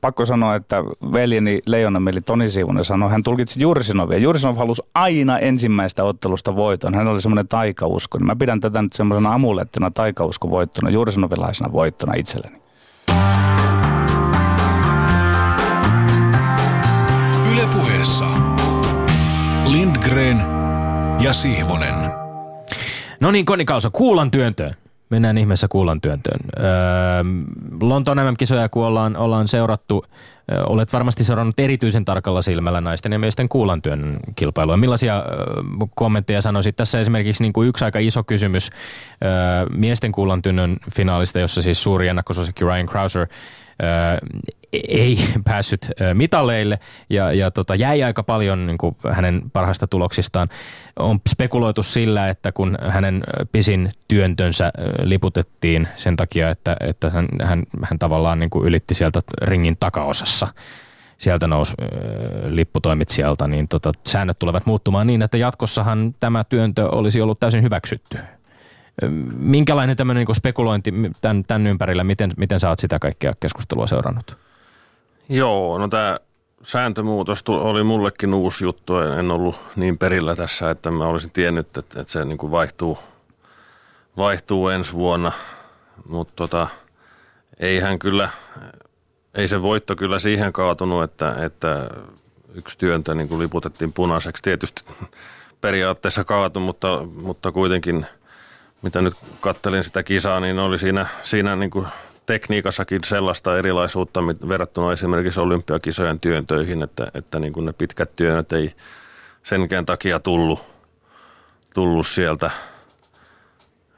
pakko 0.00 0.24
sanoa, 0.24 0.54
että 0.54 0.76
veljeni 1.12 1.60
Leijonameli 1.66 2.20
Toni 2.20 2.48
Siivonen 2.48 2.84
sanoi, 2.84 3.10
hän 3.10 3.22
tulkitsi 3.22 3.60
Jursinovia. 3.60 4.18
Jursinov 4.18 4.56
halusi 4.56 4.82
aina 4.94 5.38
ensimmäistä 5.38 6.04
ottelusta 6.04 6.56
voiton. 6.56 6.94
Hän 6.94 7.08
oli 7.08 7.20
semmoinen 7.20 7.48
taikausko. 7.48 8.18
Mä 8.18 8.36
pidän 8.36 8.60
tätä 8.60 8.82
nyt 8.82 8.92
semmoisena 8.92 9.34
amulettina 9.34 9.90
taikausko 9.90 10.50
voittona, 10.50 10.90
Jursinovilaisena 10.90 11.72
voittona 11.72 12.14
itselleni. 12.14 12.60
Ylepuheessa 17.52 18.26
Lindgren 19.66 20.42
ja 21.20 21.32
Sihvonen. 21.32 21.94
No 23.20 23.30
niin, 23.30 23.44
Konni 23.44 23.64
Carlson, 23.64 23.92
kuulan 23.92 24.30
työntöön. 24.30 24.74
Mennään 25.10 25.38
ihmeessä 25.38 25.68
kuulan 25.68 26.00
työntöön. 26.00 26.40
Öö, 26.58 26.66
Lontoon 27.80 28.16
MM-kisoja, 28.16 28.68
kun 28.68 28.84
ollaan, 28.84 29.16
ollaan 29.16 29.48
seurattu, 29.48 30.04
ö, 30.52 30.64
olet 30.64 30.92
varmasti 30.92 31.24
seurannut 31.24 31.60
erityisen 31.60 32.04
tarkalla 32.04 32.42
silmällä 32.42 32.80
naisten 32.80 33.12
ja 33.12 33.18
miesten 33.18 33.48
kuulantyön 33.48 34.16
kilpailua. 34.36 34.76
Millaisia 34.76 35.18
ö, 35.18 35.22
kommentteja 35.94 36.42
sanoisit? 36.42 36.76
Tässä 36.76 37.00
esimerkiksi 37.00 37.42
niin 37.42 37.52
kuin 37.52 37.68
yksi 37.68 37.84
aika 37.84 37.98
iso 37.98 38.24
kysymys 38.24 38.70
ö, 38.70 38.76
miesten 39.76 40.12
kuulantyön 40.12 40.76
finaalista, 40.94 41.38
jossa 41.38 41.62
siis 41.62 41.82
suuri 41.82 42.08
ennakkosuosikki 42.08 42.64
Ryan 42.64 42.86
Krauser 42.86 43.26
ei 44.72 45.18
päässyt 45.44 45.90
mitaleille 46.14 46.78
ja, 47.10 47.32
ja 47.32 47.50
tota, 47.50 47.74
jäi 47.74 48.02
aika 48.02 48.22
paljon 48.22 48.66
niin 48.66 48.78
kuin 48.78 48.96
hänen 49.10 49.42
parhaista 49.52 49.86
tuloksistaan. 49.86 50.48
On 50.98 51.20
spekuloitu 51.28 51.82
sillä, 51.82 52.28
että 52.28 52.52
kun 52.52 52.78
hänen 52.88 53.24
pisin 53.52 53.90
työntönsä 54.08 54.72
liputettiin 55.02 55.88
sen 55.96 56.16
takia, 56.16 56.50
että, 56.50 56.76
että 56.80 57.10
hän, 57.10 57.28
hän, 57.42 57.62
hän 57.82 57.98
tavallaan 57.98 58.38
niin 58.38 58.50
kuin 58.50 58.66
ylitti 58.66 58.94
sieltä 58.94 59.20
ringin 59.42 59.76
takaosassa, 59.80 60.48
sieltä 61.18 61.46
nousi 61.46 61.74
ö, 61.82 61.86
lipputoimitsijalta, 62.48 63.48
niin 63.48 63.68
tota, 63.68 63.92
säännöt 64.06 64.38
tulevat 64.38 64.66
muuttumaan 64.66 65.06
niin, 65.06 65.22
että 65.22 65.36
jatkossahan 65.36 66.14
tämä 66.20 66.44
työntö 66.44 66.88
olisi 66.88 67.20
ollut 67.20 67.40
täysin 67.40 67.62
hyväksytty. 67.62 68.18
Minkälainen 69.36 69.96
tämmöinen 69.96 70.26
niin 70.26 70.34
spekulointi 70.34 70.92
tämän, 71.20 71.44
tämän 71.44 71.66
ympärillä, 71.66 72.04
miten, 72.04 72.30
miten 72.36 72.60
sä 72.60 72.68
oot 72.68 72.78
sitä 72.78 72.98
kaikkea 72.98 73.32
keskustelua 73.40 73.86
seurannut? 73.86 74.36
Joo, 75.28 75.78
no 75.78 75.88
tämä 75.88 76.18
sääntömuutos 76.62 77.44
oli 77.48 77.84
mullekin 77.84 78.34
uusi 78.34 78.64
juttu. 78.64 78.98
En 78.98 79.30
ollut 79.30 79.56
niin 79.76 79.98
perillä 79.98 80.34
tässä, 80.34 80.70
että 80.70 80.90
mä 80.90 81.06
olisin 81.06 81.30
tiennyt, 81.30 81.76
että, 81.78 82.00
että 82.00 82.12
se 82.12 82.24
niin 82.24 82.38
kuin 82.38 82.52
vaihtuu, 82.52 82.98
vaihtuu 84.16 84.68
ensi 84.68 84.92
vuonna. 84.92 85.32
Mutta 86.08 86.32
tota, 86.36 86.68
ei 87.58 87.80
hän 87.80 87.98
kyllä, 87.98 88.28
ei 89.34 89.48
se 89.48 89.62
voitto 89.62 89.96
kyllä 89.96 90.18
siihen 90.18 90.52
kaatunut, 90.52 91.02
että, 91.02 91.36
että 91.44 91.88
yksi 92.54 92.78
työntö 92.78 93.14
niin 93.14 93.28
kuin 93.28 93.40
liputettiin 93.40 93.92
punaiseksi. 93.92 94.42
Tietysti 94.42 94.82
periaatteessa 95.60 96.24
kaatu, 96.24 96.60
mutta, 96.60 97.06
mutta 97.22 97.52
kuitenkin 97.52 98.06
mitä 98.82 99.02
nyt 99.02 99.14
kattelin 99.40 99.84
sitä 99.84 100.02
kisaa, 100.02 100.40
niin 100.40 100.58
oli 100.58 100.78
siinä, 100.78 101.06
siinä 101.22 101.56
niin 101.56 101.70
kuin 101.70 101.86
tekniikassakin 102.26 103.00
sellaista 103.04 103.58
erilaisuutta 103.58 104.22
mit- 104.22 104.48
verrattuna 104.48 104.92
esimerkiksi 104.92 105.40
olympiakisojen 105.40 106.20
työntöihin, 106.20 106.82
että, 106.82 107.10
että 107.14 107.38
niin 107.40 107.52
kuin 107.52 107.66
ne 107.66 107.72
pitkät 107.72 108.16
työnnöt 108.16 108.52
ei 108.52 108.74
senkään 109.42 109.86
takia 109.86 110.20
tullut, 110.20 110.60
tullut 111.74 112.06
sieltä. 112.06 112.50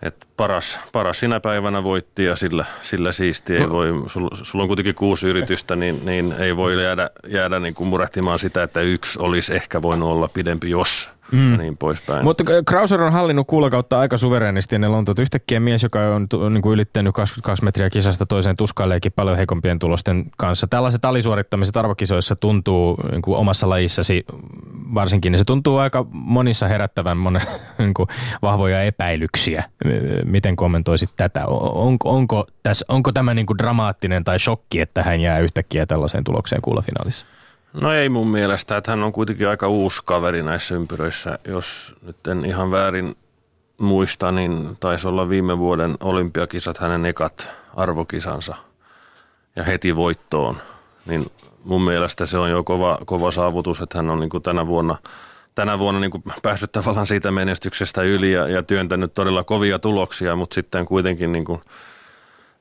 Et 0.02 0.26
paras, 0.36 0.80
paras 0.92 1.20
sinä 1.20 1.40
päivänä 1.40 1.84
voitti 1.84 2.24
ja 2.24 2.36
sillä, 2.36 2.64
sillä 2.80 3.12
siisti 3.12 3.56
ei 3.56 3.70
voi, 3.70 3.88
sulla, 4.06 4.36
sulla 4.42 4.62
on 4.62 4.68
kuitenkin 4.68 4.94
kuusi 4.94 5.28
yritystä, 5.28 5.76
niin, 5.76 6.06
niin 6.06 6.34
ei 6.38 6.56
voi 6.56 6.82
jäädä, 6.82 7.10
jäädä 7.28 7.58
niin 7.58 7.74
kuin 7.74 7.88
murehtimaan 7.88 8.38
sitä, 8.38 8.62
että 8.62 8.80
yksi 8.80 9.18
olisi 9.18 9.54
ehkä 9.54 9.82
voinut 9.82 10.08
olla 10.08 10.28
pidempi, 10.34 10.70
jos 10.70 11.10
mm. 11.32 11.52
ja 11.52 11.58
niin 11.58 11.76
poispäin. 11.76 12.24
Mutta 12.24 12.44
Krauser 12.66 13.02
on 13.02 13.12
hallinnut 13.12 13.46
kuulokautta 13.46 14.00
aika 14.00 14.16
suverenisti 14.16 14.74
ennen 14.74 14.92
Lontoota. 14.92 15.22
Yhtäkkiä 15.22 15.60
mies, 15.60 15.82
joka 15.82 16.00
on 16.00 16.28
niin 16.50 16.62
kuin 16.62 16.74
ylittänyt 16.74 17.14
22 17.14 17.64
metriä 17.64 17.90
kisasta 17.90 18.26
toiseen 18.26 18.56
tuskaileekin 18.56 19.12
paljon 19.12 19.36
heikompien 19.36 19.78
tulosten 19.78 20.24
kanssa. 20.36 20.66
Tällaiset 20.66 21.04
alisuorittamiset 21.04 21.76
arvokisoissa 21.76 22.36
tuntuu 22.36 22.96
niin 23.10 23.22
kuin 23.22 23.36
omassa 23.36 23.68
lajissasi 23.68 24.24
varsinkin, 24.94 25.32
niin 25.32 25.38
se 25.38 25.44
tuntuu 25.44 25.76
aika 25.76 26.06
monissa 26.12 26.68
herättävän 26.68 27.16
monen, 27.16 27.42
niin 27.78 27.94
kuin 27.94 28.08
vahvoja 28.42 28.82
epäilyksiä. 28.82 29.64
Miten 30.24 30.56
kommentoisit 30.56 31.10
tätä? 31.16 31.46
Onko, 31.46 32.10
onko, 32.10 32.46
tässä, 32.62 32.84
onko 32.88 33.12
tämä 33.12 33.34
niin 33.34 33.46
kuin 33.46 33.58
dramaattinen 33.58 34.24
tai 34.24 34.38
shokki, 34.38 34.80
että 34.80 35.02
hän 35.02 35.20
jää 35.20 35.38
yhtäkkiä 35.38 35.86
tällaiseen 35.86 36.24
tulokseen 36.24 36.62
kuulafinaalissa? 36.62 37.26
No 37.80 37.92
ei 37.92 38.08
mun 38.08 38.28
mielestä, 38.28 38.76
että 38.76 38.90
hän 38.90 39.02
on 39.02 39.12
kuitenkin 39.12 39.48
aika 39.48 39.68
uusi 39.68 40.02
kaveri 40.04 40.42
näissä 40.42 40.74
ympyröissä. 40.74 41.38
Jos 41.44 41.94
nyt 42.02 42.26
en 42.26 42.44
ihan 42.44 42.70
väärin 42.70 43.16
muista, 43.78 44.32
niin 44.32 44.76
taisi 44.80 45.08
olla 45.08 45.28
viime 45.28 45.58
vuoden 45.58 45.96
olympiakisat 46.00 46.78
hänen 46.78 47.06
ekat 47.06 47.48
arvokisansa 47.76 48.54
ja 49.56 49.64
heti 49.64 49.96
voittoon. 49.96 50.56
Niin 51.06 51.26
mun 51.64 51.82
mielestä 51.82 52.26
se 52.26 52.38
on 52.38 52.50
jo 52.50 52.64
kova, 52.64 52.98
kova 53.04 53.30
saavutus, 53.30 53.80
että 53.80 53.98
hän 53.98 54.10
on 54.10 54.20
niin 54.20 54.30
kuin 54.30 54.42
tänä 54.42 54.66
vuonna, 54.66 54.96
tänä 55.54 55.78
vuonna 55.78 56.00
niin 56.00 56.10
kuin 56.10 56.22
päässyt 56.42 56.72
tavallaan 56.72 57.06
siitä 57.06 57.30
menestyksestä 57.30 58.02
yli 58.02 58.32
ja, 58.32 58.48
ja 58.48 58.62
työntänyt 58.62 59.14
todella 59.14 59.44
kovia 59.44 59.78
tuloksia, 59.78 60.36
mutta 60.36 60.54
sitten 60.54 60.86
kuitenkin 60.86 61.32
niin 61.32 61.44
kuin 61.44 61.60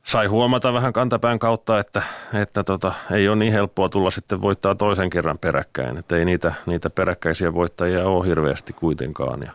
sai 0.03 0.25
huomata 0.25 0.73
vähän 0.73 0.93
kantapään 0.93 1.39
kautta, 1.39 1.79
että, 1.79 2.01
että 2.33 2.63
tota, 2.63 2.93
ei 3.11 3.27
ole 3.27 3.35
niin 3.35 3.53
helppoa 3.53 3.89
tulla 3.89 4.09
sitten 4.09 4.41
voittaa 4.41 4.75
toisen 4.75 5.09
kerran 5.09 5.37
peräkkäin. 5.37 5.97
Että 5.97 6.17
ei 6.17 6.25
niitä, 6.25 6.53
niitä 6.65 6.89
peräkkäisiä 6.89 7.53
voittajia 7.53 8.07
ole 8.07 8.27
hirveästi 8.27 8.73
kuitenkaan. 8.73 9.39
Ja, 9.41 9.51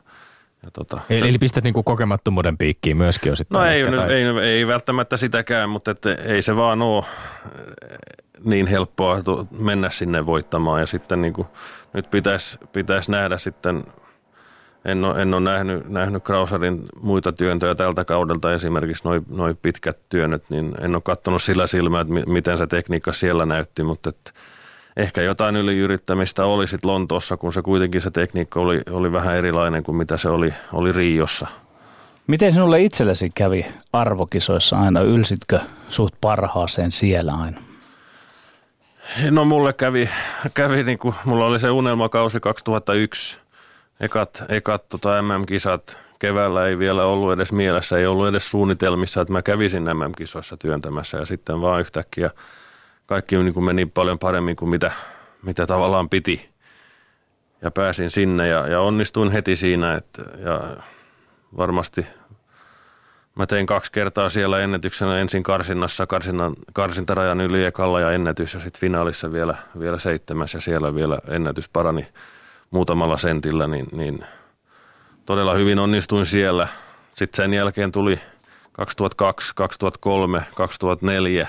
ja 0.62 0.70
tota, 0.72 1.00
eli, 1.10 1.28
eli 1.28 1.38
pistät 1.38 1.64
niinku 1.64 1.82
kokemattomuuden 1.82 2.58
piikkiin 2.58 2.96
myöskin 2.96 3.32
osittain? 3.32 3.64
No 3.64 3.70
ei, 3.70 3.80
ehkä, 3.80 3.96
tai... 3.96 4.12
ei, 4.12 4.24
ei 4.42 4.66
välttämättä 4.66 5.16
sitäkään, 5.16 5.70
mutta 5.70 5.90
että 5.90 6.14
ei 6.14 6.42
se 6.42 6.56
vaan 6.56 6.82
ole 6.82 7.04
niin 8.44 8.66
helppoa 8.66 9.16
mennä 9.58 9.90
sinne 9.90 10.26
voittamaan. 10.26 10.80
Ja 10.80 10.86
sitten 10.86 11.20
niin 11.22 11.32
kuin, 11.32 11.48
nyt 11.92 12.10
pitäisi, 12.10 12.58
pitäisi 12.72 13.10
nähdä 13.10 13.36
sitten 13.36 13.84
en 14.84 15.04
ole, 15.04 15.22
en 15.22 15.34
ole 15.34 15.42
nähnyt, 15.42 15.88
nähnyt 15.88 16.24
Krauserin 16.24 16.82
muita 17.00 17.32
työntöjä 17.32 17.74
tältä 17.74 18.04
kaudelta, 18.04 18.54
esimerkiksi 18.54 19.04
noin 19.04 19.24
noi 19.36 19.54
pitkät 19.62 19.98
työnnöt, 20.08 20.44
niin 20.48 20.74
en 20.80 20.94
ole 20.94 21.02
katsonut 21.04 21.42
sillä 21.42 21.66
silmällä, 21.66 22.00
että 22.00 22.30
miten 22.32 22.58
se 22.58 22.66
tekniikka 22.66 23.12
siellä 23.12 23.46
näytti, 23.46 23.82
mutta 23.82 24.08
että 24.08 24.30
ehkä 24.96 25.22
jotain 25.22 25.56
yliyrittämistä 25.56 26.44
oli 26.44 26.66
sitten 26.66 26.90
Lontoossa, 26.90 27.36
kun 27.36 27.52
se 27.52 27.62
kuitenkin 27.62 28.00
se 28.00 28.10
tekniikka 28.10 28.60
oli, 28.60 28.80
oli 28.90 29.12
vähän 29.12 29.36
erilainen 29.36 29.82
kuin 29.82 29.96
mitä 29.96 30.16
se 30.16 30.28
oli, 30.28 30.54
oli 30.72 30.92
Riossa. 30.92 31.46
Miten 32.26 32.52
sinulle 32.52 32.82
itsellesi 32.82 33.30
kävi 33.34 33.66
arvokisoissa 33.92 34.78
aina? 34.78 35.00
Ylsitkö 35.00 35.60
suht 35.88 36.14
parhaaseen 36.20 36.90
siellä 36.90 37.34
aina? 37.34 37.60
No 39.30 39.44
mulle 39.44 39.72
kävi, 39.72 40.08
kävi 40.54 40.82
niin 40.82 40.98
kuin, 40.98 41.14
mulla 41.24 41.46
oli 41.46 41.58
se 41.58 41.70
unelmakausi 41.70 42.40
2001– 42.40 43.40
ekat, 44.00 44.44
ekat 44.48 44.88
tota 44.88 45.22
MM-kisat 45.22 45.98
keväällä 46.18 46.66
ei 46.66 46.78
vielä 46.78 47.04
ollut 47.04 47.32
edes 47.32 47.52
mielessä, 47.52 47.98
ei 47.98 48.06
ollut 48.06 48.28
edes 48.28 48.50
suunnitelmissa, 48.50 49.20
että 49.20 49.32
mä 49.32 49.42
kävisin 49.42 49.84
MM-kisoissa 49.84 50.56
työntämässä 50.56 51.18
ja 51.18 51.26
sitten 51.26 51.60
vaan 51.60 51.80
yhtäkkiä 51.80 52.30
kaikki 53.06 53.36
niin 53.36 53.54
kuin 53.54 53.64
meni 53.64 53.86
paljon 53.86 54.18
paremmin 54.18 54.56
kuin 54.56 54.68
mitä, 54.68 54.92
mitä 55.42 55.66
tavallaan 55.66 56.08
piti. 56.08 56.48
Ja 57.62 57.70
pääsin 57.70 58.10
sinne 58.10 58.48
ja, 58.48 58.66
ja 58.66 58.80
onnistuin 58.80 59.32
heti 59.32 59.56
siinä, 59.56 59.94
että, 59.94 60.22
ja 60.38 60.76
varmasti 61.56 62.06
mä 63.34 63.46
tein 63.46 63.66
kaksi 63.66 63.92
kertaa 63.92 64.28
siellä 64.28 64.60
ennätyksenä 64.60 65.18
ensin 65.18 65.42
karsinnassa, 65.42 66.06
karsinnan, 66.06 66.54
karsintarajan 66.72 67.40
yli 67.40 67.64
ekalla 67.64 68.00
ja 68.00 68.12
ennätys 68.12 68.54
ja 68.54 68.60
sitten 68.60 68.80
finaalissa 68.80 69.32
vielä, 69.32 69.56
vielä 69.78 69.98
seitsemäs 69.98 70.54
ja 70.54 70.60
siellä 70.60 70.94
vielä 70.94 71.18
ennätys 71.28 71.68
parani 71.68 72.06
muutamalla 72.70 73.16
sentillä, 73.16 73.66
niin, 73.66 73.86
niin 73.92 74.24
todella 75.26 75.54
hyvin 75.54 75.78
onnistuin 75.78 76.26
siellä. 76.26 76.68
Sitten 77.14 77.36
sen 77.36 77.54
jälkeen 77.54 77.92
tuli 77.92 78.20
2002, 78.72 79.52
2003, 79.54 80.42
2004, 80.54 81.48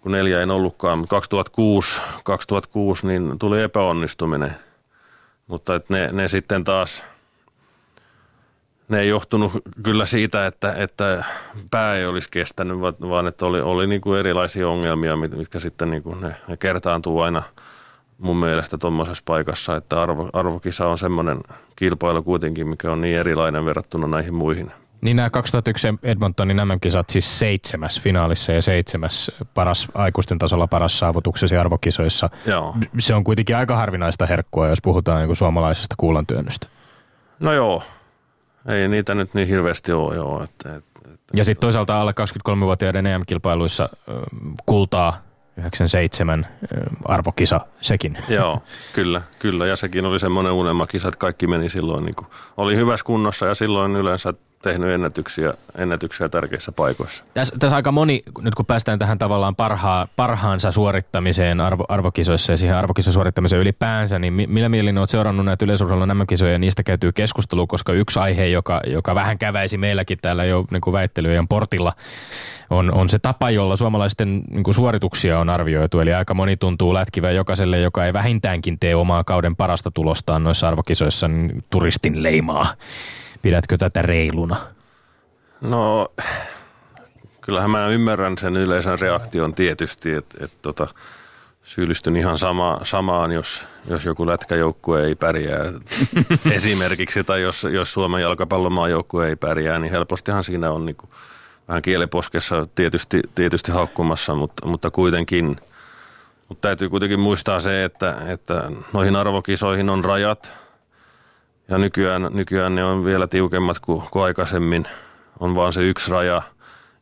kun 0.00 0.12
neljä 0.12 0.42
en 0.42 0.50
ollutkaan, 0.50 0.98
mutta 0.98 1.16
2006, 1.16 2.00
2006 2.24 3.06
niin 3.06 3.38
tuli 3.38 3.62
epäonnistuminen. 3.62 4.56
Mutta 5.46 5.74
et 5.74 5.90
ne, 5.90 6.08
ne 6.12 6.28
sitten 6.28 6.64
taas, 6.64 7.04
ne 8.88 9.00
ei 9.00 9.08
johtunut 9.08 9.52
kyllä 9.82 10.06
siitä, 10.06 10.46
että, 10.46 10.74
että 10.74 11.24
pää 11.70 11.96
ei 11.96 12.06
olisi 12.06 12.28
kestänyt, 12.30 12.80
vaan 12.80 13.26
että 13.26 13.46
oli, 13.46 13.60
oli 13.60 13.86
niin 13.86 14.00
kuin 14.00 14.18
erilaisia 14.18 14.68
ongelmia, 14.68 15.16
mitkä 15.16 15.60
sitten 15.60 15.90
niin 15.90 16.02
kuin 16.02 16.20
ne, 16.20 16.36
ne 16.48 16.56
kertaantuu 16.56 17.20
aina– 17.20 17.42
mun 18.22 18.36
mielestä 18.36 18.78
tuommoisessa 18.78 19.22
paikassa, 19.26 19.76
että 19.76 20.02
arvo, 20.02 20.30
arvokisa 20.32 20.88
on 20.88 20.98
semmoinen 20.98 21.40
kilpailu 21.76 22.22
kuitenkin, 22.22 22.68
mikä 22.68 22.92
on 22.92 23.00
niin 23.00 23.18
erilainen 23.18 23.64
verrattuna 23.64 24.06
näihin 24.06 24.34
muihin. 24.34 24.72
Niin 25.00 25.16
nämä 25.16 25.30
2001 25.30 25.88
Edmontonin 26.02 26.56
nämä 26.56 26.78
kisat 26.80 27.10
siis 27.10 27.38
seitsemäs 27.38 28.00
finaalissa 28.00 28.52
ja 28.52 28.62
seitsemäs 28.62 29.30
paras, 29.54 29.88
aikuisten 29.94 30.38
tasolla 30.38 30.66
paras 30.66 30.98
saavutuksesi 30.98 31.56
arvokisoissa. 31.56 32.30
Joo. 32.46 32.76
Se 32.98 33.14
on 33.14 33.24
kuitenkin 33.24 33.56
aika 33.56 33.76
harvinaista 33.76 34.26
herkkua, 34.26 34.68
jos 34.68 34.82
puhutaan 34.82 35.28
niin 35.28 35.36
suomalaisesta 35.36 35.94
kuulantyönnöstä. 35.98 36.66
No 37.40 37.52
joo, 37.52 37.82
ei 38.68 38.88
niitä 38.88 39.14
nyt 39.14 39.34
niin 39.34 39.48
hirveästi 39.48 39.92
ole. 39.92 40.14
Joo, 40.14 40.42
että, 40.42 40.76
että, 40.76 41.00
että, 41.04 41.32
ja 41.34 41.44
sitten 41.44 41.60
toisaalta 41.60 42.00
alle 42.00 42.14
23-vuotiaiden 42.48 43.06
EM-kilpailuissa 43.06 43.88
kultaa 44.66 45.22
97 45.56 46.46
arvokisa 47.04 47.60
sekin. 47.80 48.18
Joo, 48.28 48.62
kyllä, 48.92 49.22
kyllä. 49.38 49.66
Ja 49.66 49.76
sekin 49.76 50.06
oli 50.06 50.18
semmoinen 50.18 50.52
unelmakisa, 50.52 51.08
että 51.08 51.18
kaikki 51.18 51.46
meni 51.46 51.68
silloin, 51.68 52.04
niin 52.04 52.14
kuin, 52.14 52.26
oli 52.56 52.76
hyvässä 52.76 53.04
kunnossa 53.04 53.46
ja 53.46 53.54
silloin 53.54 53.96
yleensä 53.96 54.34
tehnyt 54.62 54.90
ennätyksiä, 54.90 55.54
ennätyksiä 55.78 56.28
tärkeissä 56.28 56.72
paikoissa. 56.72 57.24
Tässä, 57.34 57.56
tässä 57.58 57.76
aika 57.76 57.92
moni, 57.92 58.22
nyt 58.40 58.54
kun 58.54 58.66
päästään 58.66 58.98
tähän 58.98 59.18
tavallaan 59.18 59.56
parhaa, 59.56 60.08
parhaansa 60.16 60.70
suorittamiseen 60.70 61.60
arvo, 61.60 61.84
arvokisoissa 61.88 62.52
ja 62.52 62.58
siihen 62.58 62.76
arvokisasuorittamiseen 62.76 63.62
ylipäänsä, 63.62 64.18
niin 64.18 64.32
millä 64.32 64.68
mielin 64.68 64.98
olet 64.98 65.10
seurannut 65.10 65.46
näitä 65.46 65.64
yleisurheilun 65.64 66.08
nämä 66.08 66.26
kisoja 66.26 66.52
ja 66.52 66.58
niistä 66.58 66.82
käytyy 66.82 67.12
keskustelua, 67.12 67.66
koska 67.66 67.92
yksi 67.92 68.18
aihe, 68.18 68.46
joka, 68.46 68.80
joka 68.86 69.14
vähän 69.14 69.38
käväisi 69.38 69.78
meilläkin 69.78 70.18
täällä 70.22 70.44
jo 70.44 70.64
niin 70.70 70.80
kuin 70.80 70.92
väittelyjen 70.92 71.48
portilla, 71.48 71.92
on, 72.70 72.94
on 72.94 73.08
se 73.08 73.18
tapa, 73.18 73.50
jolla 73.50 73.76
suomalaisten 73.76 74.42
niin 74.50 74.64
kuin 74.64 74.74
suorituksia 74.74 75.38
on 75.38 75.50
arvioitu. 75.50 76.00
Eli 76.00 76.14
aika 76.14 76.34
moni 76.34 76.56
tuntuu 76.56 76.94
lätkivän 76.94 77.34
jokaiselle, 77.34 77.80
joka 77.80 78.06
ei 78.06 78.12
vähintäänkin 78.12 78.78
tee 78.78 78.94
omaa 78.94 79.24
kauden 79.24 79.56
parasta 79.56 79.90
tulostaan 79.90 80.44
noissa 80.44 80.68
arvokisoissa, 80.68 81.28
niin 81.28 81.64
turistin 81.70 82.22
leimaa. 82.22 82.74
Pidätkö 83.42 83.78
tätä 83.78 84.02
reiluna? 84.02 84.56
No, 85.60 86.12
kyllähän 87.40 87.70
mä 87.70 87.88
ymmärrän 87.88 88.38
sen 88.38 88.56
yleisön 88.56 88.98
reaktion 88.98 89.54
tietysti, 89.54 90.12
että, 90.12 90.44
että 90.44 90.56
tota, 90.62 90.88
syyllistyn 91.62 92.16
ihan 92.16 92.38
sama, 92.38 92.80
samaan, 92.82 93.32
jos, 93.32 93.64
jos 93.88 94.04
joku 94.04 94.26
lätkäjoukkue 94.26 95.06
ei 95.06 95.14
pärjää 95.14 95.72
esimerkiksi, 96.56 97.24
tai 97.24 97.42
jos, 97.42 97.66
jos 97.70 97.92
Suomen 97.92 98.22
jalkapallomaajoukkue 98.22 99.28
ei 99.28 99.36
pärjää, 99.36 99.78
niin 99.78 99.92
helpostihan 99.92 100.44
siinä 100.44 100.70
on 100.70 100.86
niin 100.86 100.96
kuin 100.96 101.10
vähän 101.68 101.82
kieliposkessa 101.82 102.66
tietysti, 102.74 103.20
tietysti 103.34 103.72
haukkumassa, 103.72 104.34
mutta, 104.34 104.66
mutta 104.66 104.90
kuitenkin. 104.90 105.56
Mutta 106.48 106.68
täytyy 106.68 106.88
kuitenkin 106.88 107.20
muistaa 107.20 107.60
se, 107.60 107.84
että, 107.84 108.16
että 108.26 108.70
noihin 108.92 109.16
arvokisoihin 109.16 109.90
on 109.90 110.04
rajat– 110.04 110.50
ja 111.68 111.78
nykyään, 111.78 112.28
nykyään 112.32 112.74
ne 112.74 112.84
on 112.84 113.04
vielä 113.04 113.26
tiukemmat 113.26 113.78
kuin, 113.78 114.02
kuin 114.10 114.24
aikaisemmin. 114.24 114.84
On 115.40 115.54
vaan 115.54 115.72
se 115.72 115.82
yksi 115.82 116.10
raja 116.10 116.42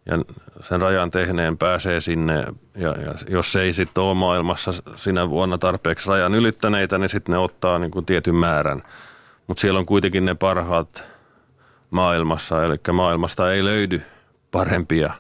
ja 0.07 0.19
sen 0.61 0.81
rajan 0.81 1.11
tehneen 1.11 1.59
pääsee 1.59 2.01
sinne. 2.01 2.45
Ja, 2.75 2.89
ja 2.89 3.15
jos 3.29 3.57
ei 3.57 3.73
sitten 3.73 4.05
ole 4.05 4.15
maailmassa 4.15 4.71
sinä 4.95 5.31
vuonna 5.31 5.59
tarpeeksi 5.59 6.09
rajan 6.09 6.35
ylittäneitä, 6.35 6.99
niin 6.99 7.09
sitten 7.09 7.33
ne 7.33 7.39
ottaa 7.39 7.79
niin 7.79 7.91
kuin 7.91 8.07
tietyn 8.07 8.35
määrän. 8.35 8.83
Mutta 9.47 9.61
siellä 9.61 9.79
on 9.79 9.87
kuitenkin 9.87 10.25
ne 10.25 10.35
parhaat 10.35 11.13
maailmassa, 11.91 12.65
eli 12.65 12.77
maailmasta 12.93 13.53
ei 13.53 13.65
löydy 13.65 14.03
parempia 14.51 15.13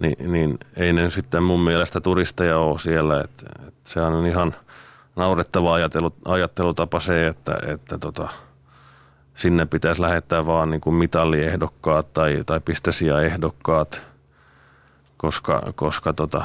niin, 0.00 0.32
niin 0.32 0.58
ei 0.76 0.92
ne 0.92 1.10
sitten 1.10 1.42
mun 1.42 1.60
mielestä 1.60 2.00
turisteja 2.00 2.58
ole 2.58 2.78
siellä. 2.78 3.20
Et, 3.20 3.44
et 3.68 3.74
se 3.84 4.00
on 4.00 4.26
ihan 4.26 4.54
naurettava 5.16 5.74
ajattelu, 5.74 6.14
ajattelutapa 6.24 7.00
se, 7.00 7.26
että, 7.26 7.58
että 7.66 7.98
tota, 7.98 8.28
sinne 9.40 9.66
pitäisi 9.66 10.00
lähettää 10.00 10.46
vaan 10.46 10.70
niin 10.70 10.80
kuin 10.80 10.94
mitalliehdokkaat 10.94 12.14
tai, 12.14 12.42
tai 12.46 12.60
pistesiä 12.60 13.20
ehdokkaat, 13.20 14.06
koska, 15.16 15.62
koska 15.74 16.12
tota, 16.12 16.44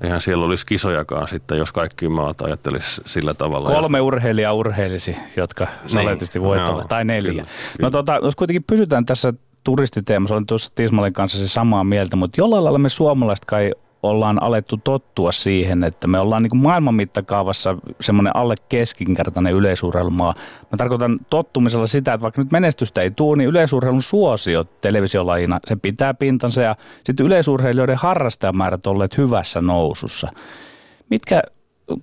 eihän 0.00 0.20
siellä 0.20 0.44
olisi 0.44 0.66
kisojakaan 0.66 1.28
sitten, 1.28 1.58
jos 1.58 1.72
kaikki 1.72 2.08
maat 2.08 2.40
ajattelisi 2.42 3.02
sillä 3.06 3.34
tavalla. 3.34 3.70
Kolme 3.70 4.00
urheilijaa 4.00 4.52
urheilisi, 4.52 5.16
jotka 5.36 5.64
niin. 5.64 5.90
saletisti 5.90 6.40
voittavat, 6.40 6.88
tai 6.88 7.04
neljä. 7.04 7.30
Kyllä, 7.32 7.42
kyllä. 7.42 7.86
No 7.86 7.90
tota, 7.90 8.18
jos 8.22 8.36
kuitenkin 8.36 8.64
pysytään 8.64 9.06
tässä 9.06 9.32
turistiteemassa, 9.64 10.34
olen 10.34 10.46
tuossa 10.46 10.72
Tismalin 10.74 11.12
kanssa 11.12 11.38
se 11.38 11.48
samaa 11.48 11.84
mieltä, 11.84 12.16
mutta 12.16 12.40
jollain 12.40 12.64
lailla 12.64 12.78
me 12.78 12.88
suomalaiset 12.88 13.44
kai 13.44 13.72
ollaan 14.02 14.42
alettu 14.42 14.76
tottua 14.76 15.32
siihen, 15.32 15.84
että 15.84 16.06
me 16.06 16.18
ollaan 16.18 16.42
niin 16.42 16.50
kuin 16.50 16.62
maailman 16.62 16.94
mittakaavassa 16.94 17.76
semmoinen 18.00 18.36
alle 18.36 18.54
keskinkertainen 18.68 19.54
yleisurheilumaa. 19.54 20.34
Mä 20.72 20.76
tarkoitan 20.76 21.18
tottumisella 21.30 21.86
sitä, 21.86 22.12
että 22.12 22.22
vaikka 22.22 22.42
nyt 22.42 22.52
menestystä 22.52 23.02
ei 23.02 23.10
tule, 23.10 23.36
niin 23.36 23.48
yleisurheilun 23.48 24.02
suosio 24.02 24.64
televisiolajina, 24.64 25.60
se 25.66 25.76
pitää 25.76 26.14
pintansa 26.14 26.62
ja 26.62 26.76
sitten 27.04 27.26
yleisurheilijoiden 27.26 27.96
harrastajamäärät 27.96 28.86
olleet 28.86 29.16
hyvässä 29.16 29.60
nousussa. 29.60 30.28
Mitkä, 31.10 31.42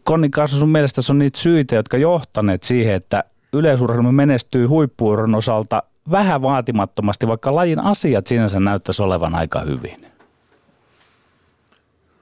Konni 0.03 0.29
Kaasu, 0.29 0.57
sun 0.57 0.69
mielestä 0.69 1.01
on 1.09 1.19
niitä 1.19 1.39
syitä, 1.39 1.75
jotka 1.75 1.97
johtaneet 1.97 2.63
siihen, 2.63 2.95
että 2.95 3.23
yleisurheilu 3.53 4.11
menestyy 4.11 4.65
huippuuron 4.65 5.35
osalta 5.35 5.83
vähän 6.11 6.41
vaatimattomasti, 6.41 7.27
vaikka 7.27 7.55
lajin 7.55 7.79
asiat 7.79 8.27
sinänsä 8.27 8.59
näyttäisi 8.59 9.01
olevan 9.01 9.35
aika 9.35 9.59
hyvin? 9.59 10.14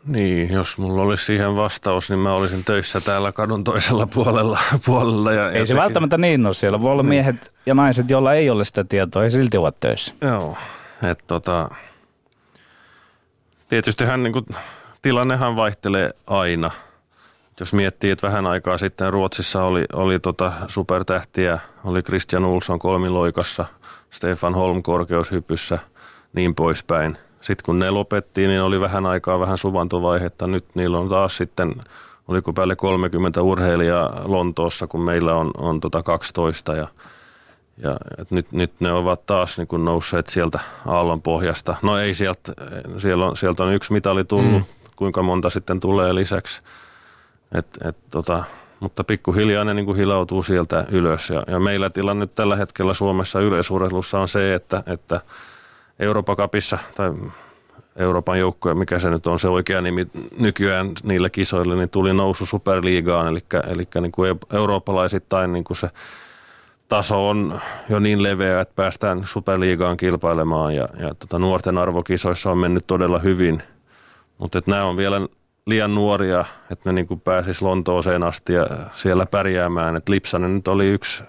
Niin, 0.05 0.51
jos 0.51 0.77
mulla 0.77 1.01
olisi 1.01 1.25
siihen 1.25 1.55
vastaus, 1.55 2.09
niin 2.09 2.19
mä 2.19 2.33
olisin 2.33 2.63
töissä 2.63 3.01
täällä 3.01 3.31
kadun 3.31 3.63
toisella 3.63 4.07
puolella. 4.07 4.59
puolella 4.85 5.31
ja 5.31 5.41
ei 5.41 5.45
jotenkin... 5.45 5.67
se 5.67 5.75
välttämättä 5.75 6.17
niin 6.17 6.45
ole. 6.45 6.53
Siellä 6.53 6.81
voi 6.81 6.91
olla 6.91 7.03
niin. 7.03 7.09
miehet 7.09 7.53
ja 7.65 7.73
naiset, 7.73 8.09
joilla 8.09 8.33
ei 8.33 8.49
ole 8.49 8.65
sitä 8.65 8.83
tietoa 8.83 9.23
ja 9.23 9.31
silti 9.31 9.57
ovat 9.57 9.79
töissä. 9.79 10.13
Joo, 10.21 10.57
että 11.03 11.23
tota, 11.27 11.69
tietystihän 13.69 14.23
niin 14.23 14.33
kuin, 14.33 14.45
tilannehan 15.01 15.55
vaihtelee 15.55 16.11
aina. 16.27 16.71
Jos 17.59 17.73
miettii, 17.73 18.11
että 18.11 18.27
vähän 18.27 18.47
aikaa 18.47 18.77
sitten 18.77 19.13
Ruotsissa 19.13 19.63
oli, 19.63 19.85
oli 19.93 20.19
tota 20.19 20.53
supertähtiä, 20.67 21.59
oli 21.83 22.01
Christian 22.01 22.45
Olsson 22.45 22.79
kolmiloikassa, 22.79 23.65
Stefan 24.11 24.55
Holm 24.55 24.83
korkeushypyssä, 24.83 25.79
niin 26.33 26.55
poispäin– 26.55 27.17
sitten 27.43 27.65
kun 27.65 27.79
ne 27.79 27.91
lopettiin, 27.91 28.49
niin 28.49 28.61
oli 28.61 28.79
vähän 28.79 29.05
aikaa 29.05 29.39
vähän 29.39 29.57
suvantovaihetta. 29.57 30.47
Nyt 30.47 30.65
niillä 30.73 30.97
on 30.99 31.09
taas 31.09 31.37
sitten, 31.37 31.73
oliko 32.27 32.53
päälle 32.53 32.75
30 32.75 33.41
urheilijaa 33.41 34.21
Lontoossa, 34.25 34.87
kun 34.87 35.01
meillä 35.01 35.35
on, 35.35 35.51
on 35.57 35.79
tota 35.79 36.03
12 36.03 36.75
ja 36.75 36.87
ja 37.77 37.97
et 38.17 38.31
nyt, 38.31 38.51
nyt 38.51 38.71
ne 38.79 38.91
ovat 38.91 39.25
taas 39.25 39.57
niin 39.57 39.67
kuin 39.67 39.85
nousseet 39.85 40.27
sieltä 40.27 40.59
aallon 40.87 41.21
pohjasta. 41.21 41.75
No 41.81 41.97
ei 41.97 42.13
sieltä, 42.13 42.53
siellä 42.97 43.25
on, 43.25 43.37
sieltä 43.37 43.63
on 43.63 43.73
yksi 43.73 43.93
mitali 43.93 44.23
tullut, 44.23 44.51
mm. 44.51 44.63
kuinka 44.95 45.23
monta 45.23 45.49
sitten 45.49 45.79
tulee 45.79 46.15
lisäksi. 46.15 46.61
Et, 47.51 47.67
et, 47.85 47.97
tota, 48.11 48.43
mutta 48.79 49.03
pikkuhiljaa 49.03 49.63
ne 49.63 49.73
niin 49.73 49.85
kuin 49.85 49.97
hilautuu 49.97 50.43
sieltä 50.43 50.85
ylös. 50.91 51.29
Ja, 51.29 51.43
ja 51.47 51.59
meillä 51.59 51.89
tilanne 51.89 52.23
nyt 52.25 52.35
tällä 52.35 52.55
hetkellä 52.55 52.93
Suomessa 52.93 53.39
yleisurheilussa 53.39 54.19
on 54.19 54.27
se, 54.27 54.53
että, 54.53 54.83
että– 54.87 55.21
Euroopan 55.99 56.35
kapissa 56.35 56.77
tai 56.95 57.11
Euroopan 57.95 58.39
joukkoja, 58.39 58.75
mikä 58.75 58.99
se 58.99 59.09
nyt 59.09 59.27
on 59.27 59.39
se 59.39 59.47
oikea 59.47 59.81
nimi 59.81 60.07
nykyään 60.39 60.91
niillä 61.03 61.29
kisoilla, 61.29 61.75
niin 61.75 61.89
tuli 61.89 62.13
nousu 62.13 62.45
superliigaan, 62.45 63.27
eli, 63.27 63.39
eli 63.67 63.87
niin 64.01 64.11
kuin 64.11 64.39
eurooppalaisittain 64.53 65.53
niin 65.53 65.63
kuin 65.63 65.77
se 65.77 65.89
taso 66.89 67.29
on 67.29 67.61
jo 67.89 67.99
niin 67.99 68.23
leveä, 68.23 68.61
että 68.61 68.73
päästään 68.75 69.21
superliigaan 69.25 69.97
kilpailemaan 69.97 70.75
ja, 70.75 70.87
ja 70.99 71.15
tota, 71.15 71.39
nuorten 71.39 71.77
arvokisoissa 71.77 72.51
on 72.51 72.57
mennyt 72.57 72.87
todella 72.87 73.19
hyvin, 73.19 73.63
mutta 74.37 74.61
nämä 74.67 74.85
on 74.85 74.97
vielä 74.97 75.21
liian 75.65 75.95
nuoria, 75.95 76.45
että 76.71 76.89
ne 76.89 76.93
niin 76.93 77.07
kuin 77.07 77.19
pääsis 77.19 77.61
Lontooseen 77.61 78.23
asti 78.23 78.53
ja 78.53 78.67
siellä 78.91 79.25
pärjäämään. 79.25 79.95
Et 79.95 80.09
Lipsanen 80.09 80.55
nyt 80.55 80.67
oli 80.67 80.87
yksi 80.87 81.23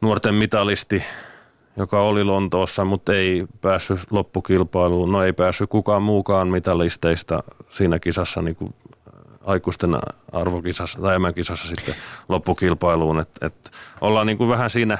nuorten 0.00 0.34
mitalisti 0.34 1.04
joka 1.78 2.02
oli 2.02 2.24
Lontoossa, 2.24 2.84
mutta 2.84 3.14
ei 3.14 3.46
päässyt 3.60 4.00
loppukilpailuun. 4.10 5.12
No 5.12 5.22
ei 5.22 5.32
päässyt 5.32 5.70
kukaan 5.70 6.02
muukaan 6.02 6.48
mitalisteista 6.48 7.42
siinä 7.68 7.98
kisassa 7.98 8.42
niin 8.42 8.56
kuin 8.56 8.74
aikuisten 9.44 9.96
arvokisassa 10.32 11.00
tai 11.00 11.32
kisassa 11.34 11.68
sitten 11.68 11.94
loppukilpailuun. 12.28 13.20
Et, 13.20 13.28
et 13.40 13.70
ollaan 14.00 14.26
niin 14.26 14.38
kuin 14.38 14.50
vähän 14.50 14.70
siinä, 14.70 14.98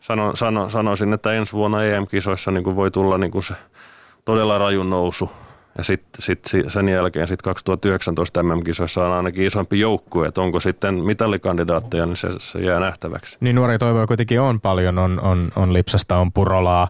sano, 0.00 0.36
sano, 0.36 0.68
sanoisin, 0.68 1.12
että 1.12 1.32
ensi 1.32 1.52
vuonna 1.52 1.84
EM-kisoissa 1.84 2.50
niin 2.50 2.64
kuin 2.64 2.76
voi 2.76 2.90
tulla 2.90 3.18
niin 3.18 3.30
kuin 3.30 3.42
se 3.42 3.54
todella 4.24 4.58
raju 4.58 4.82
nousu– 4.82 5.30
ja 5.78 5.84
sitten 5.84 6.22
sit 6.22 6.40
sen 6.68 6.88
jälkeen 6.88 7.26
sit 7.26 7.42
2019 7.42 8.42
MM-kisoissa 8.42 9.06
on 9.06 9.12
ainakin 9.12 9.46
isompi 9.46 9.80
joukkue, 9.80 10.28
että 10.28 10.40
onko 10.40 10.60
sitten 10.60 10.94
mitallikandidaatteja, 10.94 12.06
niin 12.06 12.16
se, 12.16 12.28
se 12.38 12.58
jää 12.58 12.80
nähtäväksi. 12.80 13.36
Niin 13.40 13.56
nuoria 13.56 13.78
toivoja 13.78 14.06
kuitenkin 14.06 14.40
on 14.40 14.60
paljon, 14.60 14.98
on, 14.98 15.20
on, 15.20 15.52
on 15.56 15.72
Lipsasta, 15.72 16.16
on 16.16 16.32
Purolaa, 16.32 16.88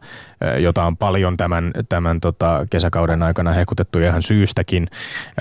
jota 0.59 0.85
on 0.85 0.97
paljon 0.97 1.37
tämän, 1.37 1.73
tämän 1.89 2.21
tota 2.21 2.67
kesäkauden 2.71 3.23
aikana 3.23 3.53
hekutettu 3.53 3.99
ihan 3.99 4.23
syystäkin. 4.23 4.89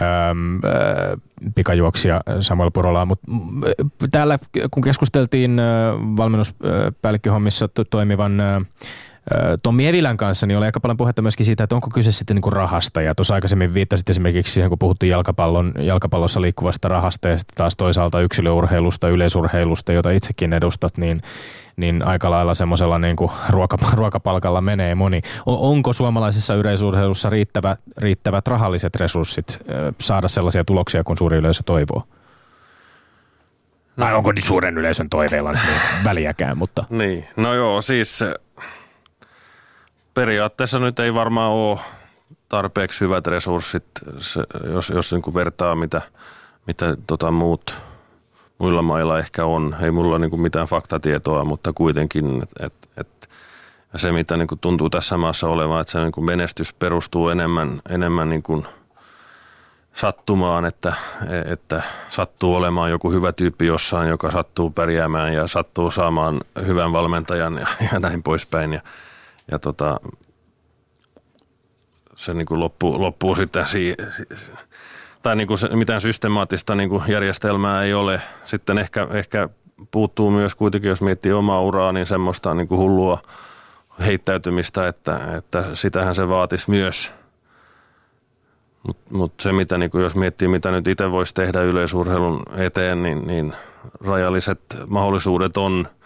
Öm, 0.02 0.56
ö, 0.56 1.18
pikajuoksia 1.56 2.22
Samuel 2.40 2.72
Purolaa, 2.72 3.06
mutta 3.06 3.28
täällä 4.12 4.40
kun 4.72 4.84
keskusteltiin 4.84 5.62
valmennuspäällikköhommissa 6.18 7.70
toimivan 7.90 8.42
Tommi 9.64 9.88
Evilän 9.88 10.18
kanssa 10.18 10.48
niin 10.48 10.58
oli 10.58 10.66
aika 10.66 10.80
paljon 10.80 10.98
puhetta 10.98 11.22
myöskin 11.22 11.46
siitä, 11.46 11.64
että 11.64 11.76
onko 11.76 11.90
kyse 11.94 12.12
sitten 12.12 12.36
niin 12.36 12.42
kuin 12.42 12.54
rahasta. 12.54 13.02
Ja 13.02 13.16
tuossa 13.16 13.34
aikaisemmin 13.34 13.74
viittasit 13.74 14.10
esimerkiksi 14.10 14.54
siihen, 14.54 14.70
kun 14.70 14.80
puhuttiin 14.80 15.10
jalkapallon, 15.10 15.74
jalkapallossa 15.80 16.42
liikkuvasta 16.42 16.88
rahasta 16.88 17.30
ja 17.30 17.38
sitten 17.38 17.56
taas 17.56 17.76
toisaalta 17.76 18.22
yksilöurheilusta, 18.22 19.10
yleisurheilusta, 19.10 19.94
jota 19.94 20.12
itsekin 20.12 20.54
edustat, 20.54 20.98
niin, 20.98 21.22
niin 21.78 22.04
aika 22.04 22.32
lailla 22.32 22.54
semmoisella 22.54 23.00
niin 23.00 23.16
kuin 23.16 23.32
ruoka, 23.50 23.78
ruokapalkalla 23.94 24.62
menee 24.62 24.96
moni. 24.96 25.22
Onko 25.46 25.94
suomalaisessa 25.94 26.56
yleisurheilussa 26.56 27.30
riittävä, 27.30 27.78
riittävät 27.98 28.48
rahalliset 28.48 28.96
resurssit 28.96 29.60
saada 30.00 30.28
sellaisia 30.28 30.64
tuloksia, 30.64 31.04
kun 31.04 31.18
suuri 31.18 31.38
yleisö 31.38 31.64
toivoo? 31.66 32.04
Tai 33.96 34.14
onko 34.14 34.34
suuren 34.44 34.78
yleisön 34.78 35.10
toiveilla 35.10 35.52
niin 35.52 35.62
väliäkään, 36.04 36.58
mutta... 36.58 36.86
Niin, 36.90 37.28
no 37.36 37.54
joo, 37.54 37.82
siis 37.82 38.24
periaatteessa 40.22 40.80
nyt 40.80 41.00
ei 41.00 41.14
varmaan 41.14 41.52
ole 41.52 41.80
tarpeeksi 42.50 43.00
hyvät 43.00 43.28
resurssit, 43.28 43.84
se, 44.18 44.44
jos, 44.74 44.90
jos 44.90 45.12
niin 45.12 45.22
kuin 45.22 45.34
vertaa 45.34 45.76
mitä, 45.76 46.02
mitä 46.68 46.98
tota 47.08 47.32
muut 47.32 47.78
muilla 48.58 48.82
mailla 48.82 49.20
ehkä 49.20 49.46
on. 49.46 49.76
Ei 49.82 49.92
mulla 49.92 50.20
niin 50.20 50.30
kuin 50.30 50.42
mitään 50.42 50.68
faktatietoa, 50.68 51.46
mutta 51.46 51.74
kuitenkin, 51.74 52.44
että 52.60 52.88
et, 52.98 53.30
se 53.96 54.12
mitä 54.12 54.38
niin 54.38 54.48
kuin 54.48 54.60
tuntuu 54.60 54.90
tässä 54.90 55.18
maassa 55.18 55.48
olevan, 55.48 55.82
että 55.82 55.92
se 55.92 56.00
niin 56.00 56.12
kuin 56.12 56.26
menestys 56.26 56.74
perustuu 56.74 57.30
enemmän, 57.30 57.82
enemmän 57.90 58.30
niin 58.30 58.44
kuin 58.44 58.66
sattumaan, 59.94 60.66
että, 60.66 60.94
että 61.46 61.82
sattuu 62.10 62.56
olemaan 62.56 62.92
joku 62.92 63.12
hyvä 63.12 63.32
tyyppi 63.32 63.66
jossain, 63.66 64.10
joka 64.10 64.32
sattuu 64.32 64.70
pärjäämään 64.70 65.34
ja 65.34 65.48
sattuu 65.48 65.92
saamaan 65.92 66.42
hyvän 66.66 66.94
valmentajan 66.94 67.58
ja, 67.58 67.68
ja 67.94 68.00
näin 68.00 68.24
poispäin. 68.24 68.74
Ja, 68.74 68.82
ja 69.52 69.60
tota, 69.60 70.00
se 72.16 72.34
niin 72.34 72.46
kuin 72.46 72.60
loppuu, 72.60 73.02
loppuu 73.02 73.36
sitten 73.36 73.68
si, 73.68 73.96
si, 74.10 74.26
tai 75.24 75.36
niin 75.36 75.48
kuin 75.48 75.58
se, 75.58 75.68
mitään 75.76 76.02
systemaattista 76.02 76.76
niin 76.76 76.90
kuin 76.90 77.04
järjestelmää 77.08 77.84
ei 77.84 77.94
ole. 77.94 78.22
Sitten 78.46 78.78
ehkä, 78.78 79.08
ehkä 79.12 79.50
puuttuu 79.92 80.32
myös 80.32 80.56
kuitenkin, 80.56 80.90
jos 80.90 81.02
miettii 81.02 81.32
omaa 81.32 81.62
uraa, 81.62 81.92
niin 81.92 82.06
semmoista 82.06 82.54
niin 82.54 82.68
kuin 82.68 82.80
hullua 82.80 83.22
heittäytymistä, 84.06 84.88
että, 84.88 85.20
että 85.38 85.66
sitähän 85.74 86.16
se 86.16 86.30
vaatisi 86.30 86.70
myös. 86.70 87.14
Mutta 88.88 89.16
mut 89.16 89.34
se, 89.42 89.54
mitä, 89.54 89.78
niin 89.78 89.92
kuin 89.92 90.04
jos 90.04 90.16
miettii, 90.16 90.48
mitä 90.48 90.72
nyt 90.72 90.88
itse 90.88 91.12
voisi 91.12 91.34
tehdä 91.34 91.62
yleisurheilun 91.62 92.44
eteen, 92.58 93.04
niin, 93.04 93.28
niin 93.28 93.54
rajalliset 94.06 94.62
mahdollisuudet 94.88 95.58
on– 95.58 95.88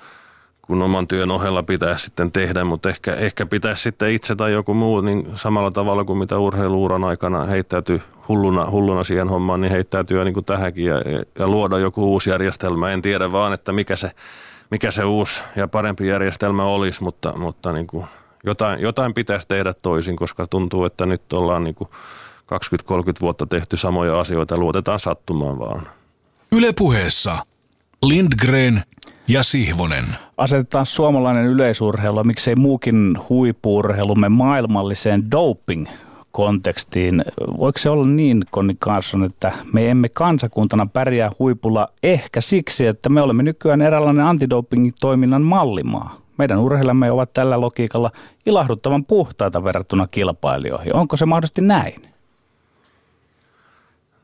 kun 0.67 0.81
oman 0.81 1.07
työn 1.07 1.31
ohella 1.31 1.63
pitäisi 1.63 2.05
sitten 2.05 2.31
tehdä, 2.31 2.63
mutta 2.63 2.89
ehkä, 2.89 3.15
ehkä 3.15 3.45
pitäisi 3.45 3.83
sitten 3.83 4.11
itse 4.11 4.35
tai 4.35 4.51
joku 4.51 4.73
muu 4.73 5.01
niin 5.01 5.27
samalla 5.35 5.71
tavalla 5.71 6.03
kuin 6.03 6.19
mitä 6.19 6.37
urheiluuran 6.37 7.03
aikana 7.03 7.45
heittäytyy 7.45 8.01
hulluna, 8.27 8.69
hulluna 8.71 9.03
siihen 9.03 9.29
hommaan, 9.29 9.61
niin 9.61 9.71
heittäytyy 9.71 10.23
niin 10.23 10.33
kuin 10.33 10.45
tähänkin 10.45 10.85
ja, 10.85 10.95
ja 11.39 11.47
luoda 11.47 11.77
joku 11.77 12.11
uusi 12.11 12.29
järjestelmä. 12.29 12.91
En 12.91 13.01
tiedä 13.01 13.31
vaan, 13.31 13.53
että 13.53 13.71
mikä 13.71 13.95
se, 13.95 14.11
mikä 14.71 14.91
se 14.91 15.03
uusi 15.03 15.41
ja 15.55 15.67
parempi 15.67 16.07
järjestelmä 16.07 16.63
olisi, 16.63 17.03
mutta, 17.03 17.33
mutta 17.37 17.71
niin 17.71 17.87
kuin 17.87 18.05
jotain, 18.43 18.81
jotain 18.81 19.13
pitäisi 19.13 19.47
tehdä 19.47 19.73
toisin, 19.73 20.15
koska 20.15 20.47
tuntuu, 20.47 20.85
että 20.85 21.05
nyt 21.05 21.33
ollaan 21.33 21.63
niin 21.63 21.75
kuin 21.75 21.89
20-30 21.89 23.21
vuotta 23.21 23.45
tehty 23.45 23.77
samoja 23.77 24.19
asioita 24.19 24.57
luotetaan 24.57 24.99
sattumaan 24.99 25.59
vaan. 25.59 25.87
Ylepuheessa 26.51 27.37
Lindgren 28.05 28.83
ja 29.27 29.43
Sihvonen. 29.43 30.24
Asetetaan 30.37 30.85
suomalainen 30.85 31.45
yleisurheilu, 31.45 32.23
miksei 32.23 32.55
muukin 32.55 33.17
huippuurheilumme 33.29 34.29
maailmalliseen 34.29 35.31
doping 35.31 35.87
kontekstiin. 36.31 37.25
Voiko 37.59 37.77
se 37.77 37.89
olla 37.89 38.05
niin, 38.05 38.43
Konni 38.51 38.75
Carson, 38.75 39.23
että 39.23 39.51
me 39.73 39.89
emme 39.89 40.07
kansakuntana 40.13 40.85
pärjää 40.85 41.31
huipulla 41.39 41.87
ehkä 42.03 42.41
siksi, 42.41 42.87
että 42.87 43.09
me 43.09 43.21
olemme 43.21 43.43
nykyään 43.43 43.81
eräänlainen 43.81 44.25
antidoping-toiminnan 44.25 45.41
mallimaa? 45.41 46.21
Meidän 46.37 46.57
urheilamme 46.57 47.11
ovat 47.11 47.33
tällä 47.33 47.61
logiikalla 47.61 48.11
ilahduttavan 48.45 49.05
puhtaita 49.05 49.63
verrattuna 49.63 50.07
kilpailijoihin. 50.07 50.95
Onko 50.95 51.17
se 51.17 51.25
mahdollisesti 51.25 51.61
näin? 51.61 52.01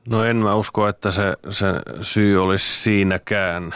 No 0.10 0.24
en 0.24 0.36
mä 0.36 0.56
usko, 0.56 0.88
että 0.88 1.12
se, 1.12 1.24
se 1.50 1.68
syy 2.02 2.44
olisi 2.44 2.82
siinäkään. 2.84 3.76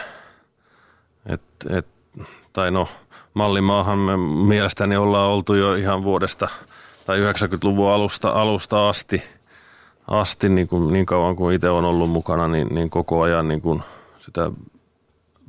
Et, 1.26 1.42
et, 1.70 1.86
tai 2.56 2.70
no, 2.70 2.88
mallimaahan 3.34 3.98
me 3.98 4.16
mielestäni 4.46 4.96
ollaan 4.96 5.30
oltu 5.30 5.54
jo 5.54 5.74
ihan 5.74 6.04
vuodesta 6.04 6.48
tai 7.06 7.18
90-luvun 7.18 7.92
alusta, 7.92 8.28
alusta 8.28 8.88
asti, 8.88 9.22
asti 10.08 10.48
niin, 10.48 10.68
kuin, 10.68 10.92
niin 10.92 11.06
kauan 11.06 11.36
kuin 11.36 11.54
itse 11.54 11.70
on 11.70 11.84
ollut 11.84 12.10
mukana, 12.10 12.48
niin, 12.48 12.68
niin 12.74 12.90
koko 12.90 13.22
ajan 13.22 13.48
niin 13.48 13.60
kuin 13.60 13.82
sitä 14.18 14.50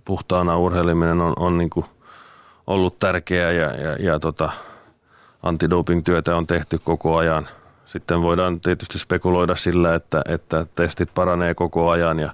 puhtaana 0.05 0.57
urheiliminen 0.57 1.21
on, 1.21 1.33
on 1.39 1.57
niin 1.57 1.69
kuin 1.69 1.85
ollut 2.67 2.99
tärkeää 2.99 3.51
ja, 3.51 3.73
ja, 3.73 3.95
ja 3.99 4.19
tota, 4.19 4.49
antidoping-työtä 5.43 6.35
on 6.35 6.47
tehty 6.47 6.79
koko 6.83 7.17
ajan– 7.17 7.47
sitten 7.87 8.21
voidaan 8.21 8.59
tietysti 8.59 8.99
spekuloida 8.99 9.55
sillä, 9.55 9.95
että, 9.95 10.21
että 10.27 10.65
testit 10.75 11.09
paranee 11.13 11.55
koko 11.55 11.89
ajan 11.89 12.19
ja, 12.19 12.33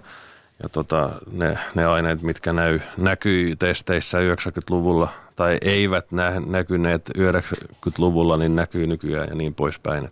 ja 0.64 0.70
tota, 0.70 1.09
ne, 1.32 1.57
ne 1.76 1.86
aineet, 1.86 2.22
mitkä 2.22 2.53
näy, 2.53 2.80
näkyy 2.97 3.55
testeissä 3.55 4.18
90-luvulla 4.18 5.09
tai 5.36 5.57
eivät 5.61 6.11
nä, 6.11 6.41
näkyneet 6.45 7.09
90-luvulla, 7.18 8.38
niin 8.38 8.55
näkyy 8.55 8.88
nykyään 8.88 9.30
ja 9.30 9.36
niin 9.36 9.55
poispäin. 9.55 10.09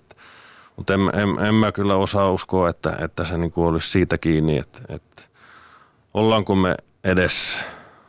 Mutta 0.75 0.93
en, 0.93 0.99
en, 0.99 1.45
en 1.45 1.55
mä 1.55 1.71
kyllä 1.71 1.95
osaa 1.95 2.31
uskoa, 2.31 2.69
että, 2.69 2.97
että 2.99 3.23
se 3.23 3.37
niin 3.37 3.51
kuin 3.51 3.67
olisi 3.67 3.89
siitä 3.89 4.17
kiinni, 4.17 4.57
että, 4.57 4.79
että 4.89 5.23
ollaanko 6.13 6.55
me 6.55 6.75
edes 7.03 7.65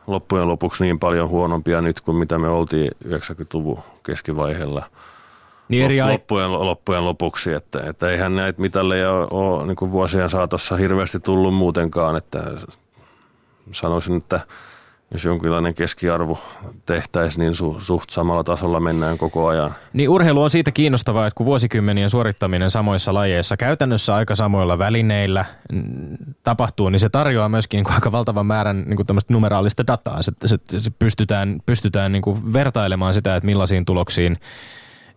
loppujen 0.07 0.47
lopuksi 0.47 0.83
niin 0.83 0.99
paljon 0.99 1.29
huonompia 1.29 1.81
nyt 1.81 2.01
kuin 2.01 2.17
mitä 2.17 2.37
me 2.37 2.47
oltiin 2.47 2.91
90-luvun 3.07 3.79
keskivaiheella– 4.03 4.85
niin 5.73 5.85
eri 5.85 6.11
loppujen, 6.11 6.51
loppujen 6.51 7.05
lopuksi, 7.05 7.53
että, 7.53 7.79
että 7.89 8.09
eihän 8.09 8.35
näitä 8.35 8.61
mitalleja 8.61 9.11
ole, 9.11 9.27
ole 9.31 9.65
niin 9.67 9.91
vuosien 9.91 10.29
saatossa 10.29 10.75
hirveästi 10.75 11.19
tullut 11.19 11.55
muutenkaan, 11.55 12.15
että 12.15 12.39
sanoisin, 13.71 14.17
että 14.17 14.39
jos 15.13 15.25
jonkinlainen 15.25 15.73
keskiarvo 15.73 16.39
tehtäisiin, 16.85 17.41
niin 17.41 17.55
su, 17.55 17.75
suht 17.79 18.09
samalla 18.09 18.43
tasolla 18.43 18.79
mennään 18.79 19.17
koko 19.17 19.47
ajan. 19.47 19.75
Niin 19.93 20.09
urheilu 20.09 20.43
on 20.43 20.49
siitä 20.49 20.71
kiinnostavaa, 20.71 21.27
että 21.27 21.37
kun 21.37 21.45
vuosikymmenien 21.45 22.09
suorittaminen 22.09 22.71
samoissa 22.71 23.13
lajeissa 23.13 23.57
käytännössä 23.57 24.15
aika 24.15 24.35
samoilla 24.35 24.77
välineillä 24.77 25.45
tapahtuu, 26.43 26.89
niin 26.89 26.99
se 26.99 27.09
tarjoaa 27.09 27.49
myöskin 27.49 27.77
niin 27.77 27.85
kuin 27.85 27.93
aika 27.93 28.11
valtavan 28.11 28.45
määrän 28.45 28.83
niin 28.87 28.97
kuin 28.97 29.07
numeraalista 29.29 29.87
dataa. 29.87 30.21
Se, 30.21 30.31
se, 30.45 30.57
se 30.79 30.91
pystytään, 30.99 31.61
pystytään 31.65 32.11
niin 32.11 32.21
kuin 32.21 32.53
vertailemaan 32.53 33.13
sitä, 33.13 33.35
että 33.35 33.45
millaisiin 33.45 33.85
tuloksiin 33.85 34.37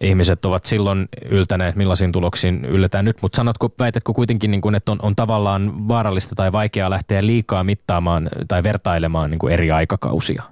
ihmiset 0.01 0.45
ovat 0.45 0.65
silloin 0.65 1.09
yltäneet, 1.31 1.77
millaisiin 1.77 2.13
tuloksiin 2.13 2.65
ylletään 2.65 3.05
nyt, 3.05 3.17
mutta 3.23 3.37
sanotko, 3.37 3.71
väitätkö 3.79 4.13
kuitenkin, 4.13 4.51
niin 4.51 4.61
kuin, 4.61 4.75
että 4.75 4.93
on, 4.93 4.99
on 5.03 5.17
tavallaan 5.17 5.89
vaarallista 5.89 6.35
tai 6.35 6.53
vaikeaa 6.53 6.91
lähteä 6.91 7.27
liikaa 7.27 7.65
mittaamaan 7.65 8.29
tai 8.49 8.63
vertailemaan 8.63 9.31
niin 9.31 9.39
kuin 9.39 9.53
eri 9.53 9.71
aikakausia 9.71 10.43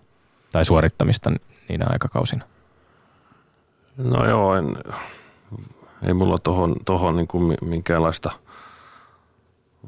tai 0.53 0.64
suorittamista 0.64 1.32
niinä 1.68 1.86
aikakausina? 1.88 2.45
No 3.97 4.28
joo, 4.28 4.57
en, 4.57 4.76
ei 6.07 6.14
mulla 6.14 6.38
tohon, 6.38 6.76
tohon 6.84 7.16
niin 7.16 7.28
kuin 7.28 7.57
minkäänlaista 7.62 8.30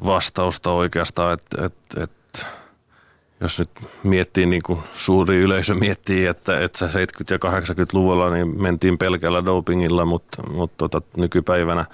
vastausta 0.06 0.70
oikeastaan, 0.70 1.34
että 1.34 1.64
et, 1.64 1.74
et 2.02 2.10
jos 3.40 3.58
nyt 3.58 3.70
miettii, 4.02 4.46
niin 4.46 4.62
kuin 4.62 4.80
suuri 4.94 5.38
yleisö 5.38 5.74
miettii, 5.74 6.26
että, 6.26 6.60
että 6.60 6.86
70- 6.86 6.90
ja 7.30 7.60
80-luvulla 7.60 8.30
niin 8.30 8.62
mentiin 8.62 8.98
pelkällä 8.98 9.44
dopingilla, 9.44 10.04
mutta, 10.04 10.42
mutta 10.50 10.88
tota, 10.88 11.02
nykypäivänä, 11.16 11.84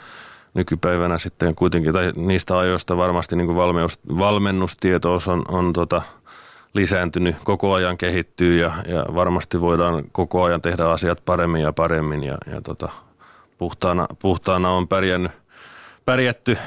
nykypäivänä 0.55 1.19
sitten 1.19 1.55
kuitenkin, 1.55 1.93
tai 1.93 2.13
niistä 2.17 2.59
ajoista 2.59 2.97
varmasti 2.97 3.37
niin 3.37 3.47
kuin 3.47 3.57
valmennus, 3.57 3.99
valmennustietous 4.19 5.29
on, 5.29 5.45
on 5.49 5.73
tota, 5.73 6.03
lisääntynyt, 6.75 7.37
koko 7.45 7.73
ajan 7.73 7.99
kehittyy 7.99 8.61
ja, 8.61 8.73
ja 8.87 9.07
varmasti 9.15 9.61
voidaan 9.61 10.05
koko 10.13 10.43
ajan 10.43 10.63
tehdä 10.63 10.85
asiat 10.85 11.23
paremmin 11.25 11.63
ja 11.63 11.73
paremmin 11.73 12.25
ja, 12.25 12.39
ja 12.53 12.61
tota, 12.61 12.89
puhtaana, 13.59 14.07
puhtaana 14.19 14.71
on 14.71 14.89
pärjännyt, 14.89 15.33
pärjätty 16.05 16.59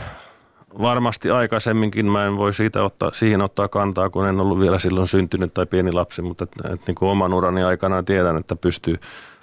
varmasti 0.82 1.32
aikaisemminkin 1.32 2.06
mä 2.06 2.26
en 2.26 2.38
voi 2.38 2.54
siitä 2.54 2.84
ottaa, 2.84 3.12
siihen 3.14 3.42
ottaa 3.42 3.68
kantaa, 3.68 4.10
kun 4.10 4.28
en 4.28 4.40
ollut 4.40 4.60
vielä 4.60 4.80
silloin 4.80 5.08
syntynyt 5.08 5.54
tai 5.54 5.66
pieni 5.66 5.92
lapsi, 5.92 6.22
mutta 6.22 6.44
et, 6.44 6.74
et 6.74 6.88
niin 6.88 6.96
kuin 6.96 7.10
oman 7.10 7.34
urani 7.34 7.64
aikana 7.64 8.04
tiedän, 8.04 8.38
että 8.38 8.56
pystyy 8.56 9.00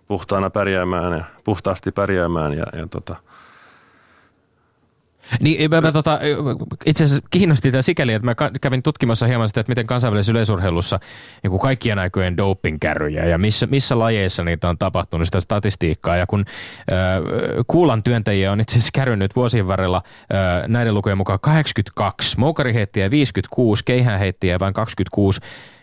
puhtaana 0.08 0.50
pärjäämään 0.50 1.12
ja 1.12 1.24
puhtaasti 1.44 1.92
pärjäämään 1.92 2.52
ja, 2.52 2.64
ja 2.72 2.86
tota, 2.86 3.16
niin, 5.40 5.70
mä, 5.70 5.80
mä, 5.80 5.92
tota, 5.92 6.18
itse 6.86 7.04
asiassa 7.04 7.26
kiinnosti 7.30 7.70
tämä 7.70 7.82
sikäli, 7.82 8.12
että 8.12 8.26
mä 8.26 8.34
kävin 8.60 8.82
tutkimassa 8.82 9.26
hieman 9.26 9.48
sitä, 9.48 9.60
että 9.60 9.70
miten 9.70 9.86
kansainvälisessä 9.86 10.32
yleisurheilussa 10.32 11.00
niin 11.42 11.58
kaikkien 11.58 11.98
aikojen 11.98 12.36
dopingkärryjä 12.36 13.24
ja 13.24 13.38
missä, 13.38 13.66
missä 13.66 13.98
lajeissa 13.98 14.44
niitä 14.44 14.68
on 14.68 14.78
tapahtunut, 14.78 15.26
sitä 15.26 15.40
statistiikkaa. 15.40 16.16
Ja 16.16 16.26
kun 16.26 16.44
äh, 16.80 16.96
kuulan 17.66 18.02
työntäjiä 18.02 18.52
on 18.52 18.60
itse 18.60 18.72
asiassa 18.72 18.90
kärrynyt 18.94 19.36
vuosien 19.36 19.68
varrella 19.68 20.02
äh, 20.06 20.68
näiden 20.68 20.94
lukujen 20.94 21.18
mukaan 21.18 21.40
82, 21.40 22.38
moukariheittiä 22.38 23.10
56, 23.10 23.84
keihäänheittiä 23.84 24.58
vain 24.58 24.74
26, 24.74 25.40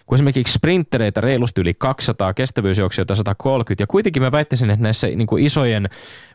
kun 0.10 0.16
esimerkiksi 0.16 0.54
sprinttereitä 0.54 1.22
reilusti 1.22 1.62
yli 1.62 1.74
200, 1.74 2.34
kestävyysjuoksijoita 2.34 3.16
130, 3.16 3.84
ja 3.84 3.88
kuitenkin 3.88 4.24
mä 4.24 4.32
väittäisin, 4.32 4.70
että 4.70 4.84
näissä 4.84 5.08
niin 5.08 5.28
kuin 5.28 5.46
isojen 5.46 5.90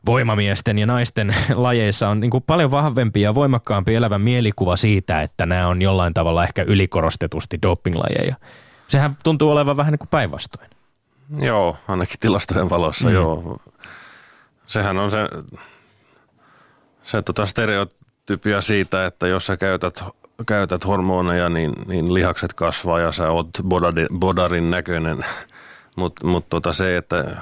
voimamiesten 0.07 0.79
ja 0.79 0.87
naisten 0.87 1.35
lajeissa 1.55 2.09
on 2.09 2.21
niin 2.21 2.31
kuin 2.31 2.45
paljon 2.47 2.71
vahvempi 2.71 3.21
ja 3.21 3.35
voimakkaampi 3.35 3.95
elävä 3.95 4.19
mielikuva 4.19 4.77
siitä, 4.77 5.23
että 5.23 5.47
nämä 5.47 5.69
on 5.69 5.83
jollain 5.83 6.15
tavalla 6.15 6.45
ehkä 6.45 6.63
ylikorostetusti 6.63 7.59
dopinglajeja. 7.63 8.35
Sehän 8.89 9.17
tuntuu 9.23 9.51
olevan 9.51 9.77
vähän 9.77 9.93
niin 9.93 9.99
kuin 9.99 10.09
päinvastoin. 10.09 10.71
Joo, 11.41 11.77
ainakin 11.89 12.21
tilastojen 12.21 12.71
valossa, 12.71 13.09
mm. 13.09 13.15
joo. 13.15 13.61
Sehän 14.67 14.99
on 14.99 15.11
se, 15.11 15.19
se 17.03 17.23
tota 17.23 17.47
stereotypia 17.47 18.61
siitä, 18.61 19.07
että 19.07 19.27
jos 19.27 19.47
sä 19.47 19.57
käytät 19.57 20.05
käytät 20.47 20.87
hormoneja, 20.87 21.49
niin, 21.49 21.73
niin 21.87 22.15
lihakset 22.15 22.53
kasvaa 22.53 23.01
ja 23.01 23.13
sä 23.13 23.31
oot 23.31 23.49
bodarin, 23.63 24.07
bodarin 24.19 24.71
näköinen. 24.71 25.25
Mutta 25.97 26.27
mut 26.27 26.49
tota 26.49 26.73
se, 26.73 26.97
että 26.97 27.37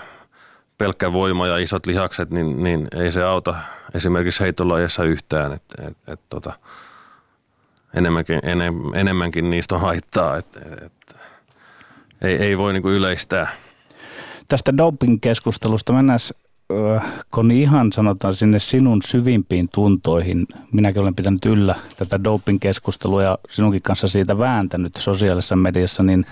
pelkkä 0.78 1.12
voima 1.12 1.46
ja 1.46 1.58
isot 1.58 1.86
lihakset, 1.86 2.30
niin, 2.30 2.62
niin 2.62 2.88
ei 2.96 3.10
se 3.10 3.22
auta 3.22 3.54
esimerkiksi 3.94 4.40
heitolajessa 4.40 5.04
yhtään. 5.04 5.52
Et, 5.52 5.62
et, 5.86 5.96
et 6.08 6.20
tota, 6.28 6.52
enemmänkin, 7.94 8.40
enem, 8.42 8.74
enemmänkin 8.94 9.50
niistä 9.50 9.74
on 9.74 9.80
haittaa. 9.80 10.36
Et, 10.36 10.56
et, 10.82 11.16
ei, 12.22 12.36
ei 12.36 12.58
voi 12.58 12.72
niinku 12.72 12.90
yleistää. 12.90 13.48
Tästä 14.48 14.72
doping-keskustelusta 14.76 15.92
mennään 15.92 16.18
kun 17.34 17.50
ihan 17.50 17.92
sanotaan 17.92 18.34
sinne 18.34 18.58
sinun 18.58 19.02
syvimpiin 19.02 19.68
tuntoihin, 19.74 20.46
minäkin 20.72 21.02
olen 21.02 21.14
pitänyt 21.14 21.44
yllä 21.46 21.74
tätä 21.96 22.24
doping-keskustelua 22.24 23.22
ja 23.22 23.38
sinunkin 23.50 23.82
kanssa 23.82 24.08
siitä 24.08 24.38
vääntänyt 24.38 24.96
sosiaalisessa 24.96 25.56
mediassa, 25.56 26.02
niin 26.02 26.26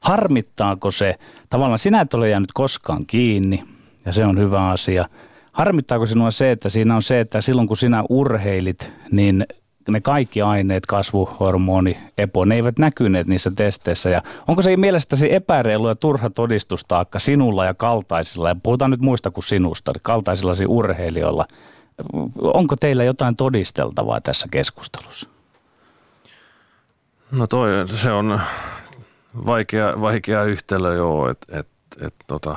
harmittaako 0.00 0.90
se, 0.90 1.18
tavallaan 1.50 1.78
sinä 1.78 2.00
et 2.00 2.14
ole 2.14 2.28
jäänyt 2.28 2.52
koskaan 2.52 3.06
kiinni 3.06 3.64
ja 4.06 4.12
se 4.12 4.24
on 4.24 4.38
hyvä 4.38 4.68
asia. 4.70 5.04
Harmittaako 5.52 6.06
sinua 6.06 6.30
se, 6.30 6.50
että 6.50 6.68
siinä 6.68 6.96
on 6.96 7.02
se, 7.02 7.20
että 7.20 7.40
silloin 7.40 7.68
kun 7.68 7.76
sinä 7.76 8.04
urheilit, 8.08 8.92
niin 9.10 9.46
ne 9.88 10.00
kaikki 10.00 10.42
aineet, 10.42 10.86
kasvuhormoni, 10.86 11.98
EPO, 12.18 12.44
ne 12.44 12.54
eivät 12.54 12.78
näkyneet 12.78 13.26
niissä 13.26 13.50
testeissä. 13.56 14.10
Ja 14.10 14.22
onko 14.48 14.62
se 14.62 14.76
mielestäsi 14.76 15.34
epäreilu 15.34 15.88
ja 15.88 15.94
turha 15.94 16.30
todistustaakka 16.30 17.18
sinulla 17.18 17.64
ja 17.64 17.74
kaltaisilla, 17.74 18.48
ja 18.48 18.56
puhutaan 18.62 18.90
nyt 18.90 19.00
muista 19.00 19.30
kuin 19.30 19.44
sinusta, 19.44 19.92
kaltaisillasi 20.02 20.66
urheilijoilla, 20.66 21.46
onko 22.36 22.76
teillä 22.76 23.04
jotain 23.04 23.36
todisteltavaa 23.36 24.20
tässä 24.20 24.48
keskustelussa? 24.50 25.28
No 27.32 27.46
toi, 27.46 27.70
se 27.86 28.12
on 28.12 28.40
vaikea, 29.46 30.00
vaikea 30.00 30.42
yhtälö 30.42 30.94
joo, 30.94 31.28
että 31.28 31.58
et, 31.58 31.68
et, 32.00 32.14
tota, 32.26 32.56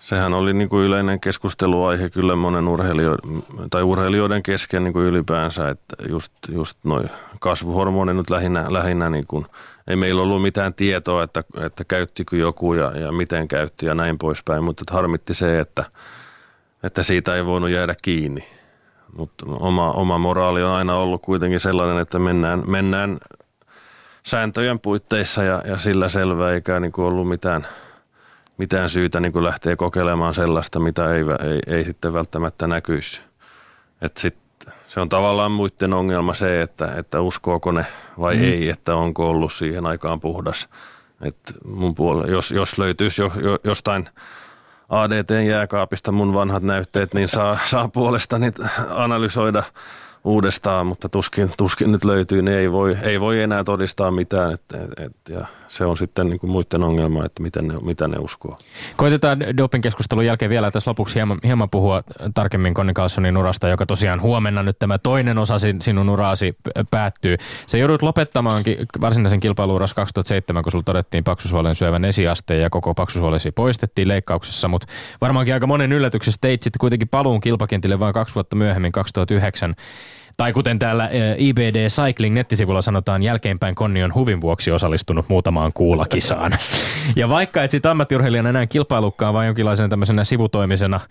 sehän 0.00 0.34
oli 0.34 0.52
niin 0.52 0.68
kuin 0.68 0.86
yleinen 0.86 1.20
keskusteluaihe 1.20 2.10
kyllä 2.10 2.36
monen 2.36 2.68
urheilijoiden, 2.68 3.42
tai 3.70 3.82
urheilijoiden 3.82 4.42
kesken 4.42 4.84
niin 4.84 4.92
kuin 4.92 5.06
ylipäänsä, 5.06 5.68
että 5.68 5.96
just, 6.08 6.32
just 6.48 6.78
noin 6.84 7.10
kasvuhormoni 7.40 8.14
nyt 8.14 8.30
lähinnä, 8.30 8.66
lähinnä 8.68 9.10
niin 9.10 9.26
kuin, 9.28 9.46
ei 9.88 9.96
meillä 9.96 10.22
ollut 10.22 10.42
mitään 10.42 10.74
tietoa, 10.74 11.22
että, 11.22 11.44
että 11.60 11.84
käyttikö 11.84 12.36
joku 12.36 12.74
ja, 12.74 12.98
ja 12.98 13.12
miten 13.12 13.48
käytti 13.48 13.86
ja 13.86 13.94
näin 13.94 14.18
poispäin, 14.18 14.64
mutta 14.64 14.94
harmitti 14.94 15.34
se, 15.34 15.60
että, 15.60 15.84
että 16.82 17.02
siitä 17.02 17.36
ei 17.36 17.46
voinut 17.46 17.70
jäädä 17.70 17.94
kiinni. 18.02 18.44
Mutta 19.16 19.46
oma, 19.48 19.90
oma 19.90 20.18
moraali 20.18 20.62
on 20.62 20.70
aina 20.70 20.94
ollut 20.94 21.22
kuitenkin 21.22 21.60
sellainen, 21.60 21.98
että 21.98 22.18
mennään, 22.18 22.62
mennään 22.66 23.18
sääntöjen 24.22 24.80
puitteissa 24.80 25.42
ja, 25.42 25.62
ja 25.64 25.78
sillä 25.78 26.08
selvä, 26.08 26.52
eikä 26.52 26.80
niin 26.80 26.92
kuin 26.92 27.06
ollut 27.06 27.28
mitään– 27.28 27.66
mitään 28.60 28.90
syytä 28.90 29.20
niin 29.20 29.32
kuin 29.32 29.44
lähteä 29.44 29.76
kokeilemaan 29.76 30.34
sellaista, 30.34 30.80
mitä 30.80 31.14
ei, 31.14 31.22
ei, 31.22 31.76
ei 31.76 31.84
sitten 31.84 32.12
välttämättä 32.12 32.66
näkyisi. 32.66 33.20
Et 34.02 34.16
sit, 34.16 34.36
se 34.88 35.00
on 35.00 35.08
tavallaan 35.08 35.52
muiden 35.52 35.92
ongelma 35.92 36.34
se, 36.34 36.60
että, 36.60 36.94
että 36.96 37.20
uskooko 37.20 37.72
ne 37.72 37.86
vai 38.18 38.36
mm. 38.36 38.42
ei, 38.42 38.68
että 38.68 38.94
onko 38.94 39.28
ollut 39.28 39.52
siihen 39.52 39.86
aikaan 39.86 40.20
puhdas. 40.20 40.68
Et 41.22 41.36
mun 41.64 41.94
puolella, 41.94 42.32
jos, 42.32 42.50
jos 42.50 42.78
löytyisi 42.78 43.22
jo, 43.22 43.32
jo, 43.42 43.58
jostain 43.64 44.08
ADTn 44.88 45.46
jääkaapista 45.46 46.12
mun 46.12 46.34
vanhat 46.34 46.62
näytteet, 46.62 47.14
niin 47.14 47.28
saa, 47.28 47.58
saa 47.64 47.88
puolestani 47.88 48.52
analysoida– 48.90 49.62
uudestaan, 50.24 50.86
mutta 50.86 51.08
tuskin, 51.08 51.52
tuskin 51.56 51.92
nyt 51.92 52.04
löytyy, 52.04 52.42
niin 52.42 52.58
ei 52.58 52.72
voi, 52.72 52.96
ei 53.02 53.20
voi 53.20 53.42
enää 53.42 53.64
todistaa 53.64 54.10
mitään. 54.10 54.52
Et, 54.52 54.62
et, 54.74 55.06
et, 55.06 55.16
ja 55.28 55.46
se 55.70 55.84
on 55.84 55.96
sitten 55.96 56.28
niin 56.30 56.40
kuin 56.40 56.50
muiden 56.50 56.82
ongelma, 56.82 57.24
että 57.24 57.42
miten 57.42 57.68
ne, 57.68 57.74
mitä 57.82 58.08
ne 58.08 58.18
uskoo. 58.18 58.58
Koitetaan 58.96 59.38
doping-keskustelun 59.56 60.26
jälkeen 60.26 60.48
vielä 60.48 60.70
tässä 60.70 60.90
lopuksi 60.90 61.14
hieman, 61.14 61.38
hieman 61.44 61.70
puhua 61.70 62.02
tarkemmin 62.34 62.74
Conny 62.74 62.92
Carlsonin 62.92 63.36
urasta, 63.36 63.68
joka 63.68 63.86
tosiaan 63.86 64.22
huomenna 64.22 64.62
nyt 64.62 64.78
tämä 64.78 64.98
toinen 64.98 65.38
osa 65.38 65.56
sinun 65.80 66.08
uraasi 66.08 66.56
päättyy. 66.90 67.36
Se 67.66 67.78
joudut 67.78 68.02
lopettamaankin 68.02 68.76
varsinaisen 69.00 69.40
kilpailuuras 69.40 69.94
2007, 69.94 70.62
kun 70.62 70.72
sulla 70.72 70.84
todettiin 70.84 71.24
paksusuolen 71.24 71.74
syövän 71.74 72.04
esiaste 72.04 72.56
ja 72.56 72.70
koko 72.70 72.94
paksusuolesi 72.94 73.52
poistettiin 73.52 74.08
leikkauksessa, 74.08 74.68
mutta 74.68 74.86
varmaankin 75.20 75.54
aika 75.54 75.66
monen 75.66 75.92
yllätyksessä 75.92 76.38
teit 76.40 76.62
sitten 76.62 76.80
kuitenkin 76.80 77.08
paluun 77.08 77.40
kilpakentille 77.40 78.00
vain 78.00 78.14
kaksi 78.14 78.34
vuotta 78.34 78.56
myöhemmin 78.56 78.92
2009. 78.92 79.74
Tai 80.40 80.52
kuten 80.52 80.78
täällä 80.78 81.08
eh, 81.08 81.36
IBD 81.38 81.88
Cycling 81.88 82.34
nettisivulla 82.34 82.82
sanotaan, 82.82 83.22
jälkeenpäin 83.22 83.74
Konni 83.74 84.02
on 84.02 84.14
huvin 84.14 84.40
vuoksi 84.40 84.70
osallistunut 84.70 85.28
muutamaan 85.28 85.72
kuulakisaan. 85.72 86.52
ja 87.16 87.28
vaikka 87.28 87.62
et 87.62 87.70
sitten 87.70 87.90
ammattiurheilijana 87.90 88.48
enää 88.48 88.66
kilpailukkaan, 88.66 89.34
vaan 89.34 89.46
jonkinlaisena 89.46 89.88
tämmöisenä 89.88 90.24
sivutoimisena, 90.24 90.96
äh, 90.96 91.02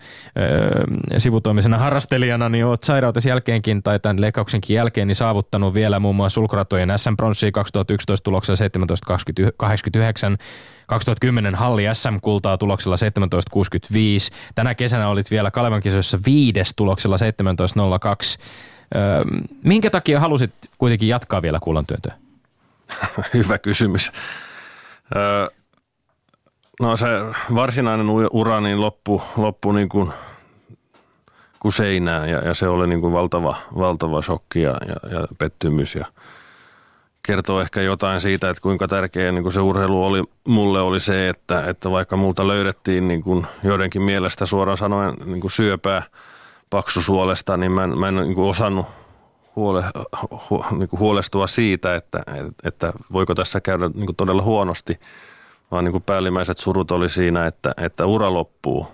sivutoimisena 1.18 1.78
harrastelijana, 1.78 2.48
niin 2.48 2.64
oot 2.64 2.82
sairautesi 2.82 3.28
jälkeenkin 3.28 3.82
tai 3.82 4.00
tämän 4.00 4.20
leikkauksenkin 4.20 4.74
jälkeen 4.74 5.08
niin 5.08 5.16
saavuttanut 5.16 5.74
vielä 5.74 6.00
muun 6.00 6.16
muassa 6.16 6.34
sulkuratojen 6.34 6.92
SM 6.96 7.16
Bronsia 7.16 7.52
2011 7.52 8.24
tuloksella 8.24 8.56
1789, 8.56 10.36
2010 10.86 11.54
Halli 11.54 11.84
SM-kultaa 11.92 12.58
tuloksella 12.58 12.96
1765. 12.96 14.30
Tänä 14.54 14.74
kesänä 14.74 15.08
olit 15.08 15.30
vielä 15.30 15.50
Kalevan 15.50 15.80
kisoissa 15.80 16.18
viides 16.26 16.72
tuloksella 16.76 17.18
1702. 17.18 18.38
Öö, 18.94 19.24
minkä 19.64 19.90
takia 19.90 20.20
halusit 20.20 20.52
kuitenkin 20.78 21.08
jatkaa 21.08 21.42
vielä 21.42 21.58
kuulantyöntöä? 21.62 22.14
Hyvä 23.34 23.58
kysymys. 23.58 24.12
Öö, 25.16 25.48
no 26.80 26.96
se 26.96 27.06
varsinainen 27.54 28.06
ura 28.30 28.60
niin 28.60 28.80
loppu, 28.80 29.22
loppu 29.36 29.72
niin 29.72 29.88
kuin, 29.88 30.12
kuin 31.60 31.72
seinään 31.72 32.28
ja, 32.28 32.38
ja, 32.38 32.54
se 32.54 32.68
oli 32.68 32.88
niin 32.88 33.00
kuin 33.00 33.12
valtava, 33.12 33.56
valtava 33.78 34.22
shokki 34.22 34.62
ja, 34.62 34.76
ja, 34.88 35.18
ja 35.18 35.26
pettymys 35.38 35.94
ja 35.94 36.06
kertoo 37.22 37.60
ehkä 37.60 37.82
jotain 37.82 38.20
siitä, 38.20 38.50
että 38.50 38.60
kuinka 38.60 38.88
tärkeä 38.88 39.32
niin 39.32 39.42
kuin 39.42 39.52
se 39.52 39.60
urheilu 39.60 40.04
oli 40.04 40.22
mulle 40.48 40.80
oli 40.80 41.00
se, 41.00 41.28
että, 41.28 41.64
että 41.64 41.90
vaikka 41.90 42.16
multa 42.16 42.48
löydettiin 42.48 43.08
niin 43.08 43.22
kuin 43.22 43.46
joidenkin 43.64 44.02
mielestä 44.02 44.46
suoraan 44.46 44.76
sanoen 44.76 45.14
niin 45.24 45.40
kuin 45.40 45.50
syöpää– 45.50 46.02
paksusuolesta, 46.70 47.56
niin 47.56 47.72
mä 47.72 47.84
en, 47.84 47.98
mä 47.98 48.08
en 48.08 48.16
niin 48.16 48.34
kuin 48.34 48.48
osannut 48.48 48.86
huole, 49.56 49.84
hu, 50.50 50.64
niin 50.70 50.88
kuin 50.88 51.00
huolestua 51.00 51.46
siitä, 51.46 51.96
että, 51.96 52.22
että 52.64 52.92
voiko 53.12 53.34
tässä 53.34 53.60
käydä 53.60 53.88
niin 53.88 54.06
kuin 54.06 54.16
todella 54.16 54.42
huonosti, 54.42 55.00
vaan 55.70 55.84
niin 55.84 55.92
kuin 55.92 56.02
päällimmäiset 56.02 56.58
surut 56.58 56.90
oli 56.90 57.08
siinä, 57.08 57.46
että, 57.46 57.74
että 57.76 58.06
ura 58.06 58.34
loppuu, 58.34 58.86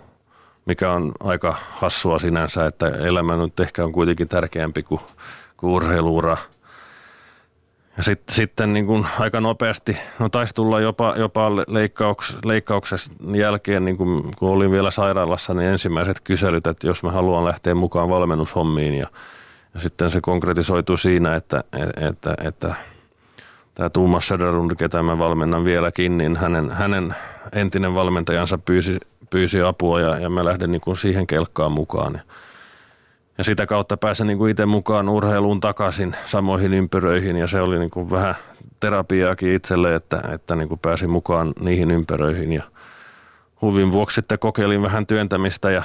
mikä 0.66 0.92
on 0.92 1.12
aika 1.20 1.54
hassua 1.70 2.18
sinänsä, 2.18 2.66
että 2.66 2.88
elämä 2.88 3.36
nyt 3.36 3.60
ehkä 3.60 3.84
on 3.84 3.92
kuitenkin 3.92 4.28
tärkeämpi 4.28 4.82
kuin, 4.82 5.00
kuin 5.56 5.70
urheiluura– 5.70 6.36
ja 7.96 8.02
sit, 8.02 8.22
sitten 8.28 8.72
niin 8.72 8.86
kuin 8.86 9.06
aika 9.20 9.40
nopeasti, 9.40 9.96
no 10.18 10.28
taisi 10.28 10.54
tulla 10.54 10.80
jopa, 10.80 11.14
jopa 11.16 11.56
leikkauks, 11.56 12.36
leikkauksessa 12.44 13.10
jälkeen, 13.34 13.84
niin 13.84 13.96
kuin, 13.96 14.22
kun 14.38 14.50
olin 14.50 14.70
vielä 14.70 14.90
sairaalassa, 14.90 15.54
niin 15.54 15.70
ensimmäiset 15.70 16.20
kyselyt, 16.20 16.66
että 16.66 16.86
jos 16.86 17.02
mä 17.02 17.10
haluan 17.10 17.44
lähteä 17.44 17.74
mukaan 17.74 18.08
valmennushommiin. 18.08 18.94
Ja, 18.94 19.06
ja 19.74 19.80
sitten 19.80 20.10
se 20.10 20.20
konkretisoituu 20.20 20.96
siinä, 20.96 21.34
että, 21.34 21.64
että, 21.72 22.06
että, 22.08 22.34
että 22.44 22.74
tämä 23.74 23.90
Tuomas 23.90 24.28
Söderlund, 24.28 24.70
ketä 24.78 25.02
mä 25.02 25.18
valmennan 25.18 25.64
vieläkin, 25.64 26.18
niin 26.18 26.36
hänen, 26.36 26.70
hänen 26.70 27.14
entinen 27.52 27.94
valmentajansa 27.94 28.58
pyysi, 28.58 29.00
pyysi 29.30 29.62
apua 29.62 30.00
ja, 30.00 30.18
ja 30.18 30.30
mä 30.30 30.44
lähden 30.44 30.72
niin 30.72 30.80
kuin 30.80 30.96
siihen 30.96 31.26
kelkkaan 31.26 31.72
mukaan. 31.72 32.14
Ja, 32.14 32.20
ja 33.38 33.44
sitä 33.44 33.66
kautta 33.66 33.96
pääsin 33.96 34.26
niin 34.26 34.38
kuin 34.38 34.50
itse 34.50 34.66
mukaan 34.66 35.08
urheiluun 35.08 35.60
takaisin 35.60 36.16
samoihin 36.24 36.74
ympyröihin. 36.74 37.36
Ja 37.36 37.46
se 37.46 37.60
oli 37.60 37.78
niin 37.78 37.90
kuin 37.90 38.10
vähän 38.10 38.34
terapiaakin 38.80 39.54
itselle, 39.54 39.94
että, 39.94 40.22
että 40.32 40.56
niin 40.56 40.68
kuin 40.68 40.80
pääsin 40.80 41.10
mukaan 41.10 41.52
niihin 41.60 41.90
ympyröihin. 41.90 42.52
Ja 42.52 42.62
huvin 43.62 43.92
vuoksi 43.92 44.14
sitten 44.14 44.38
kokeilin 44.38 44.82
vähän 44.82 45.06
työntämistä 45.06 45.70
ja 45.70 45.82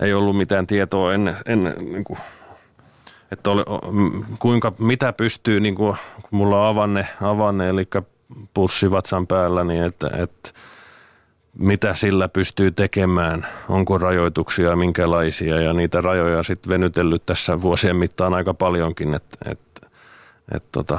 ei 0.00 0.14
ollut 0.14 0.36
mitään 0.36 0.66
tietoa 0.66 1.14
ennen, 1.14 1.36
ennen 1.46 1.74
niin 1.78 2.04
kuin, 2.04 2.18
että 3.32 3.50
oli, 3.50 3.62
kuinka, 4.38 4.72
mitä 4.78 5.12
pystyy, 5.12 5.60
niin 5.60 5.74
kuin, 5.74 5.96
kun 6.22 6.38
mulla 6.38 6.60
on 6.60 6.66
avanne, 6.66 7.08
avanne 7.22 7.68
eli 7.68 7.88
pussi 8.54 8.90
vatsan 8.90 9.26
päällä, 9.26 9.64
niin 9.64 9.82
että, 9.82 10.10
että 10.18 10.50
mitä 11.58 11.94
sillä 11.94 12.28
pystyy 12.28 12.70
tekemään, 12.70 13.46
onko 13.68 13.98
rajoituksia 13.98 14.76
minkälaisia 14.76 15.60
ja 15.60 15.72
niitä 15.72 16.00
rajoja 16.00 16.42
sitten 16.42 16.70
venytellyt 16.70 17.26
tässä 17.26 17.60
vuosien 17.60 17.96
mittaan 17.96 18.34
aika 18.34 18.54
paljonkin, 18.54 19.14
että 19.14 19.50
et, 19.50 19.58
et 20.54 20.64
tota, 20.72 20.98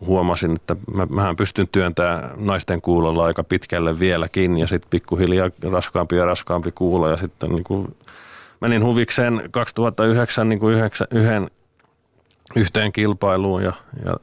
huomasin, 0.00 0.52
että 0.52 0.76
mä, 0.94 1.06
mähän 1.06 1.36
pystyn 1.36 1.68
työntämään 1.72 2.30
naisten 2.36 2.80
kuulolla 2.82 3.24
aika 3.24 3.44
pitkälle 3.44 3.98
vieläkin 3.98 4.58
ja 4.58 4.66
sitten 4.66 4.90
pikkuhiljaa 4.90 5.50
raskaampi 5.70 6.16
ja 6.16 6.24
raskaampi 6.24 6.72
kuulo 6.72 7.10
ja 7.10 7.16
sitten 7.16 7.50
niin 7.50 7.64
kuin 7.64 7.96
menin 8.60 8.84
huvikseen 8.84 9.42
2009 9.50 10.48
niin 10.48 10.58
kuin 10.58 10.74
yhdeksän, 10.74 11.08
yhden, 11.10 11.50
yhteen 12.56 12.92
kilpailuun 12.92 13.62
ja, 13.62 13.72
ja 14.04 14.16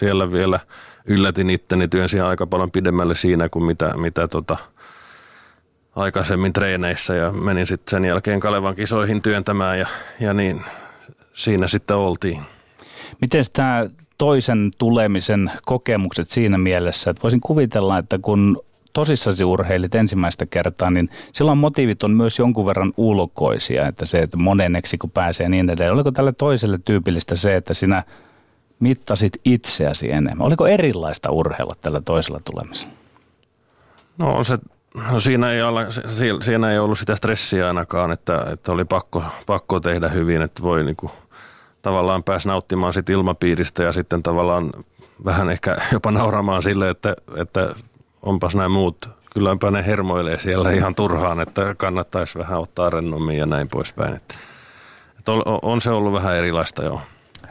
siellä 0.00 0.32
vielä– 0.32 0.60
yllätin 1.04 1.50
itteni, 1.50 1.88
työnsin 1.88 2.24
aika 2.24 2.46
paljon 2.46 2.70
pidemmälle 2.70 3.14
siinä 3.14 3.48
kuin 3.48 3.64
mitä, 3.64 3.96
mitä 3.96 4.28
tota, 4.28 4.56
aikaisemmin 5.96 6.52
treeneissä 6.52 7.14
ja 7.14 7.32
menin 7.32 7.66
sitten 7.66 7.90
sen 7.90 8.04
jälkeen 8.04 8.40
Kalevan 8.40 8.74
kisoihin 8.74 9.22
työntämään 9.22 9.78
ja, 9.78 9.86
ja 10.20 10.34
niin 10.34 10.62
siinä 11.32 11.66
sitten 11.66 11.96
oltiin. 11.96 12.42
Miten 13.20 13.44
tämä 13.52 13.86
toisen 14.18 14.70
tulemisen 14.78 15.50
kokemukset 15.66 16.30
siinä 16.30 16.58
mielessä, 16.58 17.10
että 17.10 17.22
voisin 17.22 17.40
kuvitella, 17.40 17.98
että 17.98 18.18
kun 18.18 18.62
tosissasi 18.92 19.44
urheilit 19.44 19.94
ensimmäistä 19.94 20.46
kertaa, 20.46 20.90
niin 20.90 21.10
silloin 21.32 21.58
motiivit 21.58 22.02
on 22.02 22.10
myös 22.10 22.38
jonkun 22.38 22.66
verran 22.66 22.92
ulkoisia, 22.96 23.86
että 23.86 24.06
se, 24.06 24.18
että 24.18 24.36
moneneksi 24.36 24.98
kun 24.98 25.10
pääsee 25.10 25.48
niin 25.48 25.70
edelleen. 25.70 25.92
Oliko 25.92 26.10
tälle 26.10 26.32
toiselle 26.32 26.78
tyypillistä 26.84 27.36
se, 27.36 27.56
että 27.56 27.74
sinä– 27.74 28.02
mittasit 28.80 29.32
itseäsi 29.44 30.10
enemmän? 30.10 30.46
Oliko 30.46 30.66
erilaista 30.66 31.30
urheilla 31.30 31.76
tällä 31.80 32.00
toisella 32.00 32.40
tulemisella? 32.44 32.92
No, 34.18 34.44
se, 34.44 34.58
no 35.10 35.20
siinä, 35.20 35.52
ei 35.52 35.62
olla, 35.62 35.80
siinä 36.40 36.70
ei 36.70 36.78
ollut 36.78 36.98
sitä 36.98 37.16
stressiä 37.16 37.66
ainakaan, 37.66 38.12
että, 38.12 38.46
että 38.52 38.72
oli 38.72 38.84
pakko, 38.84 39.22
pakko 39.46 39.80
tehdä 39.80 40.08
hyvin, 40.08 40.42
että 40.42 40.62
voi 40.62 40.84
niinku, 40.84 41.10
tavallaan 41.82 42.22
pääsi 42.22 42.48
nauttimaan 42.48 42.92
sit 42.92 43.08
ilmapiiristä 43.08 43.82
ja 43.82 43.92
sitten 43.92 44.22
tavallaan 44.22 44.70
vähän 45.24 45.50
ehkä 45.50 45.76
jopa 45.92 46.10
nauramaan 46.10 46.62
sille, 46.62 46.90
että, 46.90 47.16
että 47.36 47.74
onpas 48.22 48.54
nämä 48.54 48.68
muut, 48.68 49.08
kylläpä 49.34 49.70
ne 49.70 49.86
hermoilee 49.86 50.38
siellä 50.38 50.70
ihan 50.70 50.94
turhaan, 50.94 51.40
että 51.40 51.74
kannattaisi 51.74 52.38
vähän 52.38 52.60
ottaa 52.60 52.90
rennommin 52.90 53.38
ja 53.38 53.46
näin 53.46 53.68
poispäin. 53.68 54.14
Että, 54.14 54.34
että 55.18 55.32
on, 55.32 55.42
on 55.62 55.80
se 55.80 55.90
ollut 55.90 56.12
vähän 56.12 56.36
erilaista 56.36 56.84
joo 56.84 57.00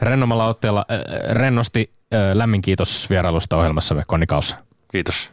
rennomalla 0.02 0.46
otteella 0.46 0.86
äh, 0.90 1.34
rennosti 1.34 1.90
äh, 2.14 2.20
lämmin 2.34 2.62
kiitos 2.62 3.10
vierailusta 3.10 3.56
ohjelmassamme 3.56 4.02
Konni 4.06 4.26
Kaussa. 4.26 4.56
Kiitos. 4.92 5.30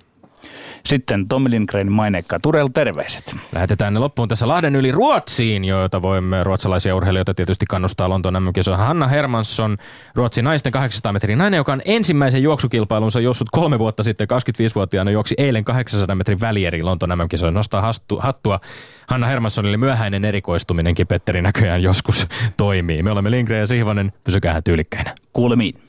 Sitten 0.88 1.27
Tommi 1.27 1.49
Lindgren 1.49 1.91
maineikka 1.91 2.39
Turel 2.39 2.67
terveiset. 2.67 3.35
Lähetetään 3.51 3.93
ne 3.93 3.99
loppuun 3.99 4.27
tässä 4.27 4.47
Lahden 4.47 4.75
yli 4.75 4.91
Ruotsiin, 4.91 5.65
joita 5.65 6.01
voimme 6.01 6.43
ruotsalaisia 6.43 6.95
urheilijoita 6.95 7.33
tietysti 7.33 7.65
kannustaa 7.65 8.09
Lontoon 8.09 8.43
mm 8.43 8.77
Hanna 8.77 9.07
Hermansson, 9.07 9.77
Ruotsin 10.15 10.45
naisten 10.45 10.71
800 10.71 11.13
metrin 11.13 11.38
nainen, 11.38 11.57
joka 11.57 11.73
on 11.73 11.81
ensimmäisen 11.85 12.43
juoksukilpailunsa 12.43 13.19
juossut 13.19 13.47
kolme 13.51 13.79
vuotta 13.79 14.03
sitten, 14.03 14.27
25-vuotiaana 14.33 15.11
juoksi 15.11 15.35
eilen 15.38 15.63
800 15.63 16.15
metrin 16.15 16.39
välieri 16.39 16.83
Lontoon 16.83 17.17
mm 17.17 17.53
Nostaa 17.53 17.81
hastu, 17.81 18.19
hattua 18.19 18.59
Hanna 19.07 19.27
Hermanssonille 19.27 19.77
myöhäinen 19.77 20.25
erikoistuminenkin 20.25 21.07
Petteri 21.07 21.41
näköjään 21.41 21.83
joskus 21.83 22.27
toimii. 22.57 23.03
Me 23.03 23.11
olemme 23.11 23.31
Lindgren 23.31 23.59
ja 23.59 23.67
Sihvonen, 23.67 24.13
pysykää 24.23 24.61
tyylikkäinä. 24.61 25.15
Kuulemiin. 25.33 25.86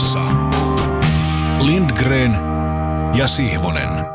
Ylepuheessa 0.00 0.24
Lindgren 1.60 2.32
ja 3.14 3.28
Sihvonen. 3.28 4.09